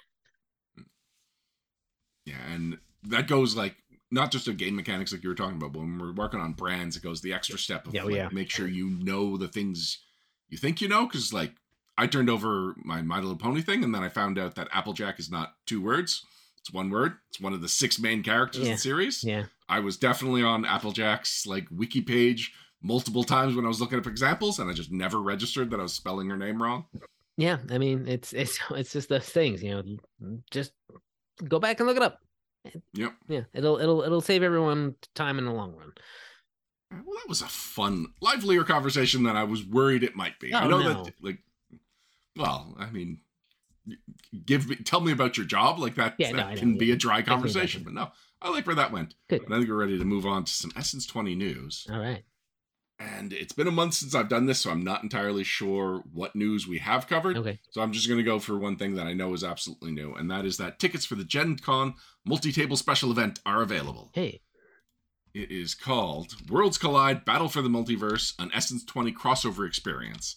Yeah, 2.25 2.41
and 2.53 2.79
that 3.05 3.29
goes 3.29 3.57
like 3.57 3.77
not 4.15 4.31
just 4.31 4.47
of 4.49 4.57
game 4.57 4.77
mechanics 4.77 5.13
like 5.13 5.23
you 5.23 5.29
were 5.29 5.35
talking 5.35 5.57
about, 5.57 5.73
but 5.73 5.81
when 5.81 5.99
we're 5.99 6.13
working 6.13 6.41
on 6.41 6.53
brands, 6.53 6.97
it 6.97 7.03
goes 7.03 7.21
the 7.21 7.33
extra 7.33 7.59
step 7.59 7.87
of 7.87 7.95
Yeah, 7.95 8.03
oh, 8.03 8.07
like, 8.07 8.15
yeah. 8.15 8.29
make 8.33 8.49
sure 8.49 8.69
you 8.69 8.89
know 8.89 9.37
the 9.37 9.49
things 9.49 9.99
you 10.49 10.57
think 10.57 10.81
you 10.81 10.89
know. 10.89 11.07
Because 11.07 11.33
like 11.33 11.53
I 11.99 12.07
turned 12.07 12.31
over 12.31 12.75
my 12.79 13.03
My 13.03 13.17
Little 13.17 13.37
Pony 13.37 13.61
thing, 13.61 13.83
and 13.83 13.95
then 13.95 14.03
I 14.03 14.09
found 14.09 14.39
out 14.39 14.55
that 14.55 14.69
Applejack 14.73 15.19
is 15.19 15.31
not 15.31 15.55
two 15.67 15.83
words; 15.83 16.25
it's 16.61 16.73
one 16.73 16.91
word. 16.91 17.15
It's 17.29 17.41
one 17.41 17.53
of 17.53 17.61
the 17.61 17.69
six 17.69 17.99
main 17.99 18.23
characters 18.23 18.67
in 18.67 18.73
the 18.73 18.79
series. 18.79 19.25
Yeah. 19.25 19.45
I 19.69 19.81
was 19.81 19.97
definitely 19.97 20.43
on 20.43 20.65
Applejack's 20.65 21.47
like 21.47 21.67
wiki 21.71 22.01
page 22.01 22.53
multiple 22.83 23.25
times 23.25 23.57
when 23.57 23.65
I 23.65 23.69
was 23.69 23.81
looking 23.81 23.99
up 23.99 24.07
examples, 24.07 24.61
and 24.61 24.71
I 24.71 24.75
just 24.75 24.93
never 24.93 25.21
registered 25.21 25.71
that 25.71 25.81
I 25.81 25.83
was 25.83 25.93
spelling 25.93 26.31
her 26.31 26.37
name 26.37 26.63
wrong. 26.63 26.85
Yeah. 27.37 27.59
I 27.71 27.79
mean, 27.79 28.07
it's 28.07 28.33
it's 28.33 28.61
it's 28.71 28.93
just 28.93 29.09
those 29.09 29.29
things, 29.29 29.61
you 29.61 29.71
know. 29.71 30.39
Just 30.53 30.73
go 31.49 31.59
back 31.59 31.81
and 31.81 31.89
look 31.89 31.97
it 31.97 32.03
up. 32.03 32.21
Yep. 32.95 33.13
Yeah. 33.29 33.43
It'll 33.53 33.79
it'll 33.79 34.03
it'll 34.03 34.21
save 34.21 34.43
everyone 34.43 34.95
time 35.15 35.39
in 35.39 35.45
the 35.45 35.53
long 35.53 35.75
run. 35.77 35.93
Uh, 36.93 37.03
well, 37.05 37.17
that 37.17 37.29
was 37.29 37.43
a 37.43 37.47
fun, 37.47 38.07
livelier 38.21 38.65
conversation 38.65 39.23
than 39.23 39.37
I 39.37 39.45
was 39.45 39.65
worried 39.65 40.03
it 40.03 40.17
might 40.17 40.39
be. 40.39 40.53
I 40.53 40.65
Oh, 40.65 40.69
know 40.69 40.79
no. 40.83 41.05
that, 41.05 41.15
like, 41.21 41.39
well, 42.37 42.75
I 42.79 42.91
mean, 42.91 43.21
give 44.47 44.69
me, 44.69 44.77
tell 44.77 45.01
me 45.01 45.13
about 45.13 45.37
your 45.37 45.47
job, 45.47 45.79
like 45.79 45.97
that. 45.97 46.15
Yeah, 46.19 46.31
no, 46.31 46.37
that 46.39 46.51
know, 46.51 46.57
can 46.57 46.79
be 46.79 46.87
yeah. 46.87 46.95
a 46.95 46.97
dry 46.97 47.23
conversation, 47.23 47.83
but 47.83 47.93
no, 47.95 48.11
I 48.41 48.51
like 48.51 48.67
where 48.67 48.77
that 48.77 48.93
went. 48.93 49.15
Good. 49.29 49.43
And 49.43 49.55
I 49.55 49.59
think 49.59 49.69
we're 49.71 49.77
ready 49.77 49.99
to 49.99 50.05
move 50.05 50.27
on 50.27 50.45
to 50.45 50.53
some 50.53 50.73
Essence 50.77 51.07
Twenty 51.07 51.35
news. 51.35 51.87
All 51.91 51.99
right. 51.99 52.23
And 52.99 53.33
it's 53.33 53.53
been 53.53 53.67
a 53.67 53.73
month 53.73 53.95
since 53.95 54.15
I've 54.15 54.29
done 54.29 54.47
this, 54.47 54.61
so 54.61 54.71
I'm 54.71 54.85
not 54.85 55.03
entirely 55.03 55.43
sure 55.43 56.05
what 56.13 56.37
news 56.37 56.69
we 56.69 56.79
have 56.79 57.09
covered. 57.09 57.37
Okay. 57.37 57.59
So 57.71 57.83
I'm 57.83 57.93
just 57.93 58.07
going 58.07 58.19
to 58.19 58.25
go 58.25 58.39
for 58.39 58.57
one 58.57 58.77
thing 58.77 58.95
that 58.95 59.07
I 59.07 59.15
know 59.15 59.35
is 59.35 59.43
absolutely 59.43 59.91
new, 59.91 60.15
and 60.15 60.31
that 60.31 60.45
is 60.45 60.59
that 60.59 60.79
tickets 60.79 61.05
for 61.05 61.17
the 61.17 61.25
Gen 61.25 61.57
Con 61.57 61.95
multi-table 62.25 62.77
special 62.77 63.11
event 63.11 63.41
are 63.45 63.63
available. 63.63 64.11
Hey. 64.15 64.43
It 65.35 65.51
is 65.51 65.75
called 65.75 66.35
Worlds 66.49 66.79
Collide 66.79 67.25
Battle 67.25 67.49
for 67.49 67.63
the 67.63 67.69
Multiverse, 67.69 68.35
an 68.39 68.51
Essence 68.55 68.85
20 68.85 69.13
crossover 69.13 69.67
experience. 69.67 70.37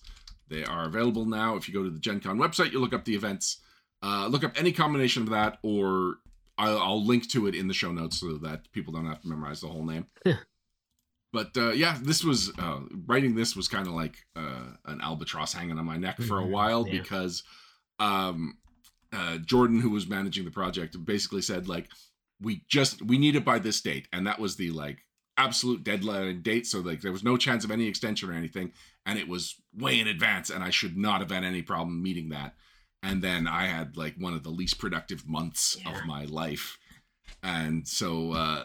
They 0.50 0.64
are 0.64 0.86
available 0.86 1.26
now. 1.26 1.56
If 1.56 1.68
you 1.68 1.74
go 1.76 1.84
to 1.84 1.92
the 1.92 2.00
Gen 2.00 2.20
Con 2.20 2.40
website, 2.40 2.72
you 2.72 2.80
look 2.80 2.94
up 2.94 3.06
the 3.06 3.16
events, 3.16 3.60
uh, 4.02 4.28
look 4.28 4.44
up 4.44 4.54
any 4.60 4.72
combination 4.72 5.22
of 5.22 5.30
that, 5.30 5.60
or 5.62 6.16
I'll, 6.58 6.80
I'll 6.80 7.06
link 7.06 7.30
to 7.32 7.46
it 7.46 7.54
in 7.54 7.68
the 7.68 7.74
show 7.76 7.92
notes 7.92 8.20
so 8.20 8.38
that 8.40 8.72
people 8.72 8.94
don't 8.94 9.06
have 9.06 9.22
to 9.22 9.28
memorize 9.28 9.62
the 9.62 9.68
whole 9.68 9.86
name. 9.86 10.08
but 11.34 11.56
uh, 11.58 11.72
yeah, 11.72 11.98
this 12.02 12.24
was 12.24 12.52
uh, 12.58 12.80
writing. 13.06 13.36
This 13.36 13.56
was 13.56 13.68
kind 13.68 13.88
of 13.88 13.94
like 13.94 14.16
uh, 14.36 14.72
an 14.86 15.02
albatross 15.02 15.54
hanging 15.54 15.78
on 15.78 15.86
my 15.86 15.98
neck 15.98 16.22
for 16.22 16.40
a 16.40 16.44
Mhm, 16.44 16.50
while 16.50 16.88
yeah. 16.88 17.00
because 17.02 17.44
um, 18.00 18.58
uh, 19.14 19.38
Jordan, 19.38 19.80
who 19.80 19.90
was 19.90 20.08
managing 20.08 20.46
the 20.46 20.52
project, 20.52 21.04
basically 21.06 21.42
said 21.42 21.68
like, 21.68 21.88
"We 22.42 22.64
just 22.68 23.02
we 23.02 23.18
need 23.18 23.36
it 23.36 23.46
by 23.46 23.60
this 23.60 23.82
date," 23.82 24.08
and 24.14 24.26
that 24.28 24.40
was 24.40 24.56
the 24.56 24.72
like 24.72 25.06
absolute 25.38 25.84
deadline 25.84 26.42
date. 26.42 26.66
So 26.68 26.80
like 26.80 27.02
there 27.02 27.12
was 27.12 27.24
no 27.24 27.38
chance 27.38 27.64
of 27.64 27.72
any 27.72 27.88
extension 27.88 28.30
or 28.30 28.34
anything, 28.34 28.72
and 29.06 29.20
it 29.20 29.28
was 29.28 29.56
way 29.76 30.00
in 30.00 30.08
advance, 30.08 30.50
and 30.50 30.64
I 30.64 30.70
should 30.70 30.98
not 30.98 31.22
have 31.22 31.32
had 31.32 31.44
any 31.44 31.62
problem 31.62 32.02
meeting 32.02 32.30
that. 32.30 32.56
And 33.04 33.22
then 33.22 33.48
I 33.48 33.66
had 33.68 33.96
like 33.98 34.16
one 34.18 34.34
of 34.34 34.44
the 34.44 34.50
least 34.50 34.80
productive 34.80 35.28
months 35.28 35.78
Yeah. 35.80 35.92
of 36.00 36.06
my 36.06 36.26
life, 36.26 36.78
and 37.44 37.88
so 37.88 38.32
uh, 38.34 38.64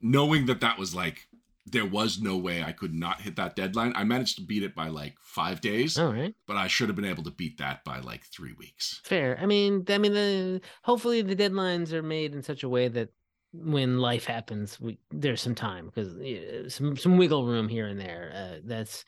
knowing 0.00 0.46
that 0.46 0.60
that 0.60 0.78
was 0.78 0.94
like 0.94 1.27
there 1.70 1.86
was 1.86 2.20
no 2.20 2.36
way 2.36 2.62
I 2.62 2.72
could 2.72 2.94
not 2.94 3.20
hit 3.20 3.36
that 3.36 3.56
deadline. 3.56 3.92
I 3.96 4.04
managed 4.04 4.36
to 4.36 4.42
beat 4.42 4.62
it 4.62 4.74
by 4.74 4.88
like 4.88 5.14
five 5.20 5.60
days, 5.60 5.98
All 5.98 6.12
right. 6.12 6.34
but 6.46 6.56
I 6.56 6.66
should 6.68 6.88
have 6.88 6.96
been 6.96 7.04
able 7.04 7.24
to 7.24 7.30
beat 7.30 7.58
that 7.58 7.84
by 7.84 8.00
like 8.00 8.24
three 8.24 8.52
weeks. 8.52 9.00
Fair. 9.04 9.38
I 9.40 9.46
mean, 9.46 9.84
I 9.88 9.98
mean, 9.98 10.12
the 10.14 10.60
hopefully 10.82 11.22
the 11.22 11.36
deadlines 11.36 11.92
are 11.92 12.02
made 12.02 12.34
in 12.34 12.42
such 12.42 12.62
a 12.62 12.68
way 12.68 12.88
that 12.88 13.10
when 13.52 13.98
life 13.98 14.24
happens, 14.26 14.78
we 14.80 14.98
there's 15.10 15.40
some 15.40 15.54
time 15.54 15.86
because 15.92 16.72
some 16.74 16.96
some 16.96 17.16
wiggle 17.16 17.46
room 17.46 17.68
here 17.68 17.86
and 17.86 17.98
there. 17.98 18.32
Uh, 18.34 18.58
that's 18.64 19.04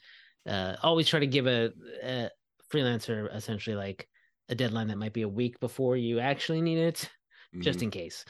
uh, 0.46 0.76
always 0.82 1.08
try 1.08 1.20
to 1.20 1.26
give 1.26 1.46
a, 1.46 1.70
a 2.02 2.30
freelancer 2.72 3.34
essentially 3.34 3.76
like 3.76 4.08
a 4.48 4.54
deadline 4.54 4.88
that 4.88 4.96
might 4.98 5.12
be 5.12 5.22
a 5.22 5.28
week 5.28 5.60
before 5.60 5.96
you 5.96 6.18
actually 6.20 6.62
need 6.62 6.78
it, 6.78 7.10
just 7.60 7.80
Mhm. 7.80 7.82
in 7.84 7.90
case. 7.90 8.24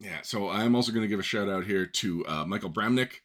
Yeah. 0.00 0.18
So 0.22 0.48
I 0.48 0.64
am 0.64 0.74
also 0.74 0.92
going 0.92 1.02
to 1.02 1.08
give 1.08 1.20
a 1.20 1.22
shout 1.22 1.48
out 1.48 1.64
here 1.64 1.86
to 1.86 2.26
uh, 2.26 2.44
Michael 2.46 2.70
Bramnick. 2.70 3.20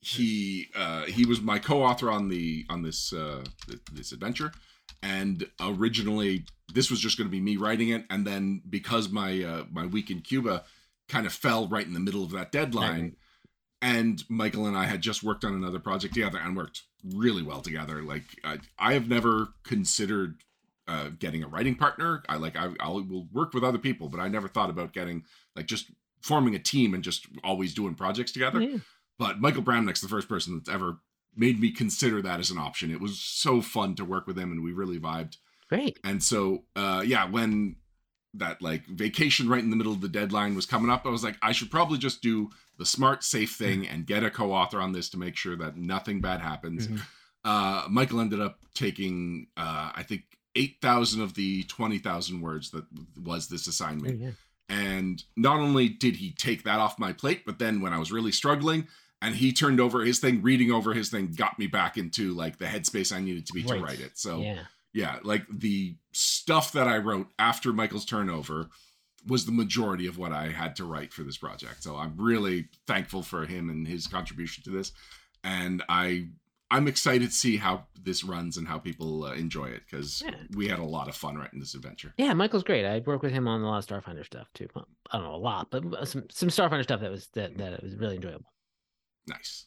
He 0.00 0.66
uh, 0.76 1.06
he 1.06 1.26
was 1.26 1.40
my 1.40 1.58
co-author 1.58 2.10
on 2.10 2.28
the 2.28 2.64
on 2.68 2.82
this 2.82 3.12
uh, 3.12 3.44
th- 3.66 3.80
this 3.92 4.12
adventure, 4.12 4.52
and 5.02 5.48
originally 5.60 6.44
this 6.72 6.90
was 6.90 7.00
just 7.00 7.18
going 7.18 7.26
to 7.26 7.32
be 7.32 7.40
me 7.40 7.56
writing 7.56 7.88
it, 7.88 8.04
and 8.08 8.24
then 8.26 8.62
because 8.68 9.08
my 9.08 9.42
uh, 9.42 9.64
my 9.72 9.86
week 9.86 10.10
in 10.10 10.20
Cuba 10.20 10.64
kind 11.08 11.26
of 11.26 11.32
fell 11.32 11.66
right 11.66 11.86
in 11.86 11.94
the 11.94 12.00
middle 12.00 12.22
of 12.22 12.30
that 12.30 12.52
deadline. 12.52 13.02
Right. 13.02 13.14
and 13.80 14.24
Michael 14.28 14.66
and 14.66 14.76
I 14.76 14.84
had 14.84 15.00
just 15.00 15.22
worked 15.22 15.44
on 15.44 15.54
another 15.54 15.78
project 15.78 16.14
together 16.14 16.38
and 16.38 16.56
worked 16.56 16.82
really 17.14 17.42
well 17.42 17.60
together. 17.62 18.02
Like 18.02 18.24
I, 18.44 18.58
I 18.78 18.92
have 18.92 19.08
never 19.08 19.48
considered 19.64 20.42
uh, 20.86 21.10
getting 21.18 21.42
a 21.42 21.48
writing 21.48 21.74
partner. 21.74 22.22
I 22.28 22.36
like 22.36 22.56
I, 22.56 22.70
I 22.80 22.88
will 22.88 23.26
work 23.32 23.54
with 23.54 23.64
other 23.64 23.78
people, 23.78 24.08
but 24.08 24.20
I 24.20 24.28
never 24.28 24.48
thought 24.48 24.70
about 24.70 24.92
getting 24.92 25.24
like 25.56 25.66
just 25.66 25.90
forming 26.20 26.54
a 26.54 26.58
team 26.58 26.94
and 26.94 27.02
just 27.02 27.26
always 27.44 27.74
doing 27.74 27.94
projects 27.94 28.32
together. 28.32 28.60
Yeah. 28.60 28.78
But 29.18 29.40
Michael 29.40 29.62
Bramnick's 29.62 30.00
the 30.00 30.08
first 30.08 30.28
person 30.28 30.56
that's 30.56 30.68
ever 30.68 30.98
made 31.36 31.60
me 31.60 31.70
consider 31.70 32.22
that 32.22 32.40
as 32.40 32.50
an 32.50 32.58
option. 32.58 32.90
It 32.90 33.00
was 33.00 33.20
so 33.20 33.60
fun 33.60 33.94
to 33.96 34.04
work 34.04 34.26
with 34.26 34.38
him, 34.38 34.52
and 34.52 34.62
we 34.62 34.72
really 34.72 34.98
vibed. 34.98 35.36
Great. 35.68 35.98
And 36.02 36.22
so, 36.22 36.64
uh, 36.76 37.02
yeah, 37.04 37.28
when 37.28 37.76
that 38.34 38.60
like 38.62 38.86
vacation 38.86 39.48
right 39.48 39.62
in 39.62 39.70
the 39.70 39.76
middle 39.76 39.92
of 39.92 40.00
the 40.00 40.08
deadline 40.08 40.54
was 40.54 40.66
coming 40.66 40.90
up, 40.90 41.06
I 41.06 41.10
was 41.10 41.24
like, 41.24 41.36
I 41.42 41.52
should 41.52 41.70
probably 41.70 41.98
just 41.98 42.22
do 42.22 42.50
the 42.78 42.86
smart, 42.86 43.24
safe 43.24 43.54
thing 43.56 43.86
and 43.88 44.06
get 44.06 44.22
a 44.22 44.30
co-author 44.30 44.80
on 44.80 44.92
this 44.92 45.08
to 45.10 45.18
make 45.18 45.36
sure 45.36 45.56
that 45.56 45.76
nothing 45.76 46.20
bad 46.20 46.40
happens. 46.40 46.86
Mhm. 46.88 47.00
Uh, 47.44 47.86
Michael 47.88 48.20
ended 48.20 48.40
up 48.40 48.58
taking, 48.74 49.48
uh, 49.56 49.92
I 49.94 50.02
think, 50.02 50.22
eight 50.54 50.76
thousand 50.80 51.22
of 51.22 51.34
the 51.34 51.62
twenty 51.64 51.98
thousand 51.98 52.40
words 52.40 52.70
that 52.70 52.84
was 53.20 53.48
this 53.48 53.66
assignment. 53.66 54.20
Yeah. 54.20 54.30
And 54.68 55.22
not 55.36 55.60
only 55.60 55.88
did 55.88 56.16
he 56.16 56.32
take 56.32 56.64
that 56.64 56.78
off 56.78 56.98
my 56.98 57.12
plate, 57.12 57.44
but 57.46 57.58
then 57.58 57.80
when 57.80 57.92
I 57.92 57.98
was 57.98 58.12
really 58.12 58.32
struggling, 58.32 58.86
and 59.20 59.34
he 59.34 59.52
turned 59.52 59.80
over 59.80 60.04
his 60.04 60.18
thing, 60.18 60.42
reading 60.42 60.70
over 60.70 60.94
his 60.94 61.08
thing, 61.08 61.32
got 61.36 61.58
me 61.58 61.66
back 61.66 61.96
into 61.96 62.34
like 62.34 62.58
the 62.58 62.66
headspace 62.66 63.14
I 63.14 63.20
needed 63.20 63.46
to 63.46 63.52
be 63.52 63.62
to 63.64 63.80
write 63.80 64.00
it. 64.00 64.18
So 64.18 64.40
yeah. 64.40 64.62
yeah, 64.92 65.18
like 65.22 65.44
the 65.50 65.96
stuff 66.12 66.72
that 66.72 66.86
I 66.86 66.98
wrote 66.98 67.28
after 67.38 67.72
Michael's 67.72 68.04
turnover 68.04 68.68
was 69.26 69.44
the 69.44 69.52
majority 69.52 70.06
of 70.06 70.18
what 70.18 70.32
I 70.32 70.48
had 70.48 70.76
to 70.76 70.84
write 70.84 71.12
for 71.12 71.22
this 71.22 71.36
project. 71.36 71.82
So 71.82 71.96
I'm 71.96 72.14
really 72.16 72.68
thankful 72.86 73.22
for 73.22 73.44
him 73.46 73.68
and 73.70 73.88
his 73.88 74.06
contribution 74.06 74.62
to 74.64 74.70
this, 74.70 74.92
and 75.42 75.82
I 75.88 76.28
I'm 76.70 76.86
excited 76.86 77.30
to 77.30 77.34
see 77.34 77.56
how 77.56 77.86
this 78.00 78.22
runs 78.24 78.56
and 78.58 78.68
how 78.68 78.78
people 78.78 79.24
uh, 79.24 79.32
enjoy 79.32 79.66
it 79.66 79.82
because 79.88 80.22
Yeah. 80.24 80.34
we 80.54 80.68
had 80.68 80.78
a 80.78 80.84
lot 80.84 81.08
of 81.08 81.16
fun 81.16 81.36
writing 81.36 81.60
this 81.60 81.74
adventure. 81.74 82.12
Yeah, 82.18 82.34
Michael's 82.34 82.62
great. 82.62 82.84
I 82.84 82.98
worked 83.06 83.22
with 83.22 83.32
him 83.32 83.48
on 83.48 83.62
a 83.62 83.66
lot 83.66 83.78
of 83.78 83.86
Starfinder 83.86 84.24
stuff 84.24 84.48
too. 84.54 84.68
Well, 84.74 84.86
I 85.10 85.16
don't 85.18 85.26
know 85.26 85.34
a 85.34 85.36
lot, 85.36 85.68
but 85.70 85.84
uh, 85.94 86.04
some 86.04 86.24
some 86.30 86.48
Starfinder 86.50 86.82
stuff 86.82 87.00
that 87.00 87.10
was 87.10 87.28
that 87.34 87.56
that 87.58 87.82
was 87.82 87.96
really 87.96 88.16
enjoyable. 88.16 88.52
Nice. 89.26 89.66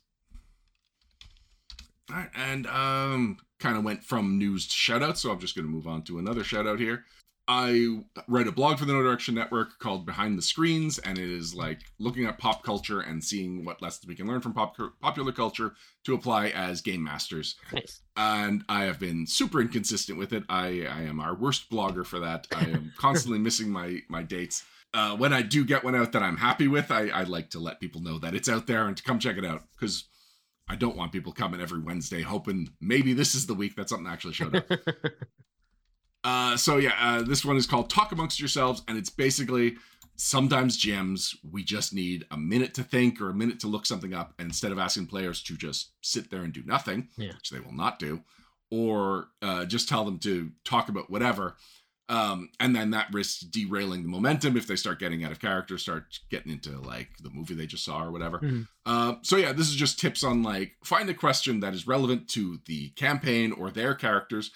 All 2.10 2.18
right, 2.18 2.30
and 2.36 2.68
um, 2.68 3.38
kind 3.60 3.78
of 3.78 3.84
went 3.84 4.04
from 4.04 4.38
news 4.38 4.68
to 4.68 4.74
shout 4.76 5.02
out, 5.02 5.18
so 5.18 5.32
I'm 5.32 5.40
just 5.40 5.56
going 5.56 5.66
to 5.66 5.72
move 5.72 5.88
on 5.88 6.04
to 6.04 6.20
another 6.20 6.44
shout 6.44 6.68
out 6.68 6.78
here. 6.80 7.06
I 7.54 7.98
write 8.30 8.48
a 8.48 8.52
blog 8.54 8.80
for 8.80 8.86
the 8.86 8.94
No 8.94 9.04
Direction 9.04 9.36
Network 9.36 9.78
called 9.78 10.06
Behind 10.06 10.38
the 10.38 10.42
Screens, 10.42 11.00
and 11.00 11.18
it 11.18 11.30
is 11.30 11.54
like 11.54 11.80
looking 12.00 12.24
at 12.24 12.38
pop 12.38 12.64
culture 12.64 13.02
and 13.02 13.22
seeing 13.22 13.66
what 13.66 13.82
lessons 13.82 14.08
we 14.08 14.16
can 14.16 14.26
learn 14.26 14.40
from 14.40 14.54
pop 14.54 14.78
popular 15.02 15.34
culture 15.34 15.74
to 16.06 16.14
apply 16.14 16.48
as 16.48 16.80
game 16.80 17.04
masters. 17.04 17.58
Nice. 17.74 18.00
And 18.16 18.64
I 18.70 18.86
have 18.86 19.02
been 19.02 19.28
super 19.28 19.60
inconsistent 19.60 20.18
with 20.18 20.32
it. 20.32 20.46
I, 20.48 20.88
I 20.90 21.02
am 21.02 21.20
our 21.20 21.36
worst 21.36 21.70
blogger 21.70 22.06
for 22.06 22.22
that. 22.22 22.48
I 22.56 22.62
am 22.62 22.94
constantly 22.98 23.40
missing 23.40 23.70
my 23.70 24.00
my 24.08 24.24
dates. 24.24 24.64
Uh, 24.94 25.18
when 25.18 25.34
I 25.34 25.42
do 25.42 25.66
get 25.66 25.84
one 25.84 25.96
out 25.96 26.14
that 26.14 26.24
I'm 26.24 26.38
happy 26.38 26.70
with, 26.70 26.90
I, 26.90 27.10
I 27.10 27.24
like 27.24 27.50
to 27.50 27.60
let 27.60 27.82
people 27.82 28.02
know 28.02 28.18
that 28.20 28.34
it's 28.34 28.48
out 28.48 28.66
there 28.66 28.88
and 28.88 28.96
to 28.96 29.04
come 29.04 29.20
check 29.20 29.38
it 29.38 29.44
out 29.44 29.64
because 29.78 30.06
I 30.70 30.78
don't 30.78 30.96
want 30.96 31.12
people 31.12 31.34
coming 31.34 31.60
every 31.60 31.82
Wednesday 31.82 32.22
hoping 32.22 32.70
maybe 32.80 33.12
this 33.12 33.36
is 33.36 33.46
the 33.46 33.54
week 33.54 33.76
that 33.76 33.90
something 33.90 34.08
actually 34.08 34.36
showed 34.36 34.56
up. 34.56 34.70
Uh, 36.24 36.56
so 36.58 36.78
yeah, 36.78 36.94
uh, 37.00 37.22
this 37.24 37.44
one 37.44 37.58
is 37.58 37.66
called 37.68 37.90
Talk 37.90 38.12
Amongst 38.12 38.40
Yourselves, 38.40 38.84
and 38.88 38.98
it's 38.98 39.10
basically 39.10 39.76
sometimes 40.18 40.78
GMs 40.78 41.36
we 41.50 41.64
just 41.64 41.94
need 41.94 42.26
a 42.30 42.38
minute 42.38 42.74
to 42.76 42.84
think 42.84 43.20
or 43.20 43.30
a 43.30 43.34
minute 43.34 43.60
to 43.62 43.68
look 43.68 43.86
something 43.86 44.14
up, 44.14 44.34
instead 44.40 44.72
of 44.72 44.78
asking 44.80 45.08
players 45.08 45.42
to 45.44 45.58
just 45.58 45.92
sit 46.02 46.30
there 46.30 46.44
and 46.44 46.54
do 46.54 46.64
nothing, 46.66 47.10
Yeah. 47.18 47.34
which 47.34 47.50
they 47.50 47.60
will 47.60 47.74
not 47.74 47.98
do, 47.98 48.22
or 48.70 49.30
uh, 49.42 49.66
just 49.66 49.90
tell 49.90 50.06
them 50.06 50.20
to 50.20 50.52
talk 50.64 50.90
about 50.90 51.10
whatever. 51.10 51.58
Um, 52.08 52.50
and 52.60 52.76
then 52.76 52.92
that 52.92 53.08
risks 53.14 53.40
derailing 53.40 54.04
the 54.04 54.10
momentum 54.10 54.58
if 54.58 54.68
they 54.68 54.76
start 54.76 55.00
getting 55.00 55.24
out 55.24 55.32
of 55.32 55.40
character, 55.40 55.78
start 55.78 56.20
getting 56.30 56.52
into 56.52 56.78
like 56.82 57.10
the 57.24 57.30
movie 57.30 57.54
they 57.56 57.66
just 57.66 57.86
saw 57.86 58.04
or 58.04 58.12
whatever. 58.12 58.40
Mhm. 58.40 58.68
Uh, 58.86 59.16
so 59.22 59.38
yeah, 59.38 59.54
this 59.54 59.70
is 59.70 59.76
just 59.76 59.98
tips 59.98 60.22
on 60.22 60.44
like 60.44 60.76
find 60.84 61.10
a 61.10 61.14
question 61.14 61.62
that 61.62 61.74
is 61.74 61.88
relevant 61.88 62.28
to 62.32 62.60
the 62.66 62.90
campaign 62.90 63.54
or 63.54 63.72
their 63.72 63.96
characters 63.96 64.52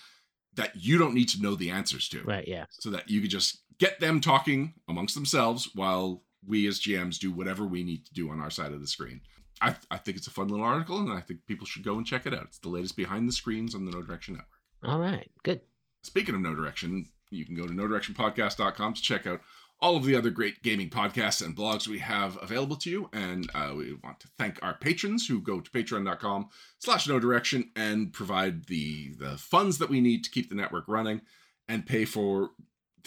that 0.56 0.76
you 0.76 0.98
don't 0.98 1.14
need 1.14 1.30
to 1.30 1.42
know 1.42 1.56
the 1.56 1.72
answers 1.72 2.08
to, 2.10 2.22
right. 2.24 2.48
Yeah. 2.48 2.66
so 2.70 2.90
that 2.92 3.10
you 3.10 3.22
could 3.22 3.30
just 3.30 3.64
get 3.78 4.00
them 4.00 4.22
talking 4.22 4.74
amongst 4.88 5.16
themselves 5.16 5.70
while 5.76 6.24
we 6.48 6.68
as 6.68 6.80
GMs 6.80 7.18
do 7.20 7.32
whatever 7.32 7.66
we 7.66 7.84
need 7.84 8.06
to 8.06 8.14
do 8.14 8.30
on 8.30 8.40
our 8.40 8.50
side 8.50 8.72
of 8.72 8.82
the 8.82 8.88
screen. 8.88 9.22
I, 9.62 9.76
I 9.90 9.98
think 9.98 10.18
it's 10.18 10.28
a 10.28 10.32
fun 10.32 10.48
little 10.50 10.66
article, 10.66 11.00
and 11.00 11.12
I 11.12 11.22
think 11.22 11.46
people 11.48 11.66
should 11.66 11.84
go 11.84 11.96
and 11.98 12.06
check 12.06 12.26
it 12.26 12.34
out. 12.34 12.44
It's 12.44 12.60
the 12.60 12.70
latest 12.70 12.96
behind 12.98 13.28
the 13.28 13.34
screens 13.34 13.74
on 13.74 13.86
the 13.86 13.92
No 13.92 14.02
Direction 14.02 14.36
Network. 14.36 14.50
All 14.84 15.00
right. 15.00 15.30
Good. 15.44 15.62
Speaking 16.04 16.36
of 16.36 16.42
No 16.42 16.54
Direction, 16.54 17.06
you 17.32 17.46
can 17.46 17.56
go 17.56 17.66
to 17.66 17.74
nodirectionpodcast.com 17.74 18.94
to 18.94 19.02
check 19.02 19.26
out 19.26 19.42
all 19.86 19.96
of 19.96 20.04
the 20.04 20.16
other 20.16 20.32
great 20.32 20.64
gaming 20.64 20.90
podcasts 20.90 21.46
and 21.46 21.56
blogs 21.56 21.88
we 21.88 22.00
have 22.00 22.40
available 22.42 22.76
to 22.76 22.90
you. 22.90 23.08
And 23.14 23.48
uh, 23.54 23.72
we 23.78 23.94
want 24.04 24.20
to 24.22 24.28
thank 24.36 24.58
our 24.64 24.74
patrons 24.74 25.28
who 25.28 25.40
go 25.40 25.60
to 25.60 25.70
patreon.com 25.70 26.50
slash 26.80 27.08
no 27.08 27.20
direction 27.20 27.70
and 27.76 28.12
provide 28.12 28.66
the, 28.66 29.14
the 29.20 29.38
funds 29.38 29.78
that 29.78 29.88
we 29.92 30.02
need 30.02 30.24
to 30.24 30.32
keep 30.32 30.50
the 30.50 30.56
network 30.56 30.86
running 30.88 31.22
and 31.70 31.86
pay 31.86 32.04
for 32.04 32.50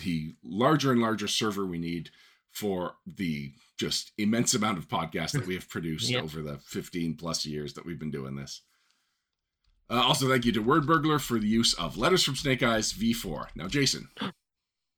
the 0.04 0.36
larger 0.44 0.92
and 0.92 1.00
larger 1.00 1.26
server 1.26 1.66
we 1.66 1.78
need 1.78 2.10
for 2.52 2.92
the 3.04 3.52
just 3.76 4.12
immense 4.16 4.54
amount 4.54 4.78
of 4.78 4.86
podcasts 4.86 5.32
that 5.32 5.48
we 5.48 5.54
have 5.54 5.68
produced 5.68 6.08
Yep. 6.10 6.22
over 6.22 6.42
the 6.42 6.58
15 6.58 7.16
plus 7.16 7.44
years 7.44 7.74
that 7.74 7.84
we've 7.84 7.98
been 7.98 8.12
doing 8.12 8.36
this. 8.36 8.62
Uh, 9.90 10.00
also, 10.00 10.28
thank 10.28 10.44
you 10.44 10.52
to 10.52 10.62
Wordburglar 10.62 11.20
for 11.20 11.40
the 11.40 11.48
use 11.48 11.74
of 11.74 11.96
Letters 11.98 12.22
from 12.22 12.36
Snake 12.36 12.62
Eyes 12.62 12.92
V4. 12.92 13.46
Now, 13.56 13.66
Jason, 13.66 14.10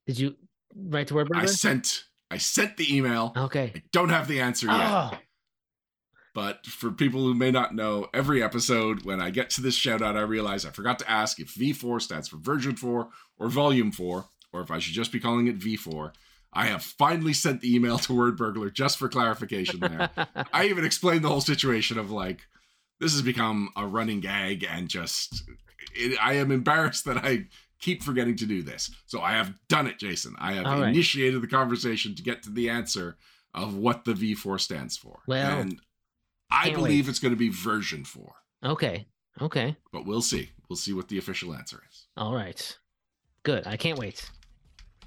Did 0.06 0.18
you 0.18 0.37
write 0.75 1.08
to 1.08 1.14
word 1.14 1.29
I 1.35 1.46
sent 1.46 2.04
I 2.31 2.38
sent 2.38 2.77
the 2.77 2.96
email. 2.96 3.33
Okay. 3.37 3.73
I 3.75 3.83
don't 3.92 4.10
have 4.10 4.29
the 4.29 4.40
answer 4.40 4.66
yet. 4.66 4.77
Oh, 4.81 5.10
But 6.33 6.64
for 6.64 6.92
people 6.92 7.23
who 7.23 7.35
may 7.35 7.50
not 7.50 7.75
know, 7.75 8.06
every 8.14 8.40
episode 8.42 9.04
when 9.04 9.21
I 9.21 9.31
get 9.31 9.50
to 9.50 9.60
this 9.60 9.75
shout 9.75 10.00
out, 10.00 10.16
I 10.16 10.21
realize 10.21 10.64
I 10.64 10.71
forgot 10.71 11.00
to 11.00 11.10
ask 11.10 11.40
if 11.40 11.54
V4 11.54 12.00
stands 12.00 12.29
for 12.29 12.37
version 12.37 12.77
4 12.77 13.08
or 13.38 13.48
volume 13.48 13.90
4, 13.90 14.25
or 14.52 14.60
if 14.60 14.71
I 14.71 14.79
should 14.79 14.94
just 14.94 15.10
be 15.10 15.18
calling 15.18 15.48
it 15.48 15.58
V4. 15.58 16.12
I 16.52 16.66
have 16.66 16.83
finally 16.83 17.33
sent 17.33 17.60
the 17.60 17.75
email 17.75 17.98
to 17.98 18.12
Wordburglar 18.12 18.73
just 18.73 18.98
for 18.98 19.08
clarification 19.08 19.81
there. 19.81 20.10
I 20.52 20.66
even 20.66 20.85
explained 20.85 21.25
the 21.25 21.29
whole 21.29 21.40
situation 21.40 21.98
of 21.98 22.10
like, 22.10 22.42
this 23.00 23.12
has 23.12 23.23
become 23.23 23.71
a 23.77 23.87
running 23.87 24.21
gag 24.21 24.64
and 24.68 24.88
just, 24.88 25.44
it, 25.94 26.18
I 26.23 26.35
am 26.35 26.50
embarrassed 26.50 27.04
that 27.06 27.18
I 27.18 27.46
keep 27.81 28.02
forgetting 28.02 28.37
to 28.37 28.46
do 28.46 28.62
this. 28.62 28.90
So 29.06 29.20
I 29.20 29.33
have 29.33 29.54
done 29.68 29.87
it, 29.87 29.98
Jason. 29.98 30.35
I 30.38 30.52
have 30.52 30.66
right. 30.66 30.88
initiated 30.88 31.42
the 31.42 31.46
conversation 31.46 32.14
to 32.14 32.22
get 32.22 32.42
to 32.44 32.50
the 32.50 32.68
answer 32.70 33.16
of 33.54 33.74
what 33.76 34.04
the 34.04 34.12
V4 34.12 34.60
stands 34.60 34.96
for. 34.96 35.20
Well- 35.26 35.60
and 35.60 35.81
I 36.50 36.70
believe 36.70 37.06
wait. 37.06 37.10
it's 37.10 37.18
going 37.18 37.33
to 37.33 37.38
be 37.38 37.48
version 37.48 38.04
four, 38.04 38.35
Okay. 38.64 39.06
Okay. 39.40 39.76
but 39.92 40.04
we'll 40.04 40.20
see. 40.22 40.50
We'll 40.68 40.76
see 40.76 40.92
what 40.92 41.08
the 41.08 41.18
official 41.18 41.54
answer 41.54 41.81
is. 41.88 42.06
All 42.16 42.35
right. 42.35 42.76
Good. 43.44 43.66
I 43.66 43.76
can't 43.76 43.98
wait. 43.98 44.28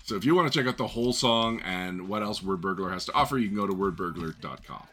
So 0.06 0.16
if 0.16 0.26
you 0.26 0.36
want 0.36 0.52
to 0.52 0.58
check 0.58 0.68
out 0.68 0.78
the 0.78 0.88
whole 0.88 1.14
song 1.14 1.62
and 1.64 2.08
what 2.08 2.24
else 2.24 2.42
Wordburglar 2.42 2.92
has 2.92 3.06
to 3.06 3.14
offer, 3.14 3.38
you 3.38 3.48
can 3.48 3.56
go 3.58 3.68
to 3.68 3.74
wordburglar.com. 3.74 4.88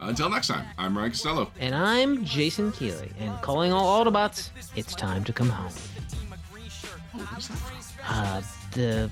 Until 0.00 0.28
next 0.28 0.48
time, 0.48 0.66
I'm 0.78 0.96
Ryan 0.96 1.10
Costello. 1.10 1.50
And 1.58 1.74
I'm 1.74 2.24
Jason 2.24 2.70
Keeley, 2.72 3.12
and 3.18 3.40
calling 3.40 3.72
all 3.72 4.04
Autobots, 4.04 4.50
it's 4.74 4.94
time 4.94 5.24
to 5.24 5.32
come 5.32 5.48
home. 5.48 5.72
Uh, 8.08 8.42
the 8.72 9.10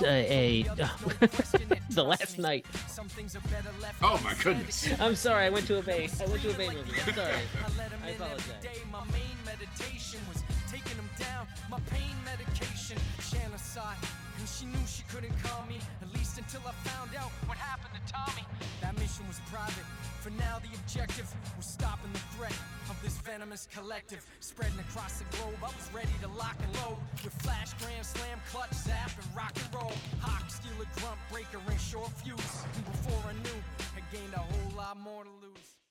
uh, 0.00 0.06
a 0.06 0.62
the 1.90 2.04
last 2.04 2.38
night. 2.38 2.64
Oh 4.00 4.20
my 4.22 4.34
goodness. 4.42 4.88
I'm 5.00 5.16
sorry, 5.16 5.46
I 5.46 5.50
went 5.50 5.66
to 5.66 5.78
a 5.78 5.82
Bay. 5.82 6.08
I 6.20 6.26
went 6.26 6.42
to 6.42 6.50
a 6.50 6.54
Bay 6.54 6.68
movie. 6.68 7.00
I'm 7.04 7.14
sorry. 7.14 7.32
I 8.04 8.10
apologize. 8.10 8.52
Taking 10.72 10.96
him 10.96 11.10
down. 11.20 11.46
My 11.68 11.76
pain 11.92 12.16
medication, 12.24 12.96
Shanna 13.20 13.58
sighed, 13.58 14.00
and 14.38 14.48
she 14.48 14.64
knew 14.64 14.80
she 14.88 15.04
couldn't 15.12 15.36
call 15.44 15.66
me. 15.68 15.76
At 16.00 16.08
least 16.16 16.38
until 16.38 16.62
I 16.64 16.72
found 16.88 17.12
out 17.12 17.28
what 17.44 17.58
happened 17.60 17.92
to 17.92 18.00
Tommy. 18.08 18.48
That 18.80 18.96
mission 18.96 19.28
was 19.28 19.36
private. 19.52 19.84
For 20.24 20.30
now, 20.30 20.64
the 20.64 20.72
objective 20.80 21.28
was 21.58 21.66
stopping 21.66 22.08
the 22.16 22.24
threat 22.32 22.56
of 22.88 22.96
this 23.04 23.18
venomous 23.20 23.68
collective 23.68 24.24
spreading 24.40 24.80
across 24.80 25.20
the 25.20 25.28
globe. 25.36 25.60
I 25.60 25.68
was 25.76 25.92
ready 25.92 26.16
to 26.24 26.28
lock 26.40 26.56
and 26.64 26.72
load 26.80 26.96
with 27.20 27.36
flash, 27.44 27.76
grand 27.76 28.06
slam, 28.06 28.40
clutch, 28.48 28.72
zap, 28.72 29.12
and 29.12 29.28
rock 29.36 29.52
and 29.52 29.68
roll. 29.76 29.92
Hawk, 30.24 30.48
Steeler 30.48 30.88
grunt 30.96 31.20
breaker, 31.30 31.60
and 31.68 31.80
short 31.80 32.08
fuse. 32.24 32.64
And 32.64 32.84
before 32.88 33.20
I 33.28 33.36
knew, 33.44 33.60
I 33.92 34.00
gained 34.08 34.32
a 34.32 34.40
whole 34.40 34.72
lot 34.72 34.96
more 34.96 35.24
to 35.24 35.30
lose. 35.44 35.81